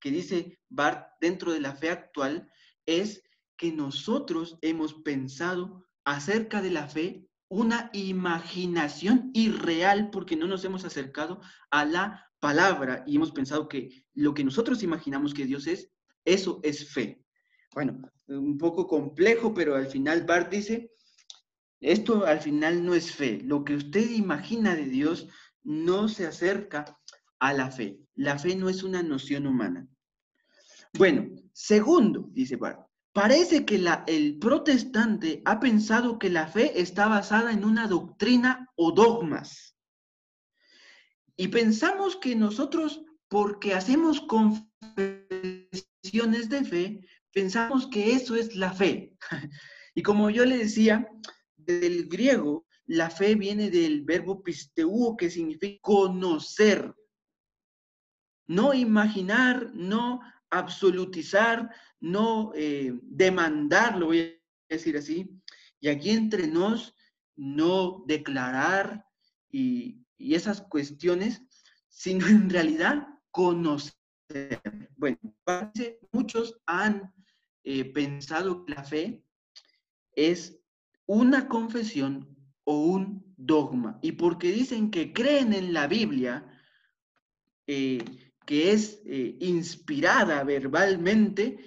Que 0.00 0.10
dice 0.10 0.58
Bart 0.68 1.12
dentro 1.20 1.52
de 1.52 1.60
la 1.60 1.74
fe 1.74 1.90
actual 1.90 2.50
es 2.86 3.22
que 3.56 3.72
nosotros 3.72 4.58
hemos 4.60 4.94
pensado 4.94 5.86
acerca 6.04 6.60
de 6.60 6.70
la 6.70 6.88
fe 6.88 7.28
una 7.48 7.90
imaginación 7.92 9.30
irreal 9.34 10.10
porque 10.10 10.36
no 10.36 10.46
nos 10.46 10.64
hemos 10.64 10.84
acercado 10.84 11.40
a 11.70 11.84
la 11.84 12.32
palabra 12.40 13.04
y 13.06 13.16
hemos 13.16 13.30
pensado 13.30 13.68
que 13.68 14.04
lo 14.14 14.34
que 14.34 14.42
nosotros 14.42 14.82
imaginamos 14.82 15.34
que 15.34 15.46
Dios 15.46 15.66
es, 15.66 15.92
eso 16.24 16.60
es 16.62 16.92
fe. 16.92 17.24
Bueno, 17.74 18.00
un 18.26 18.58
poco 18.58 18.86
complejo, 18.86 19.54
pero 19.54 19.76
al 19.76 19.86
final 19.86 20.24
Bart 20.24 20.50
dice, 20.50 20.90
esto 21.82 22.24
al 22.26 22.40
final 22.40 22.84
no 22.84 22.94
es 22.94 23.12
fe. 23.12 23.40
Lo 23.44 23.64
que 23.64 23.74
usted 23.76 24.10
imagina 24.10 24.74
de 24.74 24.86
Dios 24.86 25.28
no 25.62 26.08
se 26.08 26.26
acerca 26.26 26.98
a 27.38 27.52
la 27.52 27.70
fe. 27.70 27.98
La 28.14 28.38
fe 28.38 28.56
no 28.56 28.68
es 28.68 28.82
una 28.82 29.02
noción 29.02 29.46
humana. 29.46 29.86
Bueno, 30.94 31.28
segundo, 31.52 32.28
dice 32.32 32.56
Bart, 32.56 32.86
Parece 33.12 33.66
que 33.66 33.84
el 34.06 34.38
protestante 34.38 35.42
ha 35.44 35.60
pensado 35.60 36.18
que 36.18 36.30
la 36.30 36.46
fe 36.46 36.80
está 36.80 37.08
basada 37.08 37.52
en 37.52 37.62
una 37.64 37.86
doctrina 37.86 38.70
o 38.74 38.92
dogmas. 38.92 39.76
Y 41.36 41.48
pensamos 41.48 42.16
que 42.16 42.34
nosotros, 42.34 43.04
porque 43.28 43.74
hacemos 43.74 44.22
confesiones 44.22 44.68
de 46.48 46.64
fe, 46.64 47.06
pensamos 47.32 47.86
que 47.88 48.12
eso 48.12 48.34
es 48.34 48.56
la 48.56 48.72
fe. 48.72 49.14
Y 49.94 50.02
como 50.02 50.30
yo 50.30 50.46
le 50.46 50.56
decía, 50.56 51.06
del 51.64 52.08
griego, 52.08 52.66
la 52.86 53.10
fe 53.10 53.34
viene 53.34 53.70
del 53.70 54.02
verbo 54.02 54.42
pisteuo, 54.42 55.16
que 55.16 55.30
significa 55.30 55.80
conocer. 55.82 56.94
No 58.46 58.74
imaginar, 58.74 59.70
no 59.74 60.20
absolutizar, 60.50 61.70
no 62.00 62.52
eh, 62.54 62.92
demandar, 63.02 63.96
lo 63.96 64.06
voy 64.06 64.20
a 64.20 64.74
decir 64.74 64.96
así, 64.96 65.30
y 65.80 65.88
aquí 65.88 66.10
entre 66.10 66.46
nos 66.46 66.94
no 67.36 68.04
declarar 68.06 69.06
y, 69.50 69.98
esas 70.18 70.62
cuestiones, 70.62 71.42
sino 71.88 72.28
en 72.28 72.48
realidad 72.48 73.08
conocer. 73.32 73.96
Bueno, 74.96 75.18
muchos 76.12 76.60
han 76.64 77.12
eh, 77.64 77.84
pensado 77.86 78.64
que 78.64 78.74
la 78.74 78.84
fe 78.84 79.24
es 80.14 80.61
una 81.12 81.46
confesión 81.46 82.26
o 82.64 82.86
un 82.86 83.34
dogma. 83.36 83.98
Y 84.02 84.12
porque 84.12 84.50
dicen 84.50 84.90
que 84.90 85.12
creen 85.12 85.52
en 85.52 85.72
la 85.72 85.86
Biblia, 85.86 86.46
eh, 87.66 88.02
que 88.46 88.72
es 88.72 89.02
eh, 89.04 89.36
inspirada 89.40 90.42
verbalmente, 90.44 91.58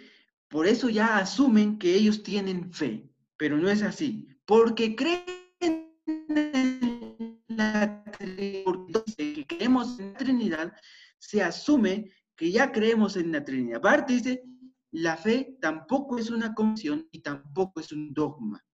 por 0.49 0.65
eso 0.67 0.89
ya 0.89 1.17
asumen 1.17 1.77
que 1.77 1.93
ellos 1.93 2.23
tienen 2.23 2.73
fe, 2.73 3.07
pero 3.37 3.57
no 3.57 3.69
es 3.69 3.83
así, 3.83 4.27
porque 4.45 4.95
creen 4.95 5.23
en 5.59 7.41
la 7.49 8.03
Trinidad, 8.17 9.03
que 9.15 9.45
creemos 9.47 9.99
en 9.99 10.13
la 10.13 10.17
Trinidad, 10.17 10.73
se 11.19 11.43
asume 11.43 12.11
que 12.35 12.51
ya 12.51 12.71
creemos 12.71 13.15
en 13.15 13.31
la 13.31 13.43
Trinidad. 13.43 13.77
Aparte 13.77 14.13
dice, 14.13 14.43
la 14.91 15.17
fe 15.17 15.57
tampoco 15.61 16.17
es 16.17 16.31
una 16.31 16.53
convicción 16.53 17.07
y 17.11 17.19
tampoco 17.19 17.79
es 17.79 17.91
un 17.91 18.11
dogma. 18.13 18.64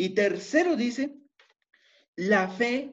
Y 0.00 0.14
tercero 0.14 0.76
dice, 0.76 1.14
la 2.16 2.48
fe 2.48 2.90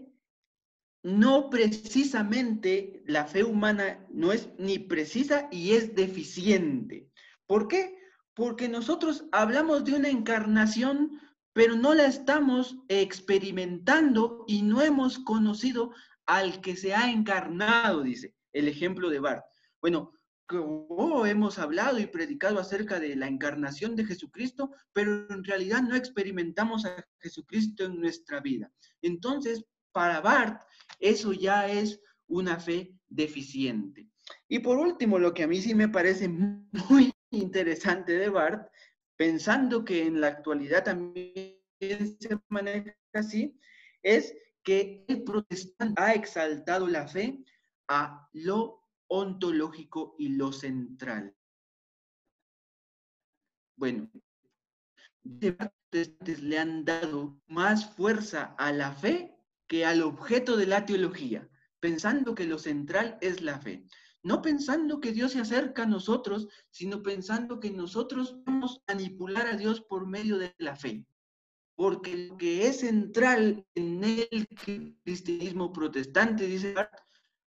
no 1.03 1.49
precisamente 1.49 3.01
la 3.05 3.25
fe 3.25 3.45
humana 3.45 4.05
no 4.09 4.33
es 4.33 4.49
ni 4.57 4.77
precisa 4.77 5.47
y 5.49 5.71
es 5.71 5.95
deficiente. 5.95 7.09
¿Por 7.45 7.69
qué? 7.69 7.97
Porque 8.33 8.67
nosotros 8.67 9.23
hablamos 9.31 9.85
de 9.85 9.93
una 9.93 10.09
encarnación, 10.09 11.17
pero 11.53 11.77
no 11.77 11.93
la 11.93 12.07
estamos 12.07 12.75
experimentando 12.89 14.43
y 14.45 14.63
no 14.63 14.81
hemos 14.81 15.17
conocido 15.17 15.93
al 16.25 16.59
que 16.59 16.75
se 16.75 16.93
ha 16.93 17.09
encarnado, 17.09 18.03
dice 18.03 18.35
el 18.51 18.67
ejemplo 18.67 19.09
de 19.09 19.21
Bart. 19.21 19.45
Bueno, 19.79 20.11
como 20.47 21.25
hemos 21.25 21.59
hablado 21.59 21.99
y 21.99 22.07
predicado 22.07 22.59
acerca 22.59 22.99
de 22.99 23.15
la 23.15 23.27
encarnación 23.27 23.95
de 23.95 24.05
Jesucristo, 24.05 24.71
pero 24.93 25.29
en 25.29 25.43
realidad 25.43 25.81
no 25.81 25.95
experimentamos 25.95 26.85
a 26.85 27.05
Jesucristo 27.19 27.85
en 27.85 27.99
nuestra 27.99 28.39
vida. 28.39 28.71
Entonces, 29.01 29.65
para 29.91 30.21
Bart, 30.21 30.61
eso 30.99 31.33
ya 31.33 31.67
es 31.67 31.99
una 32.27 32.59
fe 32.59 32.95
deficiente. 33.09 34.07
Y 34.47 34.59
por 34.59 34.77
último, 34.77 35.19
lo 35.19 35.33
que 35.33 35.43
a 35.43 35.47
mí 35.47 35.61
sí 35.61 35.75
me 35.75 35.89
parece 35.89 36.27
muy 36.29 37.13
interesante 37.31 38.13
de 38.13 38.29
Bart, 38.29 38.69
pensando 39.17 39.83
que 39.83 40.05
en 40.05 40.21
la 40.21 40.27
actualidad 40.27 40.85
también 40.85 41.57
se 41.79 42.37
maneja 42.49 42.95
así, 43.13 43.59
es 44.01 44.33
que 44.63 45.05
el 45.07 45.23
protestante 45.23 46.01
ha 46.01 46.13
exaltado 46.13 46.87
la 46.87 47.07
fe 47.07 47.43
a 47.89 48.29
lo 48.33 48.86
ontológico 49.07 50.15
y 50.17 50.29
lo 50.29 50.51
central. 50.51 51.35
Bueno, 53.75 54.09
le 55.23 56.59
han 56.59 56.85
dado 56.85 57.39
más 57.47 57.95
fuerza 57.95 58.55
a 58.57 58.71
la 58.71 58.91
fe 58.91 59.35
que 59.67 59.85
al 59.85 60.01
objeto 60.01 60.57
de 60.57 60.65
la 60.65 60.85
teología, 60.85 61.49
pensando 61.79 62.33
que 62.33 62.45
lo 62.45 62.57
central 62.57 63.17
es 63.21 63.41
la 63.41 63.59
fe. 63.59 63.85
No 64.23 64.41
pensando 64.41 64.99
que 64.99 65.11
Dios 65.11 65.33
se 65.33 65.39
acerca 65.39 65.83
a 65.83 65.87
nosotros, 65.87 66.47
sino 66.69 67.03
pensando 67.03 67.59
que 67.59 67.71
nosotros 67.71 68.33
podemos 68.45 68.81
manipular 68.87 69.47
a 69.47 69.55
Dios 69.55 69.81
por 69.81 70.07
medio 70.07 70.37
de 70.37 70.53
la 70.57 70.75
fe. 70.75 71.05
Porque 71.75 72.17
lo 72.17 72.37
que 72.37 72.67
es 72.67 72.79
central 72.79 73.65
en 73.75 74.03
el 74.03 74.47
cristianismo 75.03 75.71
protestante, 75.71 76.47
dice 76.47 76.73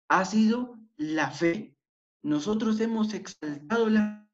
ha 0.10 0.26
sido 0.26 0.80
la 1.00 1.32
fe. 1.32 1.76
Nosotros 2.22 2.80
hemos 2.82 3.14
exaltado 3.14 3.90
la 3.90 4.30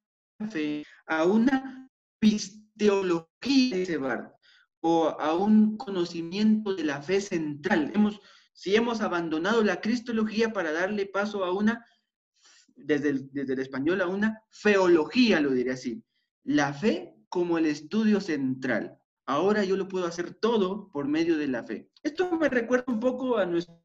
fe 0.50 0.84
a 1.06 1.24
una 1.24 1.90
pisteología, 2.20 3.78
dice 3.78 3.98
Bart, 3.98 4.34
o 4.82 5.08
a 5.08 5.36
un 5.36 5.78
conocimiento 5.78 6.76
de 6.76 6.84
la 6.84 7.02
fe 7.02 7.22
central. 7.22 7.92
Hemos, 7.94 8.20
si 8.54 8.76
hemos 8.76 9.02
abandonado 9.02 9.64
la 9.64 9.80
cristología 9.80 10.52
para 10.52 10.72
darle 10.72 11.06
paso 11.06 11.46
a 11.46 11.54
una, 11.54 11.86
desde 12.76 13.10
el, 13.10 13.30
desde 13.32 13.54
el 13.54 13.60
español, 13.60 14.02
a 14.02 14.08
una 14.08 14.42
feología, 14.50 15.40
lo 15.40 15.52
diré 15.52 15.74
así. 15.74 16.04
La 16.44 16.74
fe 16.74 17.16
como 17.30 17.58
el 17.58 17.68
estudio 17.68 18.20
central. 18.20 18.98
Ahora 19.28 19.64
yo 19.64 19.78
lo 19.78 19.88
puedo 19.88 20.08
hacer 20.08 20.34
todo 20.34 20.92
por 20.92 21.08
medio 21.08 21.38
de 21.38 21.48
la 21.48 21.64
fe. 21.64 21.90
Esto 22.04 22.32
me 22.38 22.50
recuerda 22.50 22.86
un 22.88 23.00
poco 23.00 23.38
a 23.38 23.46
nuestro, 23.46 23.84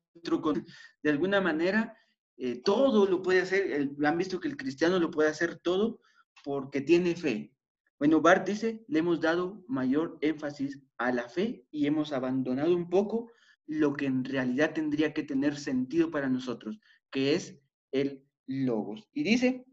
de 1.02 1.10
alguna 1.10 1.40
manera, 1.40 1.96
eh, 2.42 2.62
todo 2.64 3.04
lo 3.04 3.20
puede 3.20 3.42
hacer, 3.42 3.90
han 4.02 4.16
visto 4.16 4.40
que 4.40 4.48
el 4.48 4.56
cristiano 4.56 4.98
lo 4.98 5.10
puede 5.10 5.28
hacer 5.28 5.58
todo 5.58 6.00
porque 6.42 6.80
tiene 6.80 7.14
fe. 7.14 7.52
Bueno, 7.98 8.22
Bart 8.22 8.48
dice, 8.48 8.82
le 8.88 9.00
hemos 9.00 9.20
dado 9.20 9.62
mayor 9.68 10.16
énfasis 10.22 10.80
a 10.96 11.12
la 11.12 11.28
fe 11.28 11.66
y 11.70 11.86
hemos 11.86 12.14
abandonado 12.14 12.74
un 12.74 12.88
poco 12.88 13.30
lo 13.66 13.92
que 13.92 14.06
en 14.06 14.24
realidad 14.24 14.72
tendría 14.72 15.12
que 15.12 15.22
tener 15.22 15.58
sentido 15.58 16.10
para 16.10 16.30
nosotros, 16.30 16.80
que 17.10 17.34
es 17.34 17.60
el 17.92 18.24
logos. 18.46 19.06
Y 19.12 19.22
dice, 19.22 19.66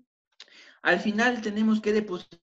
al 0.81 0.99
final 0.99 1.41
tenemos 1.41 1.79
que 1.79 1.93
depositar 1.93 2.41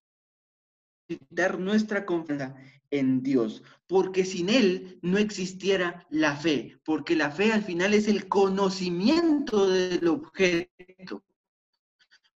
nuestra 1.58 2.06
confianza 2.06 2.56
en 2.90 3.22
Dios, 3.22 3.62
porque 3.86 4.24
sin 4.24 4.48
Él 4.48 4.98
no 5.02 5.18
existiera 5.18 6.06
la 6.10 6.36
fe, 6.36 6.78
porque 6.84 7.16
la 7.16 7.30
fe 7.30 7.52
al 7.52 7.62
final 7.62 7.94
es 7.94 8.08
el 8.08 8.28
conocimiento 8.28 9.68
del 9.68 10.06
objeto. 10.08 11.24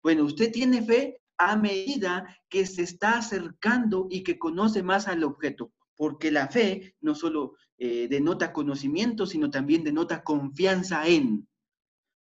Bueno, 0.03 0.25
usted 0.25 0.53
tiene 0.53 0.83
fe 0.83 1.21
a 1.39 1.57
medida 1.57 2.39
que 2.49 2.67
se 2.67 2.83
está 2.83 3.19
acercando 3.19 4.07
y 4.11 4.23
que 4.23 4.39
conoce 4.39 4.83
más 4.83 5.09
al 5.09 5.25
objeto, 5.25 5.73
porque 5.97 6.31
la 6.31 6.49
fe 6.49 6.95
no 7.01 7.15
solo 7.15 7.55
eh, 7.79 8.09
denota 8.09 8.53
conocimiento, 8.53 9.27
sino 9.27 9.51
también 9.51 9.85
denota 9.85 10.23
confianza 10.23 11.07
en. 11.07 11.47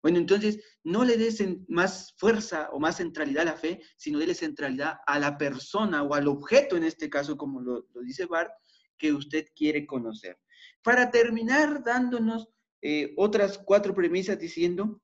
Bueno, 0.02 0.18
entonces 0.18 0.60
no 0.84 1.04
le 1.04 1.16
des 1.16 1.42
más 1.68 2.14
fuerza 2.16 2.68
o 2.72 2.78
más 2.78 2.98
centralidad 2.98 3.42
a 3.42 3.52
la 3.52 3.56
fe, 3.56 3.80
sino 3.96 4.18
déle 4.18 4.34
centralidad 4.34 4.98
a 5.06 5.18
la 5.18 5.36
persona 5.36 6.02
o 6.02 6.14
al 6.14 6.28
objeto, 6.28 6.76
en 6.76 6.84
este 6.84 7.10
caso, 7.10 7.36
como 7.36 7.60
lo, 7.60 7.86
dice 8.04 8.26
Bart, 8.26 8.52
que 8.96 9.12
usted 9.12 9.46
quiere 9.54 9.86
conocer. 9.86 10.38
Para 10.82 11.10
terminar, 11.10 11.82
dándonos 11.82 12.48
eh, 12.82 13.14
otras 13.16 13.58
cuatro 13.58 13.94
premisas 13.94 14.38
diciendo, 14.38 15.02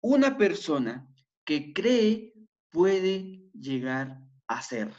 una 0.00 0.36
persona 0.36 1.08
que 1.44 1.72
cree 1.72 2.34
puede 2.70 3.50
llegar 3.52 4.20
a 4.48 4.60
ser. 4.60 4.90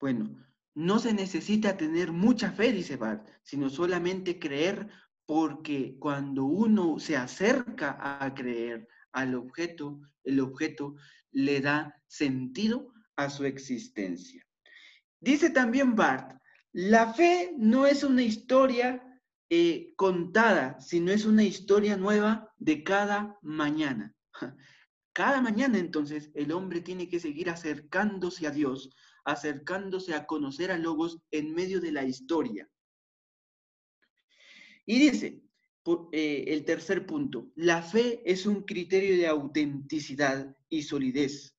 Bueno, 0.00 0.36
no 0.74 0.98
se 0.98 1.12
necesita 1.12 1.76
tener 1.76 2.10
mucha 2.10 2.50
fe, 2.52 2.72
dice 2.72 2.96
Bart, 2.96 3.28
sino 3.42 3.70
solamente 3.70 4.38
creer 4.38 4.88
porque 5.30 5.94
cuando 6.00 6.42
uno 6.42 6.98
se 6.98 7.16
acerca 7.16 7.96
a 8.00 8.34
creer 8.34 8.88
al 9.12 9.36
objeto, 9.36 10.00
el 10.24 10.40
objeto 10.40 10.96
le 11.30 11.60
da 11.60 11.94
sentido 12.08 12.92
a 13.14 13.30
su 13.30 13.44
existencia. 13.44 14.44
Dice 15.20 15.50
también 15.50 15.94
Bart, 15.94 16.36
la 16.72 17.14
fe 17.14 17.54
no 17.56 17.86
es 17.86 18.02
una 18.02 18.24
historia 18.24 19.20
eh, 19.48 19.92
contada, 19.94 20.80
sino 20.80 21.12
es 21.12 21.24
una 21.24 21.44
historia 21.44 21.96
nueva 21.96 22.52
de 22.58 22.82
cada 22.82 23.38
mañana. 23.40 24.12
Cada 25.12 25.40
mañana 25.40 25.78
entonces 25.78 26.32
el 26.34 26.50
hombre 26.50 26.80
tiene 26.80 27.08
que 27.08 27.20
seguir 27.20 27.50
acercándose 27.50 28.48
a 28.48 28.50
Dios, 28.50 28.90
acercándose 29.24 30.12
a 30.12 30.26
conocer 30.26 30.72
a 30.72 30.78
Logos 30.78 31.20
en 31.30 31.54
medio 31.54 31.80
de 31.80 31.92
la 31.92 32.02
historia. 32.02 32.68
Y 34.90 34.98
dice, 34.98 35.40
eh, 36.10 36.44
el 36.48 36.64
tercer 36.64 37.06
punto, 37.06 37.52
la 37.54 37.80
fe 37.80 38.22
es 38.24 38.44
un 38.44 38.64
criterio 38.64 39.16
de 39.16 39.28
autenticidad 39.28 40.52
y 40.68 40.82
solidez. 40.82 41.56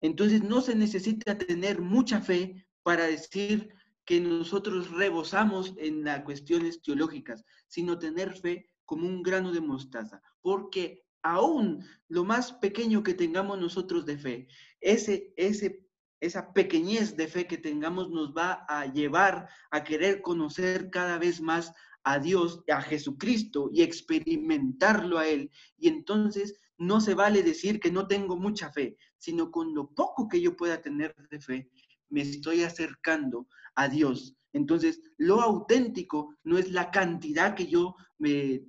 Entonces 0.00 0.42
no 0.42 0.62
se 0.62 0.74
necesita 0.74 1.36
tener 1.36 1.82
mucha 1.82 2.22
fe 2.22 2.66
para 2.82 3.04
decir 3.04 3.68
que 4.06 4.18
nosotros 4.18 4.90
rebosamos 4.92 5.74
en 5.76 6.04
las 6.04 6.22
cuestiones 6.22 6.80
teológicas, 6.80 7.44
sino 7.68 7.98
tener 7.98 8.32
fe 8.40 8.70
como 8.86 9.06
un 9.06 9.22
grano 9.22 9.52
de 9.52 9.60
mostaza, 9.60 10.22
porque 10.40 11.04
aún 11.20 11.84
lo 12.08 12.24
más 12.24 12.50
pequeño 12.50 13.02
que 13.02 13.12
tengamos 13.12 13.60
nosotros 13.60 14.06
de 14.06 14.16
fe, 14.16 14.48
ese, 14.80 15.34
ese, 15.36 15.86
esa 16.18 16.54
pequeñez 16.54 17.14
de 17.14 17.28
fe 17.28 17.46
que 17.46 17.58
tengamos 17.58 18.08
nos 18.08 18.32
va 18.34 18.64
a 18.70 18.86
llevar 18.86 19.50
a 19.70 19.84
querer 19.84 20.22
conocer 20.22 20.88
cada 20.88 21.18
vez 21.18 21.42
más 21.42 21.74
a 22.04 22.18
Dios, 22.18 22.62
a 22.68 22.80
Jesucristo 22.80 23.70
y 23.72 23.82
experimentarlo 23.82 25.18
a 25.18 25.28
Él. 25.28 25.50
Y 25.78 25.88
entonces 25.88 26.56
no 26.78 27.00
se 27.00 27.14
vale 27.14 27.42
decir 27.42 27.78
que 27.78 27.92
no 27.92 28.06
tengo 28.06 28.36
mucha 28.36 28.72
fe, 28.72 28.96
sino 29.18 29.50
con 29.50 29.74
lo 29.74 29.90
poco 29.90 30.28
que 30.28 30.40
yo 30.40 30.56
pueda 30.56 30.80
tener 30.80 31.14
de 31.30 31.40
fe, 31.40 31.70
me 32.08 32.22
estoy 32.22 32.62
acercando 32.62 33.46
a 33.74 33.88
Dios. 33.88 34.36
Entonces, 34.52 35.00
lo 35.16 35.40
auténtico 35.40 36.34
no 36.42 36.58
es 36.58 36.72
la 36.72 36.90
cantidad 36.90 37.54
que 37.54 37.66
yo 37.66 37.94
me 38.18 38.62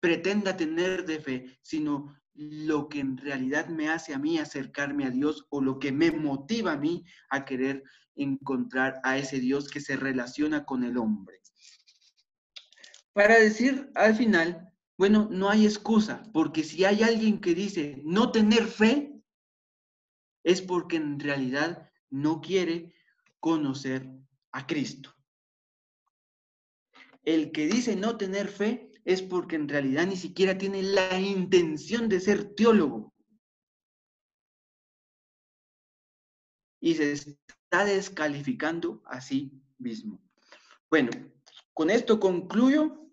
pretenda 0.00 0.56
tener 0.56 1.06
de 1.06 1.20
fe, 1.20 1.58
sino 1.62 2.14
lo 2.34 2.88
que 2.88 3.00
en 3.00 3.16
realidad 3.16 3.68
me 3.68 3.88
hace 3.88 4.12
a 4.12 4.18
mí 4.18 4.38
acercarme 4.38 5.06
a 5.06 5.10
Dios 5.10 5.46
o 5.50 5.62
lo 5.62 5.78
que 5.78 5.92
me 5.92 6.10
motiva 6.10 6.72
a 6.72 6.76
mí 6.76 7.04
a 7.30 7.44
querer 7.44 7.84
encontrar 8.16 9.00
a 9.04 9.16
ese 9.16 9.38
Dios 9.38 9.68
que 9.68 9.80
se 9.80 9.96
relaciona 9.96 10.64
con 10.64 10.84
el 10.84 10.98
hombre. 10.98 11.40
Para 13.14 13.38
decir 13.38 13.90
al 13.94 14.16
final, 14.16 14.72
bueno, 14.98 15.28
no 15.30 15.48
hay 15.48 15.64
excusa, 15.64 16.28
porque 16.32 16.64
si 16.64 16.84
hay 16.84 17.02
alguien 17.02 17.40
que 17.40 17.54
dice 17.54 18.02
no 18.04 18.32
tener 18.32 18.64
fe, 18.64 19.14
es 20.42 20.60
porque 20.60 20.96
en 20.96 21.18
realidad 21.18 21.90
no 22.10 22.40
quiere 22.40 22.92
conocer 23.40 24.10
a 24.50 24.66
Cristo. 24.66 25.14
El 27.22 27.52
que 27.52 27.66
dice 27.66 27.96
no 27.96 28.16
tener 28.16 28.48
fe 28.48 28.90
es 29.04 29.22
porque 29.22 29.56
en 29.56 29.68
realidad 29.68 30.06
ni 30.06 30.16
siquiera 30.16 30.58
tiene 30.58 30.82
la 30.82 31.18
intención 31.18 32.08
de 32.08 32.20
ser 32.20 32.54
teólogo. 32.54 33.14
Y 36.80 36.94
se 36.94 37.12
está 37.12 37.84
descalificando 37.84 39.02
a 39.06 39.20
sí 39.20 39.62
mismo. 39.78 40.20
Bueno, 40.90 41.10
con 41.72 41.90
esto 41.90 42.18
concluyo. 42.18 43.03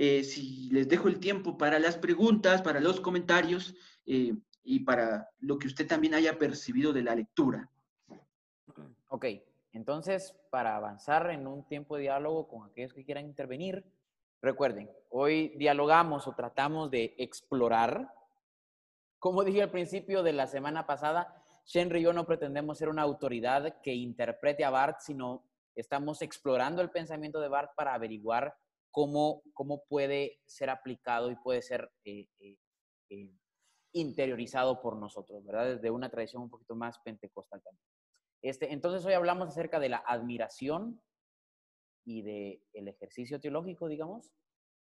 Eh, 0.00 0.22
si 0.22 0.70
les 0.70 0.88
dejo 0.88 1.08
el 1.08 1.18
tiempo 1.18 1.58
para 1.58 1.80
las 1.80 1.96
preguntas, 1.96 2.62
para 2.62 2.78
los 2.78 3.00
comentarios 3.00 3.74
eh, 4.06 4.32
y 4.62 4.80
para 4.80 5.28
lo 5.40 5.58
que 5.58 5.66
usted 5.66 5.88
también 5.88 6.14
haya 6.14 6.38
percibido 6.38 6.92
de 6.92 7.02
la 7.02 7.16
lectura. 7.16 7.68
Ok, 9.08 9.26
entonces, 9.72 10.36
para 10.50 10.76
avanzar 10.76 11.30
en 11.30 11.48
un 11.48 11.66
tiempo 11.66 11.96
de 11.96 12.02
diálogo 12.02 12.46
con 12.46 12.70
aquellos 12.70 12.94
que 12.94 13.04
quieran 13.04 13.24
intervenir, 13.24 13.84
Recuerden, 14.40 14.88
hoy 15.10 15.48
dialogamos 15.56 16.28
o 16.28 16.32
tratamos 16.32 16.90
de 16.90 17.14
explorar. 17.18 18.14
Como 19.18 19.42
dije 19.42 19.62
al 19.62 19.70
principio 19.70 20.22
de 20.22 20.32
la 20.32 20.46
semana 20.46 20.86
pasada, 20.86 21.42
Shenry 21.64 22.00
y 22.00 22.02
yo 22.04 22.12
no 22.12 22.24
pretendemos 22.24 22.78
ser 22.78 22.88
una 22.88 23.02
autoridad 23.02 23.80
que 23.82 23.92
interprete 23.92 24.64
a 24.64 24.70
Bart, 24.70 25.00
sino 25.00 25.42
estamos 25.74 26.22
explorando 26.22 26.82
el 26.82 26.90
pensamiento 26.90 27.40
de 27.40 27.48
Bart 27.48 27.72
para 27.74 27.94
averiguar 27.94 28.56
cómo, 28.90 29.42
cómo 29.54 29.84
puede 29.84 30.40
ser 30.46 30.70
aplicado 30.70 31.30
y 31.30 31.36
puede 31.36 31.62
ser 31.62 31.90
eh, 32.04 32.26
eh, 32.40 32.56
eh, 33.10 33.34
interiorizado 33.92 34.80
por 34.80 34.96
nosotros, 34.96 35.44
¿verdad? 35.44 35.76
Desde 35.76 35.90
una 35.90 36.10
tradición 36.10 36.42
un 36.42 36.50
poquito 36.50 36.74
más 36.74 36.98
pentecostal 37.00 37.62
también. 37.62 37.84
Este, 38.42 38.72
entonces 38.72 39.04
hoy 39.04 39.14
hablamos 39.14 39.48
acerca 39.48 39.80
de 39.80 39.88
la 39.88 40.02
admiración 40.06 41.02
y 42.04 42.22
del 42.22 42.62
el 42.72 42.88
ejercicio 42.88 43.40
teológico, 43.40 43.88
digamos, 43.88 44.32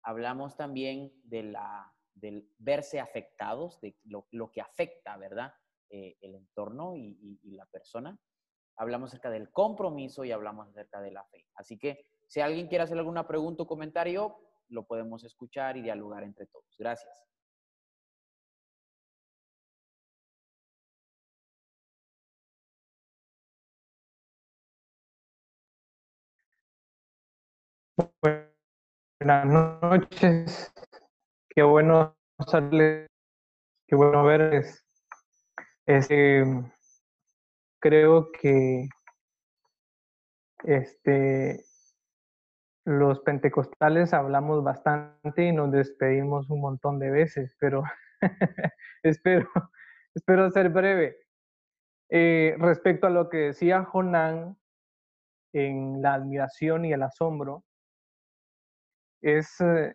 hablamos 0.03 0.57
también 0.57 1.13
de 1.25 1.45
la, 1.45 1.93
del 2.15 2.49
verse 2.59 2.99
afectados, 2.99 3.81
de 3.81 3.97
lo, 4.05 4.27
lo 4.31 4.51
que 4.51 4.61
afecta, 4.61 5.17
¿verdad? 5.17 5.53
El 5.91 6.35
entorno 6.35 6.97
y, 6.97 7.39
la 7.55 7.67
persona. 7.67 8.19
Hablamos 8.77 9.11
acerca 9.11 9.29
del 9.29 9.53
compromiso 9.53 10.25
y 10.25 10.33
hablamos 10.33 10.69
acerca 10.69 11.03
de 11.03 11.13
la 11.13 11.23
fe. 11.25 11.47
Así 11.55 11.79
que 11.79 12.07
si 12.33 12.41
alguien 12.41 12.67
quiere 12.67 12.85
hacer 12.85 12.97
alguna 12.97 13.27
pregunta 13.27 13.63
o 13.63 13.67
comentario, 13.67 14.39
lo 14.69 14.87
podemos 14.87 15.23
escuchar 15.23 15.77
y 15.77 15.83
dialogar 15.83 16.23
entre 16.25 16.47
todos. 16.47 16.65
Gracias. 16.79 17.27
Buenas 29.21 29.47
noches. 29.83 30.73
Qué 31.51 31.63
bueno 31.63 32.17
salir, 32.47 33.09
qué 33.87 33.95
bueno 33.95 34.25
verles. 34.25 34.87
Este, 35.85 36.45
creo 37.79 38.33
que 38.33 38.89
este, 40.65 41.63
los 42.85 43.21
pentecostales 43.21 44.13
hablamos 44.13 44.65
bastante 44.65 45.45
y 45.45 45.53
nos 45.53 45.71
despedimos 45.71 46.51
un 46.51 46.61
montón 46.61 46.99
de 46.99 47.11
veces, 47.11 47.57
pero 47.61 47.83
espero, 49.03 49.49
espero 50.15 50.51
ser 50.51 50.71
breve. 50.71 51.17
Eh, 52.11 52.57
respecto 52.59 53.07
a 53.07 53.11
lo 53.11 53.29
que 53.29 53.39
decía 53.39 53.85
Jonán 53.85 54.59
en 55.55 56.03
la 56.03 56.15
admiración 56.15 56.85
y 56.85 56.93
el 56.93 57.03
asombro, 57.03 57.65
es 59.23 59.61
eh, 59.61 59.95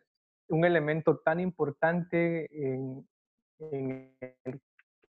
un 0.49 0.65
elemento 0.65 1.19
tan 1.19 1.39
importante 1.39 2.47
en, 2.51 3.07
el 3.59 4.61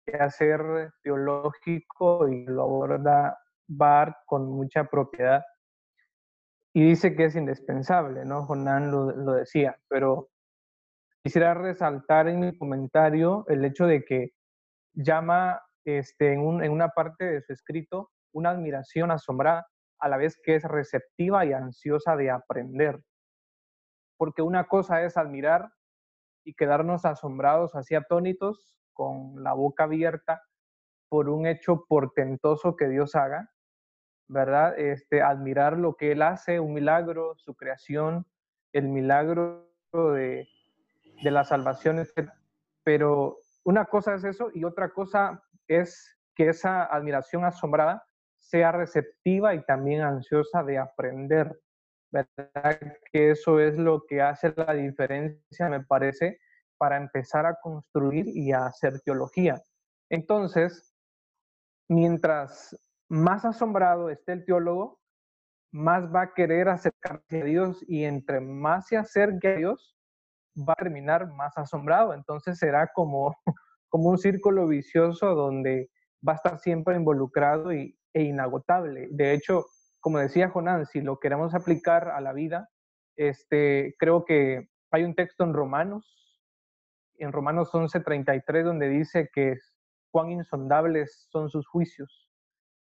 quehacer 0.05 0.91
teológico 1.03 2.27
y 2.27 2.45
lo 2.45 2.63
aborda 2.63 3.37
Barth 3.67 4.17
con 4.25 4.49
mucha 4.49 4.83
propiedad. 4.85 5.43
Y 6.73 6.87
dice 6.87 7.15
que 7.15 7.25
es 7.25 7.35
indispensable, 7.35 8.25
¿no? 8.25 8.45
Jonán 8.45 8.91
lo, 8.91 9.11
lo 9.11 9.33
decía, 9.33 9.77
pero 9.89 10.29
quisiera 11.23 11.53
resaltar 11.53 12.27
en 12.27 12.39
mi 12.39 12.57
comentario 12.57 13.45
el 13.47 13.65
hecho 13.65 13.85
de 13.85 14.03
que 14.03 14.31
llama 14.93 15.61
este, 15.85 16.33
en, 16.33 16.63
en 16.63 16.71
una 16.71 16.89
parte 16.89 17.25
de 17.25 17.41
su 17.41 17.53
escrito 17.53 18.11
una 18.33 18.51
admiración 18.51 19.11
asombrada, 19.11 19.67
a 19.99 20.07
la 20.07 20.17
vez 20.17 20.39
que 20.41 20.55
es 20.55 20.63
receptiva 20.63 21.45
y 21.45 21.53
ansiosa 21.53 22.15
de 22.15 22.31
aprender 22.31 23.01
porque 24.21 24.43
una 24.43 24.67
cosa 24.67 25.01
es 25.01 25.17
admirar 25.17 25.71
y 26.45 26.53
quedarnos 26.53 27.05
asombrados, 27.05 27.73
así 27.73 27.95
atónitos, 27.95 28.77
con 28.93 29.41
la 29.41 29.53
boca 29.53 29.85
abierta 29.85 30.43
por 31.09 31.27
un 31.27 31.47
hecho 31.47 31.85
portentoso 31.89 32.75
que 32.75 32.87
Dios 32.87 33.15
haga, 33.15 33.49
¿verdad? 34.31 34.79
Este, 34.79 35.21
admirar 35.21 35.77
lo 35.77 35.95
que 35.95 36.13
Él 36.13 36.21
hace, 36.21 36.59
un 36.59 36.73
milagro, 36.73 37.35
su 37.35 37.53
creación, 37.53 38.25
el 38.71 38.87
milagro 38.87 39.69
de, 39.91 40.47
de 41.21 41.31
la 41.31 41.43
salvación, 41.43 41.99
etc. 41.99 42.31
Pero 42.83 43.37
una 43.65 43.85
cosa 43.85 44.15
es 44.15 44.23
eso 44.23 44.49
y 44.53 44.63
otra 44.63 44.89
cosa 44.89 45.43
es 45.67 46.17
que 46.33 46.47
esa 46.47 46.85
admiración 46.85 47.43
asombrada 47.43 48.05
sea 48.37 48.71
receptiva 48.71 49.53
y 49.53 49.65
también 49.65 50.01
ansiosa 50.01 50.63
de 50.63 50.77
aprender, 50.77 51.59
¿verdad? 52.09 52.79
Que 53.11 53.31
eso 53.31 53.59
es 53.59 53.77
lo 53.77 54.05
que 54.07 54.21
hace 54.21 54.53
la 54.55 54.73
diferencia, 54.73 55.67
me 55.67 55.83
parece, 55.83 56.39
para 56.77 56.95
empezar 56.95 57.45
a 57.45 57.59
construir 57.61 58.27
y 58.29 58.53
a 58.53 58.65
hacer 58.65 59.01
teología. 59.01 59.61
Entonces, 60.09 60.95
mientras 61.89 62.77
más 63.11 63.43
asombrado 63.43 64.09
esté 64.09 64.31
el 64.31 64.45
teólogo, 64.45 65.01
más 65.73 66.13
va 66.13 66.21
a 66.21 66.33
querer 66.33 66.69
acercarse 66.69 67.41
a 67.41 67.43
Dios 67.43 67.83
y 67.85 68.05
entre 68.05 68.39
más 68.39 68.87
se 68.87 68.95
acerque 68.95 69.49
a 69.49 69.55
Dios, 69.57 69.97
va 70.57 70.73
a 70.73 70.81
terminar 70.81 71.27
más 71.33 71.57
asombrado. 71.57 72.13
Entonces 72.13 72.57
será 72.57 72.89
como, 72.93 73.35
como 73.89 74.09
un 74.09 74.17
círculo 74.17 74.65
vicioso 74.65 75.35
donde 75.35 75.89
va 76.25 76.33
a 76.33 76.35
estar 76.37 76.59
siempre 76.59 76.95
involucrado 76.95 77.73
y, 77.73 77.97
e 78.13 78.23
inagotable. 78.23 79.09
De 79.11 79.33
hecho, 79.33 79.65
como 79.99 80.19
decía 80.19 80.49
Jonán, 80.49 80.85
si 80.85 81.01
lo 81.01 81.19
queremos 81.19 81.53
aplicar 81.53 82.07
a 82.11 82.21
la 82.21 82.31
vida, 82.31 82.69
este, 83.17 83.93
creo 83.99 84.23
que 84.23 84.69
hay 84.89 85.03
un 85.03 85.15
texto 85.15 85.43
en 85.43 85.53
Romanos, 85.53 86.39
en 87.17 87.33
Romanos 87.33 87.73
11:33, 87.73 88.63
donde 88.63 88.87
dice 88.87 89.29
que 89.33 89.57
cuán 90.11 90.31
insondables 90.31 91.27
son 91.29 91.49
sus 91.49 91.67
juicios 91.67 92.30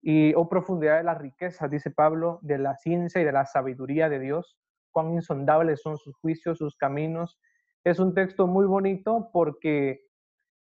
y 0.09 0.35
oh, 0.37 0.49
profundidad 0.49 0.99
de 0.99 1.03
las 1.03 1.19
riquezas, 1.19 1.69
dice 1.69 1.91
Pablo, 1.91 2.39
de 2.43 2.59
la 2.59 2.77
ciencia 2.77 3.21
y 3.21 3.25
de 3.25 3.33
la 3.33 3.45
sabiduría 3.45 4.09
de 4.09 4.21
Dios, 4.21 4.57
cuán 4.93 5.13
insondables 5.13 5.83
son 5.83 5.99
sus 5.99 6.17
juicios, 6.19 6.59
sus 6.59 6.77
caminos. 6.77 7.41
Es 7.83 7.99
un 7.99 8.15
texto 8.15 8.47
muy 8.47 8.67
bonito 8.67 9.31
porque 9.33 10.07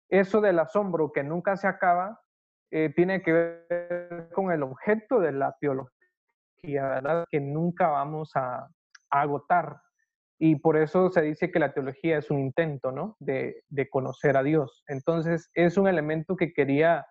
eso 0.08 0.40
del 0.40 0.60
asombro 0.60 1.10
que 1.10 1.24
nunca 1.24 1.56
se 1.56 1.66
acaba 1.66 2.20
eh, 2.70 2.92
tiene 2.94 3.20
que 3.20 3.32
ver 3.32 4.28
con 4.32 4.52
el 4.52 4.62
objeto 4.62 5.18
de 5.18 5.32
la 5.32 5.56
teología 5.60 5.90
¿verdad? 6.62 7.24
Que 7.28 7.40
nunca 7.40 7.88
vamos 7.88 8.30
a, 8.36 8.68
agotar. 9.10 9.80
Y 10.38 10.54
por 10.54 10.76
eso 10.76 11.10
se 11.10 11.20
dice 11.20 11.50
que 11.50 11.58
la 11.58 11.74
teología 11.74 12.16
es 12.16 12.30
un 12.30 12.38
intento, 12.38 12.92
¿no? 12.92 13.16
De, 13.18 13.64
de, 13.68 13.90
conocer 13.90 14.36
a 14.36 14.44
Dios. 14.44 14.84
Entonces, 14.86 15.50
es 15.54 15.76
un 15.76 15.88
elemento 15.88 16.36
que 16.36 16.52
quería 16.52 17.04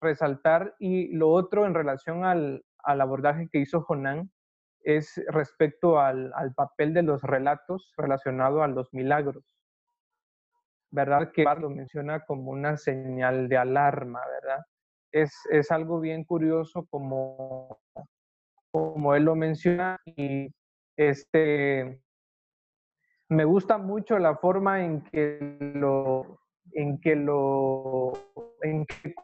resaltar. 0.00 0.74
Y 0.78 1.08
lo 1.14 1.30
otro 1.30 1.66
en 1.66 1.74
relación 1.74 2.24
al, 2.24 2.64
al 2.78 3.00
abordaje 3.00 3.48
que 3.50 3.58
hizo 3.58 3.82
Jonán 3.82 4.30
es 4.82 5.20
respecto 5.28 6.00
al, 6.00 6.32
al, 6.34 6.54
papel 6.54 6.94
de 6.94 7.02
los 7.02 7.22
relatos 7.22 7.92
relacionado 7.96 8.62
a 8.62 8.68
los 8.68 8.92
milagros. 8.92 9.56
¿Verdad? 10.90 11.30
Que 11.32 11.44
lo 11.44 11.70
menciona 11.70 12.24
como 12.24 12.50
una 12.50 12.76
señal 12.76 13.48
de 13.48 13.56
alarma, 13.56 14.20
¿verdad? 14.26 14.64
Es, 15.12 15.32
es 15.50 15.70
algo 15.70 16.00
bien 16.00 16.24
curioso 16.24 16.86
como 16.90 17.78
como 18.70 19.14
él 19.14 19.24
lo 19.24 19.34
menciona, 19.34 19.98
y 20.04 20.48
este, 20.96 22.00
me 23.28 23.44
gusta 23.44 23.78
mucho 23.78 24.18
la 24.18 24.36
forma 24.36 24.84
en 24.84 25.02
que 25.02 25.58
lo, 25.74 26.39
en 26.72 27.00
que 27.00 27.16
lo, 27.16 28.12
en 28.62 28.86
que 28.86 29.14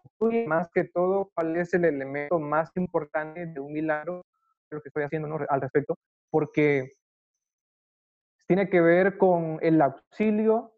más 0.47 0.69
que 0.73 0.85
todo 0.85 1.31
cuál 1.35 1.57
es 1.57 1.75
el 1.75 1.85
elemento 1.85 2.39
más 2.39 2.71
importante 2.77 3.47
de 3.47 3.61
un 3.61 3.73
milagro, 3.73 4.25
lo 4.71 4.81
que 4.81 4.89
estoy 4.89 5.05
haciendo 5.05 5.29
al 5.49 5.61
respecto, 5.61 5.97
porque 6.31 6.93
tiene 8.47 8.69
que 8.69 8.81
ver 8.81 9.19
con 9.19 9.59
el 9.63 9.81
auxilio, 9.81 10.73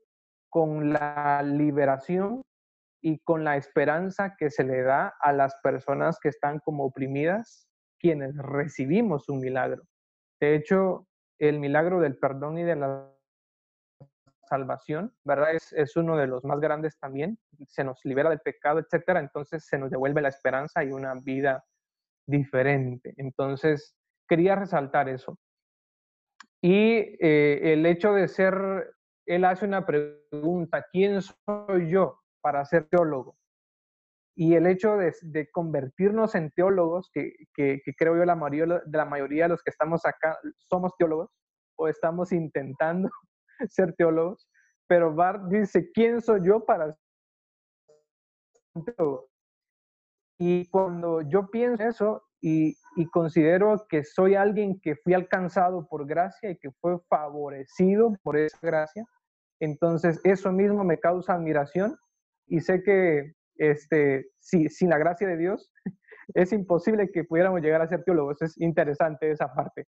con 0.51 0.93
la 0.93 1.43
liberación 1.43 2.43
y 3.03 3.19
con 3.21 3.45
la 3.45 3.57
esperanza 3.57 4.35
que 4.37 4.51
se 4.51 4.65
le 4.65 4.83
da 4.83 5.15
a 5.21 5.33
las 5.33 5.55
personas 5.63 6.19
que 6.21 6.29
están 6.31 6.59
como 6.61 6.85
oprimidas 6.85 7.69
quienes 7.99 8.37
recibimos 8.37 9.29
un 9.29 9.41
milagro. 9.41 9.83
De 10.41 10.55
hecho, 10.55 11.07
el 11.39 11.59
milagro 11.59 12.01
del 12.01 12.17
perdón 12.17 12.59
y 12.59 12.63
de 12.63 12.77
la 12.77 13.13
salvación, 14.49 15.15
¿verdad? 15.25 15.55
Es, 15.55 15.73
es, 15.73 15.97
uno 15.97 16.17
de 16.17 16.27
los 16.27 16.45
más 16.45 16.61
grandes 16.61 16.99
también. 16.99 17.39
Se 17.69 17.85
nos 17.85 18.01
libera 18.05 18.31
del 18.31 18.41
pecado, 18.41 18.81
etcétera. 18.81 19.21
Entonces 19.21 19.67
se 19.67 19.79
nos 19.79 19.91
devuelve 19.91 20.23
la 20.23 20.29
esperanza 20.29 20.83
y 20.83 20.93
una 20.93 21.15
vida 21.15 21.65
diferente. 22.27 23.15
Entonces, 23.17 23.97
quería 24.29 24.55
resaltar 24.55 25.09
eso. 25.09 25.39
Y 26.63 27.17
eh, 27.21 27.73
el 27.73 27.87
hecho 27.87 28.13
de 28.13 28.29
ser, 28.29 28.55
él 29.27 29.45
hace 29.45 29.65
una 29.65 29.87
pregunta, 29.87 30.85
¿quién 30.93 31.21
soy 31.23 31.91
yo 31.91 32.21
para 32.41 32.65
ser 32.65 32.89
teólogo? 32.89 33.37
Y 34.37 34.55
el 34.55 34.67
hecho 34.67 34.97
de, 34.97 35.49
convertirnos 35.51 36.35
en 36.35 36.51
teólogos, 36.53 37.11
que, 37.13 37.33
creo 37.97 38.17
yo 38.17 38.25
la 38.25 38.37
mayoría, 38.37 38.83
la 38.87 39.05
mayoría 39.05 39.45
de 39.45 39.49
los 39.51 39.63
que 39.63 39.71
estamos 39.71 40.07
acá 40.07 40.39
somos 40.59 40.93
teólogos 40.97 41.31
o 41.77 41.89
estamos 41.89 42.33
intentando 42.33 43.09
ser 43.69 43.95
teólogos, 43.95 44.49
pero 44.87 45.15
Bart 45.15 45.45
dice, 45.49 45.91
¿quién 45.93 46.21
soy 46.21 46.41
yo 46.45 46.65
para 46.65 46.97
ser 48.75 48.95
teólogo? 48.97 49.29
Y 50.41 50.67
cuando 50.67 51.23
yo 51.23 51.51
pienso 51.51 51.83
eso 51.83 52.23
y, 52.41 52.77
y, 52.97 53.07
considero 53.11 53.87
que 53.89 54.05
soy 54.05 54.37
alguien 54.37 54.81
que 54.81 54.95
fui 54.95 55.13
alcanzado 55.13 55.89
por 55.89 56.07
gracia 56.07 56.51
y 56.51 56.57
que 56.59 56.71
fue 56.81 57.01
favorecido 57.09 58.17
por 58.23 58.37
esa 58.37 58.59
gracia, 58.63 59.05
entonces 59.59 60.21
eso 60.23 60.53
mismo 60.53 60.85
me 60.85 61.01
causa 61.01 61.35
admiración 61.35 61.97
y 62.47 62.61
sé 62.61 62.85
que 62.85 63.35
este, 63.59 64.31
sin 64.41 64.89
la 64.89 64.99
gracia 64.99 65.29
de 65.29 65.37
Dios, 65.37 65.71
es 66.35 66.53
imposible 66.53 67.11
que 67.11 67.25
pudiéramos 67.25 67.61
llegar 67.61 67.83
a 67.83 67.89
ser 67.89 68.05
teólogos. 68.05 68.41
Es 68.41 68.59
interesante 68.61 69.31
esa 69.31 69.53
parte. 69.53 69.87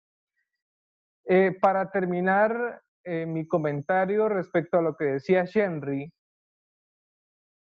Eh, 1.26 1.55
para 1.61 1.91
terminar 1.91 2.82
eh, 3.03 3.25
mi 3.25 3.47
comentario 3.47 4.29
respecto 4.29 4.77
a 4.77 4.81
lo 4.81 4.95
que 4.95 5.05
decía 5.05 5.45
Henry, 5.53 6.11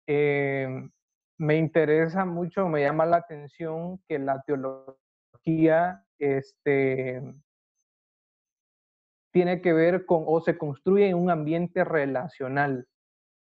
eh, 0.07 0.89
me 1.38 1.57
interesa 1.57 2.26
mucho, 2.26 2.67
me 2.67 2.82
llama 2.82 3.05
la 3.05 3.17
atención 3.17 3.99
que 4.07 4.20
la 4.20 4.41
teología 4.41 6.03
este, 6.17 7.22
tiene 9.32 9.61
que 9.61 9.74
ver 9.74 10.05
con 10.05 10.24
o 10.26 10.41
se 10.41 10.57
construye 10.57 11.09
en 11.09 11.17
un 11.17 11.30
ambiente 11.30 11.84
relacional. 11.84 12.88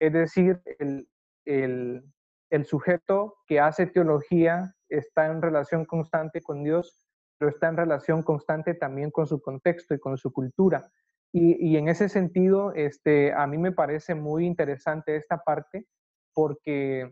Es 0.00 0.12
decir, 0.12 0.62
el, 0.78 1.08
el 1.44 2.64
sujeto 2.66 3.36
que 3.46 3.60
hace 3.60 3.86
teología 3.86 4.74
está 4.88 5.26
en 5.26 5.42
relación 5.42 5.84
constante 5.84 6.42
con 6.42 6.62
Dios, 6.62 7.08
pero 7.38 7.50
está 7.50 7.68
en 7.68 7.76
relación 7.76 8.22
constante 8.22 8.74
también 8.74 9.10
con 9.10 9.26
su 9.26 9.40
contexto 9.40 9.94
y 9.94 9.98
con 9.98 10.16
su 10.16 10.32
cultura. 10.32 10.90
Y, 11.34 11.78
en 11.78 11.88
ese 11.88 12.10
sentido, 12.10 12.74
este, 12.74 13.32
a 13.32 13.46
mí 13.46 13.56
me 13.56 13.72
parece 13.72 14.14
muy 14.14 14.44
interesante 14.44 15.16
esta 15.16 15.38
parte 15.38 15.86
porque 16.34 17.10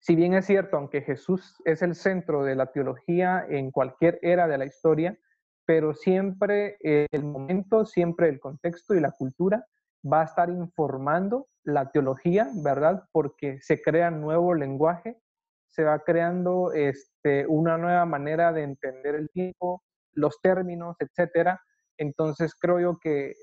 si 0.00 0.16
bien 0.16 0.34
es 0.34 0.46
cierto, 0.46 0.76
aunque 0.76 1.02
Jesús 1.02 1.60
es 1.64 1.82
el 1.82 1.94
centro 1.94 2.42
de 2.44 2.54
la 2.54 2.72
teología 2.72 3.44
en 3.48 3.70
cualquier 3.70 4.18
era 4.22 4.48
de 4.48 4.58
la 4.58 4.66
historia, 4.66 5.18
pero 5.66 5.94
siempre 5.94 6.76
el 6.80 7.24
momento, 7.24 7.86
siempre 7.86 8.28
el 8.28 8.40
contexto 8.40 8.94
y 8.94 9.00
la 9.00 9.12
cultura 9.12 9.66
va 10.10 10.20
a 10.20 10.24
estar 10.24 10.50
informando 10.50 11.48
la 11.64 11.90
teología, 11.90 12.50
¿verdad? 12.62 13.04
Porque 13.12 13.58
se 13.60 13.80
crea 13.80 14.10
nuevo 14.10 14.54
lenguaje, 14.54 15.18
se 15.70 15.84
va 15.84 15.98
creando 16.00 16.72
este, 16.72 17.46
una 17.46 17.78
nueva 17.78 18.04
manera 18.04 18.52
de 18.52 18.62
entender 18.62 19.14
el 19.14 19.30
tiempo, 19.30 19.82
los 20.12 20.40
términos, 20.42 20.96
etcétera. 20.98 21.60
Entonces 21.98 22.54
creo 22.54 22.80
yo 22.80 22.98
que 22.98 23.34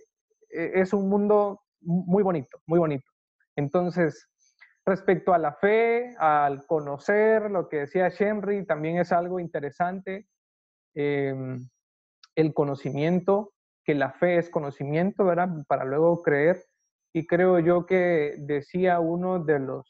eh, 0.50 0.72
es 0.76 0.94
un 0.94 1.10
mundo 1.10 1.62
muy 1.82 2.24
bonito, 2.24 2.62
muy 2.68 2.80
bonito. 2.80 3.10
Entonces, 3.56 4.28
respecto 4.86 5.34
a 5.34 5.38
la 5.38 5.54
fe, 5.54 6.16
al 6.18 6.66
conocer, 6.66 7.50
lo 7.52 7.70
que 7.70 7.78
decía 7.78 8.12
Henry, 8.18 8.66
también 8.66 8.98
es 8.98 9.12
algo 9.12 9.40
interesante. 9.40 10.28
Em, 10.94 11.70
el 12.36 12.54
conocimiento, 12.54 13.54
que 13.84 13.96
la 13.96 14.12
fe 14.12 14.38
es 14.38 14.50
conocimiento, 14.50 15.26
¿verdad? 15.26 15.50
Para 15.68 15.86
luego 15.86 16.22
creer. 16.22 16.64
Y 17.14 17.26
creo 17.28 17.60
yo 17.60 17.86
que 17.86 18.36
decía 18.40 19.00
uno 19.00 19.44
de 19.44 19.60
los, 19.60 19.86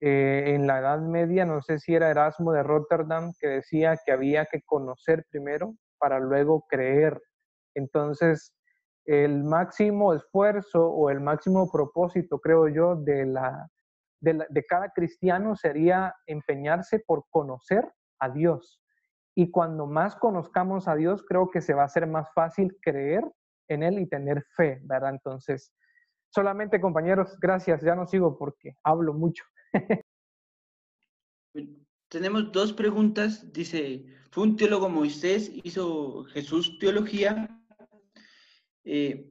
eh, 0.00 0.54
en 0.54 0.66
la 0.66 0.78
Edad 0.78 1.00
Media, 1.00 1.44
no 1.44 1.60
sé 1.62 1.78
si 1.78 1.94
era 1.94 2.10
Erasmo 2.10 2.52
de 2.52 2.62
Rotterdam, 2.62 3.32
que 3.40 3.48
decía 3.48 3.98
que 4.04 4.12
había 4.12 4.46
que 4.46 4.62
conocer 4.62 5.24
primero 5.30 5.74
para 5.98 6.18
luego 6.18 6.64
creer. 6.68 7.20
Entonces, 7.74 8.52
el 9.04 9.44
máximo 9.44 10.14
esfuerzo 10.14 10.88
o 10.88 11.10
el 11.10 11.20
máximo 11.20 11.70
propósito, 11.70 12.40
creo 12.40 12.68
yo, 12.68 12.96
de, 12.96 13.26
la, 13.26 13.68
de, 14.20 14.64
cada 14.68 14.90
cristiano 14.90 15.54
sería 15.54 16.14
empeñarse 16.26 17.00
por 17.06 17.24
conocer 17.30 17.88
a 18.18 18.30
Dios, 18.30 18.80
y 19.38 19.50
cuando 19.50 19.86
más 19.86 20.16
conozcamos 20.16 20.88
a 20.88 20.96
Dios, 20.96 21.22
creo 21.28 21.50
que 21.50 21.60
se 21.60 21.74
va 21.74 21.82
a 21.82 21.86
hacer 21.86 22.06
más 22.06 22.32
fácil 22.32 22.74
creer 22.80 23.22
en 23.68 23.82
Él 23.82 23.98
y 23.98 24.08
tener 24.08 24.42
fe, 24.56 24.80
¿verdad? 24.84 25.10
Entonces, 25.10 25.74
solamente 26.30 26.80
compañeros, 26.80 27.38
gracias, 27.38 27.82
ya 27.82 27.94
no 27.94 28.06
sigo 28.06 28.38
porque 28.38 28.76
hablo 28.82 29.12
mucho. 29.12 29.44
Tenemos 32.16 32.50
dos 32.50 32.72
preguntas. 32.72 33.52
Dice, 33.52 34.06
¿fue 34.30 34.44
un 34.44 34.56
teólogo 34.56 34.88
Moisés? 34.88 35.50
¿Hizo 35.64 36.24
Jesús 36.24 36.78
teología? 36.78 37.62
Eh, 38.84 39.30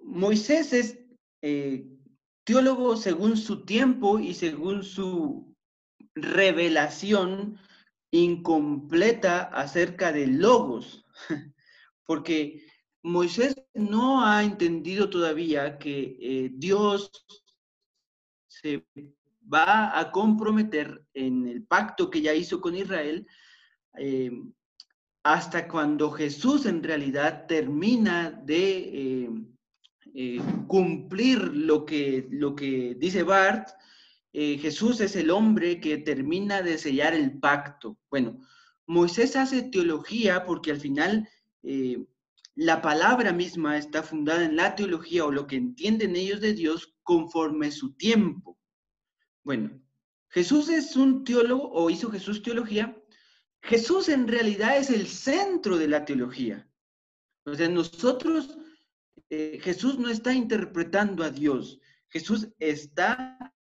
Moisés 0.00 0.72
es 0.72 1.00
eh, 1.42 1.88
teólogo 2.44 2.96
según 2.96 3.36
su 3.36 3.64
tiempo 3.64 4.20
y 4.20 4.32
según 4.32 4.84
su 4.84 5.56
revelación 6.14 7.58
incompleta 8.12 9.42
acerca 9.46 10.12
de 10.12 10.28
logos, 10.28 11.04
porque 12.06 12.64
Moisés 13.02 13.56
no 13.74 14.24
ha 14.24 14.44
entendido 14.44 15.10
todavía 15.10 15.80
que 15.80 16.16
eh, 16.20 16.50
Dios 16.54 17.10
se 18.46 18.86
va 19.52 19.98
a 19.98 20.10
comprometer 20.10 21.04
en 21.14 21.46
el 21.46 21.64
pacto 21.64 22.10
que 22.10 22.20
ya 22.20 22.34
hizo 22.34 22.60
con 22.60 22.74
Israel 22.74 23.26
eh, 23.98 24.30
hasta 25.22 25.68
cuando 25.68 26.10
Jesús 26.10 26.66
en 26.66 26.82
realidad 26.82 27.46
termina 27.46 28.30
de 28.30 29.28
eh, 30.14 30.40
cumplir 30.66 31.38
lo 31.54 31.84
que, 31.84 32.26
lo 32.30 32.54
que 32.54 32.94
dice 32.98 33.22
Bart 33.22 33.68
eh, 34.36 34.58
Jesús 34.58 35.00
es 35.00 35.14
el 35.14 35.30
hombre 35.30 35.80
que 35.80 35.96
termina 35.96 36.60
de 36.60 36.76
sellar 36.76 37.14
el 37.14 37.38
pacto. 37.38 37.96
Bueno, 38.10 38.40
Moisés 38.84 39.36
hace 39.36 39.62
teología 39.62 40.44
porque 40.44 40.72
al 40.72 40.80
final 40.80 41.28
eh, 41.62 42.04
la 42.56 42.82
palabra 42.82 43.32
misma 43.32 43.78
está 43.78 44.02
fundada 44.02 44.44
en 44.44 44.56
la 44.56 44.74
teología 44.74 45.24
o 45.24 45.30
lo 45.30 45.46
que 45.46 45.54
entienden 45.54 46.16
ellos 46.16 46.40
de 46.40 46.52
Dios 46.52 46.96
conforme 47.04 47.70
su 47.70 47.94
tiempo. 47.94 48.58
Bueno, 49.44 49.78
Jesús 50.30 50.70
es 50.70 50.96
un 50.96 51.22
teólogo 51.22 51.70
o 51.70 51.90
hizo 51.90 52.10
Jesús 52.10 52.42
teología. 52.42 53.00
Jesús 53.62 54.08
en 54.08 54.26
realidad 54.26 54.78
es 54.78 54.90
el 54.90 55.06
centro 55.06 55.76
de 55.76 55.86
la 55.86 56.04
teología. 56.04 56.68
O 57.44 57.54
sea, 57.54 57.68
nosotros, 57.68 58.58
eh, 59.30 59.58
Jesús 59.62 59.98
no 59.98 60.08
está 60.08 60.32
interpretando 60.32 61.22
a 61.22 61.30
Dios. 61.30 61.78
Jesús 62.08 62.48
está 62.58 63.54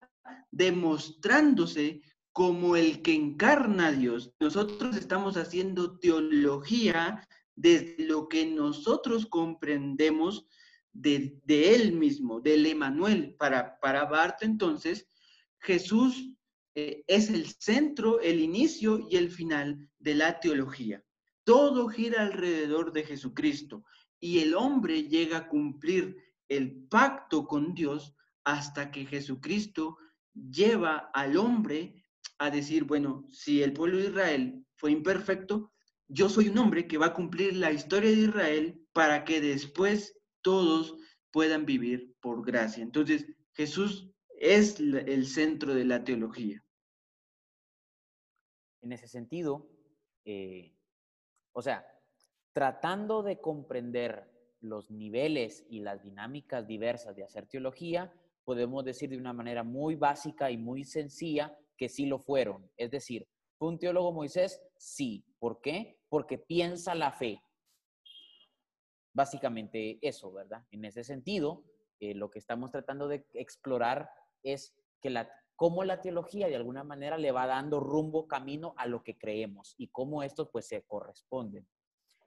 demostrándose 0.51 2.01
como 2.32 2.75
el 2.75 3.01
que 3.01 3.13
encarna 3.13 3.88
a 3.88 3.91
Dios. 3.91 4.34
Nosotros 4.39 4.95
estamos 4.95 5.36
haciendo 5.36 5.97
teología 5.99 7.27
desde 7.55 8.05
lo 8.05 8.29
que 8.29 8.45
nosotros 8.45 9.25
comprendemos 9.25 10.45
de, 10.93 11.41
Él 11.47 11.93
mismo, 11.93 12.39
del 12.39 12.65
Emanuel. 12.65 13.36
Para, 13.38 13.79
para 13.79 14.38
entonces, 14.41 15.11
Jesús 15.62 16.34
eh, 16.76 17.03
es 17.07 17.30
el 17.30 17.47
centro, 17.47 18.20
el 18.22 18.39
inicio 18.39 19.07
y 19.09 19.18
el 19.18 19.32
final 19.32 19.89
de 19.99 20.16
la 20.16 20.39
teología. 20.39 21.03
Todo 21.43 21.88
gira 21.88 22.24
alrededor 22.24 22.91
de 22.93 23.03
Jesucristo 23.03 23.84
y 24.20 24.39
el 24.39 24.55
hombre 24.55 25.03
llega 25.03 25.38
a 25.38 25.47
cumplir 25.47 26.16
el 26.47 26.88
pacto 26.88 27.45
con 27.45 27.74
Dios 27.74 28.16
hasta 28.43 28.91
que 28.91 29.05
Jesucristo 29.05 29.97
lleva 30.34 31.09
al 31.14 31.38
hombre 31.38 32.03
a 32.38 32.49
decir, 32.49 32.86
bueno, 32.86 33.28
si 33.32 33.62
el 33.62 33.74
pueblo 33.74 33.97
de 33.97 34.07
Israel 34.07 34.66
fue 34.76 34.91
imperfecto, 34.91 35.72
yo 36.07 36.28
soy 36.30 36.49
un 36.49 36.57
hombre 36.57 36.88
que 36.88 36.97
va 36.97 37.07
a 37.07 37.14
cumplir 37.14 37.55
la 37.55 37.72
historia 37.72 38.09
de 38.09 38.18
Israel 38.18 38.82
para 38.93 39.24
que 39.24 39.39
después 39.41 40.18
todos 40.41 40.97
puedan 41.32 41.66
vivir 41.66 42.16
por 42.20 42.45
gracia. 42.45 42.84
Entonces, 42.84 43.26
Jesús 43.53 44.11
es 44.41 44.79
el 44.79 45.27
centro 45.27 45.75
de 45.75 45.85
la 45.85 46.03
teología. 46.03 46.63
En 48.81 48.91
ese 48.91 49.07
sentido, 49.07 49.69
eh, 50.25 50.75
o 51.53 51.61
sea, 51.61 51.85
tratando 52.51 53.21
de 53.21 53.39
comprender 53.39 54.27
los 54.59 54.89
niveles 54.89 55.63
y 55.69 55.81
las 55.81 56.01
dinámicas 56.01 56.65
diversas 56.65 57.15
de 57.15 57.23
hacer 57.23 57.45
teología, 57.45 58.11
podemos 58.43 58.83
decir 58.83 59.11
de 59.11 59.17
una 59.17 59.31
manera 59.31 59.63
muy 59.63 59.95
básica 59.95 60.49
y 60.49 60.57
muy 60.57 60.85
sencilla 60.85 61.55
que 61.77 61.87
sí 61.87 62.07
lo 62.07 62.17
fueron. 62.17 62.67
Es 62.77 62.89
decir, 62.89 63.27
¿fue 63.59 63.69
un 63.69 63.77
teólogo 63.77 64.11
Moisés? 64.11 64.59
Sí. 64.75 65.23
¿Por 65.37 65.61
qué? 65.61 65.99
Porque 66.09 66.39
piensa 66.39 66.95
la 66.95 67.11
fe. 67.11 67.43
Básicamente 69.13 69.99
eso, 70.01 70.31
¿verdad? 70.31 70.65
En 70.71 70.85
ese 70.85 71.03
sentido, 71.03 71.63
eh, 71.99 72.15
lo 72.15 72.31
que 72.31 72.39
estamos 72.39 72.71
tratando 72.71 73.07
de 73.07 73.27
explorar 73.33 74.09
es 74.43 74.75
que 75.01 75.09
la, 75.09 75.29
cómo 75.55 75.83
la 75.83 76.01
teología 76.01 76.47
de 76.47 76.55
alguna 76.55 76.83
manera 76.83 77.17
le 77.17 77.31
va 77.31 77.47
dando 77.47 77.79
rumbo, 77.79 78.27
camino 78.27 78.73
a 78.77 78.87
lo 78.87 79.03
que 79.03 79.17
creemos 79.17 79.75
y 79.77 79.89
cómo 79.89 80.23
estos 80.23 80.49
pues 80.49 80.67
se 80.67 80.83
corresponden. 80.83 81.67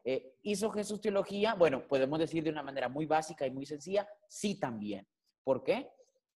Eh, 0.04 0.36
¿Hizo 0.42 0.70
Jesús 0.70 1.00
teología? 1.00 1.54
Bueno, 1.54 1.88
podemos 1.88 2.18
decir 2.18 2.44
de 2.44 2.50
una 2.50 2.62
manera 2.62 2.88
muy 2.88 3.06
básica 3.06 3.46
y 3.46 3.50
muy 3.50 3.64
sencilla, 3.64 4.06
sí 4.28 4.60
también. 4.60 5.06
¿Por 5.42 5.64
qué? 5.64 5.90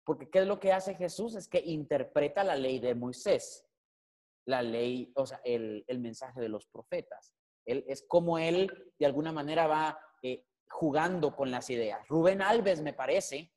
Porque 0.03 0.29
¿qué 0.29 0.39
es 0.39 0.47
lo 0.47 0.59
que 0.59 0.71
hace 0.71 0.93
Jesús? 0.95 1.35
Es 1.35 1.47
que 1.47 1.59
interpreta 1.59 2.43
la 2.43 2.55
ley 2.55 2.79
de 2.79 2.93
Moisés, 2.93 3.65
la 4.45 4.61
ley, 4.61 5.11
o 5.15 5.25
sea, 5.25 5.41
el, 5.43 5.83
mensaje 5.99 6.39
de 6.39 6.49
los 6.49 6.67
profetas. 6.67 7.33
Él, 7.65 7.83
es 7.87 8.05
como 8.07 8.37
él 8.37 8.71
de 8.99 9.05
alguna 9.07 9.31
manera 9.31 9.65
va 9.65 9.99
eh, 10.21 10.45
jugando 10.69 11.35
con 11.35 11.49
las 11.49 11.69
ideas. 11.71 12.07
Rubén 12.07 12.43
Alves 12.43 12.81
me 12.81 12.93
parece 12.93 13.51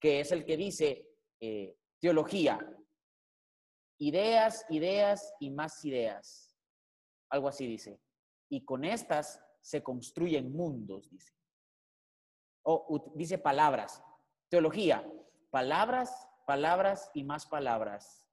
que 0.00 0.20
es 0.20 0.32
el 0.32 0.44
que 0.44 0.56
dice 0.56 1.11
eh, 1.44 1.76
teología, 1.98 2.56
ideas, 3.98 4.64
ideas 4.70 5.34
y 5.40 5.50
más 5.50 5.84
ideas. 5.84 6.56
Algo 7.28 7.48
así 7.48 7.66
dice. 7.66 8.00
Y 8.48 8.64
con 8.64 8.84
estas 8.84 9.42
se 9.60 9.82
construyen 9.82 10.52
mundos, 10.52 11.10
dice. 11.10 11.32
O 12.62 13.12
dice 13.16 13.38
palabras. 13.38 14.00
Teología, 14.48 15.04
palabras, 15.50 16.28
palabras 16.46 17.10
y 17.12 17.24
más 17.24 17.46
palabras. 17.46 18.24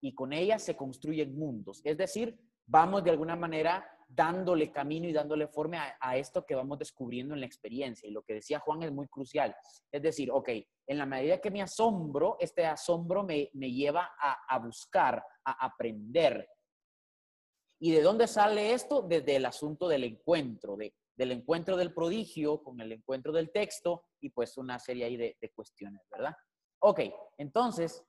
Y 0.00 0.14
con 0.14 0.32
ellas 0.32 0.62
se 0.62 0.74
construyen 0.74 1.38
mundos. 1.38 1.82
Es 1.84 1.98
decir, 1.98 2.40
vamos 2.64 3.04
de 3.04 3.10
alguna 3.10 3.36
manera 3.36 3.86
dándole 4.08 4.72
camino 4.72 5.06
y 5.06 5.12
dándole 5.12 5.48
forma 5.48 5.98
a, 6.00 6.16
esto 6.16 6.46
que 6.46 6.54
vamos 6.54 6.78
descubriendo 6.78 7.34
en 7.34 7.40
la 7.40 7.46
experiencia. 7.46 8.08
Y 8.08 8.12
lo 8.12 8.22
que 8.22 8.34
decía 8.34 8.58
Juan 8.60 8.82
es 8.82 8.90
muy 8.90 9.06
crucial. 9.06 9.54
Es 9.92 10.00
decir, 10.00 10.30
ok, 10.30 10.48
en 10.88 10.98
la 10.98 11.06
medida 11.06 11.40
que 11.40 11.50
me 11.50 11.60
asombro, 11.60 12.36
este 12.40 12.64
asombro 12.64 13.22
me, 13.22 13.50
lleva 13.52 14.10
a, 14.18 14.58
buscar, 14.58 15.22
a 15.44 15.66
aprender. 15.66 16.48
¿Y 17.78 17.92
de 17.92 18.02
dónde 18.02 18.26
sale 18.26 18.72
esto? 18.72 19.02
Desde 19.02 19.36
el 19.36 19.44
asunto 19.44 19.86
del 19.86 20.04
encuentro, 20.04 20.76
de, 20.76 20.94
del 21.14 21.32
encuentro 21.32 21.76
del 21.76 21.92
prodigio 21.92 22.62
con 22.62 22.80
el 22.80 22.92
encuentro 22.92 23.32
del 23.32 23.52
texto 23.52 24.06
y 24.20 24.30
pues 24.30 24.56
una 24.56 24.78
serie 24.78 25.04
ahí 25.04 25.16
de, 25.16 25.52
cuestiones, 25.54 26.02
¿verdad? 26.10 26.34
Ok, 26.80 27.00
entonces, 27.36 28.02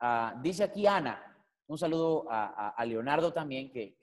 ah, 0.00 0.34
dice 0.42 0.64
aquí 0.64 0.86
Ana, 0.86 1.32
un 1.68 1.76
saludo 1.76 2.26
a, 2.30 2.82
Leonardo 2.86 3.32
también, 3.32 3.70
que, 3.70 3.96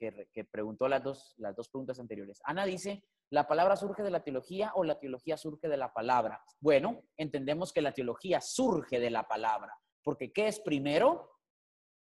preguntó 0.50 0.88
las 0.88 1.02
dos, 1.02 1.34
las 1.38 1.56
dos 1.56 1.68
preguntas 1.68 1.98
anteriores. 1.98 2.40
Ana 2.44 2.64
dice, 2.64 3.02
¿la 3.30 3.46
palabra 3.46 3.76
surge 3.76 4.02
de 4.02 4.10
la 4.10 4.22
teología 4.22 4.72
o 4.74 4.84
la 4.84 4.98
teología 4.98 5.36
surge 5.36 5.68
de 5.68 5.76
la 5.76 5.92
palabra? 5.92 6.44
Bueno, 6.60 7.02
entendemos 7.16 7.72
que 7.72 7.82
la 7.82 7.92
teología 7.92 8.40
surge 8.40 9.00
de 9.00 9.10
la 9.10 9.26
palabra, 9.26 9.78
porque 10.02 10.32
¿qué 10.32 10.48
es 10.48 10.60
primero? 10.60 11.38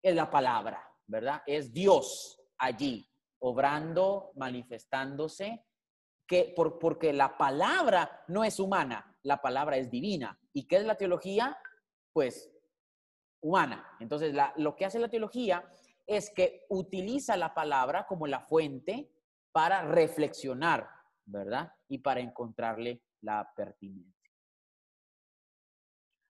Es 0.03 0.15
la 0.15 0.31
palabra, 0.31 0.83
¿verdad? 1.07 1.43
Es 1.47 1.73
Dios 1.73 2.41
allí, 2.59 3.09
obrando, 3.41 4.33
manifestándose, 4.37 5.65
que 6.27 6.53
por, 6.57 6.79
porque 6.79 7.13
la 7.13 7.37
palabra 7.37 8.25
no 8.29 8.45
es 8.45 8.59
humana, 8.59 9.19
la 9.23 9.41
palabra 9.41 9.77
es 9.77 9.91
divina. 9.91 10.39
¿Y 10.53 10.67
qué 10.67 10.77
es 10.77 10.85
la 10.85 10.97
teología? 10.97 11.59
Pues 12.13 12.51
humana. 13.41 13.87
Entonces, 14.01 14.35
lo 14.57 14.75
que 14.75 14.87
hace 14.87 14.99
la 14.99 15.09
teología 15.09 15.69
es 16.07 16.31
que 16.31 16.65
utiliza 16.69 17.37
la 17.37 17.55
palabra 17.55 18.07
como 18.07 18.27
la 18.27 18.41
fuente 18.41 19.11
para 19.53 19.83
reflexionar, 19.83 20.89
¿verdad? 21.27 21.73
Y 21.89 21.99
para 21.99 22.21
encontrarle 22.21 23.03
la 23.21 23.51
pertinencia. 23.55 24.31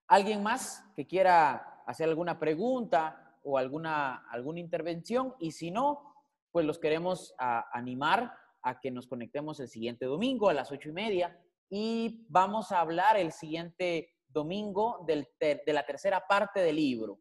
¿Alguien 0.08 0.42
más 0.42 0.84
que 0.94 1.06
quiera 1.06 1.82
hacer 1.86 2.08
alguna 2.08 2.38
pregunta 2.38 3.38
o 3.42 3.58
alguna, 3.58 4.28
alguna 4.30 4.60
intervención? 4.60 5.34
Y 5.38 5.52
si 5.52 5.70
no, 5.70 6.14
pues 6.52 6.66
los 6.66 6.78
queremos 6.78 7.34
animar 7.38 8.32
a 8.62 8.80
que 8.80 8.90
nos 8.90 9.06
conectemos 9.06 9.60
el 9.60 9.68
siguiente 9.68 10.06
domingo 10.06 10.48
a 10.48 10.54
las 10.54 10.70
ocho 10.70 10.90
y 10.90 10.92
media 10.92 11.38
y 11.68 12.24
vamos 12.28 12.70
a 12.72 12.80
hablar 12.80 13.16
el 13.16 13.32
siguiente 13.32 14.14
domingo 14.28 15.04
de 15.06 15.26
la 15.66 15.84
tercera 15.84 16.26
parte 16.26 16.60
del 16.60 16.76
libro. 16.76 17.20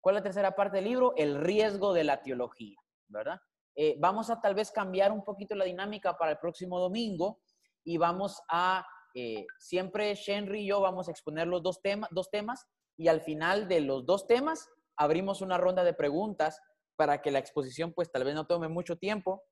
¿Cuál 0.00 0.16
es 0.16 0.20
la 0.20 0.24
tercera 0.24 0.54
parte 0.54 0.76
del 0.76 0.84
libro? 0.86 1.14
El 1.16 1.40
riesgo 1.40 1.92
de 1.92 2.04
la 2.04 2.22
teología, 2.22 2.78
¿verdad? 3.08 3.40
Eh, 3.78 3.94
vamos 3.98 4.30
a 4.30 4.40
tal 4.40 4.54
vez 4.54 4.70
cambiar 4.70 5.12
un 5.12 5.22
poquito 5.22 5.54
la 5.54 5.66
dinámica 5.66 6.16
para 6.16 6.32
el 6.32 6.38
próximo 6.38 6.80
domingo 6.80 7.40
y 7.84 7.98
vamos 7.98 8.42
a, 8.48 8.86
eh, 9.14 9.46
siempre 9.58 10.14
Shenry 10.14 10.62
y 10.62 10.68
yo 10.68 10.80
vamos 10.80 11.08
a 11.08 11.10
exponer 11.10 11.46
los 11.46 11.62
dos, 11.62 11.82
temas 11.82 12.08
dos 12.10 12.30
temas 12.30 12.66
y 12.96 13.08
al 13.08 13.20
final 13.20 13.68
de 13.68 13.82
los 13.82 14.06
dos 14.06 14.26
temas 14.26 14.66
abrimos 14.96 15.42
una 15.42 15.58
ronda 15.58 15.84
de 15.84 15.92
preguntas 15.92 16.58
para 16.96 17.20
que 17.20 17.30
la 17.30 17.38
exposición 17.38 17.92
pues 17.92 18.10
tal 18.10 18.24
vez 18.24 18.34
no 18.34 18.46
tome 18.46 18.68
mucho 18.68 18.96
tiempo 18.96 19.44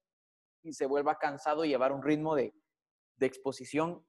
y 0.63 0.73
se 0.73 0.87
vuelva 0.87 1.19
cansado 1.19 1.67
y 1.67 1.69
llevar 1.69 1.93
un 1.93 2.03
ritmo 2.03 2.35
de, 2.35 2.55
exposición 3.21 4.05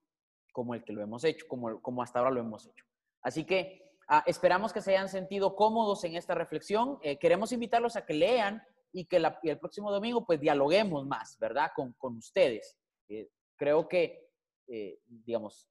como 0.52 0.74
el 0.74 0.84
que 0.84 0.92
lo 0.92 1.02
hemos 1.02 1.24
hecho, 1.24 1.46
como, 1.48 1.82
como 1.82 2.02
hasta 2.02 2.20
ahora 2.20 2.32
lo 2.32 2.40
hemos 2.40 2.66
hecho. 2.66 2.86
Así 3.22 3.46
que 3.46 3.98
ah, 4.08 4.24
esperamos 4.26 4.74
que 4.74 4.82
se 4.82 4.92
hayan 4.92 5.10
sentido 5.10 5.56
cómodos 5.56 6.04
en 6.04 6.16
esta 6.16 6.36
reflexión. 6.36 6.98
Eh, 7.02 7.20
queremos 7.20 7.52
invitarlos 7.52 7.96
a 7.96 8.06
que 8.06 8.14
lean 8.14 8.62
y 8.96 9.06
que 9.06 9.18
el 9.18 9.60
próximo 9.60 9.92
domingo 9.92 10.26
pues 10.26 10.40
dialoguemos 10.40 11.06
más, 11.06 11.38
¿verdad? 11.38 11.72
Con, 11.76 11.92
con 11.94 12.16
ustedes. 12.16 12.78
Eh, 13.10 13.30
creo 13.58 13.90
que, 13.90 14.32
eh, 14.68 15.02
digamos, 15.06 15.70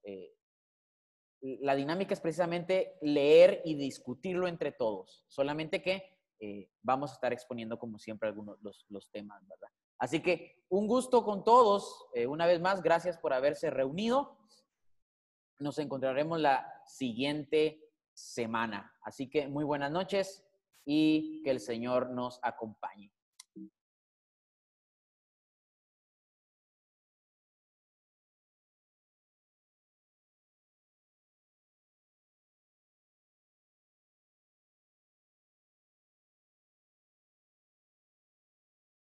la 1.40 1.74
dinámica 1.74 2.12
es 2.12 2.20
precisamente 2.20 2.98
leer 3.00 3.62
y 3.64 3.76
discutirlo 3.76 4.46
entre 4.46 4.72
todos. 4.72 5.24
Solamente 5.26 5.82
que 5.82 6.12
vamos 6.82 7.10
a 7.10 7.14
estar 7.14 7.32
exponiendo 7.32 7.78
como 7.78 7.98
siempre 7.98 8.28
algunos 8.28 8.60
los, 8.60 8.84
los 8.90 9.10
temas, 9.10 9.46
¿verdad? 9.48 9.68
Así 9.98 10.20
que 10.20 10.62
un 10.68 10.86
gusto 10.86 11.24
con 11.24 11.44
todos. 11.44 12.06
una 12.28 12.46
vez 12.46 12.60
más, 12.60 12.82
gracias 12.82 13.16
por 13.16 13.32
haberse 13.32 13.70
reunido. 13.70 14.38
Nos 15.58 15.78
encontraremos 15.78 16.40
la 16.40 16.82
siguiente 16.86 17.90
semana. 18.12 18.94
Así 19.02 19.30
que 19.30 19.48
muy 19.48 19.64
buenas 19.64 19.90
noches 19.90 20.43
y 20.84 21.42
que 21.42 21.50
el 21.50 21.60
Señor 21.60 22.10
nos 22.10 22.38
acompañe. 22.42 23.10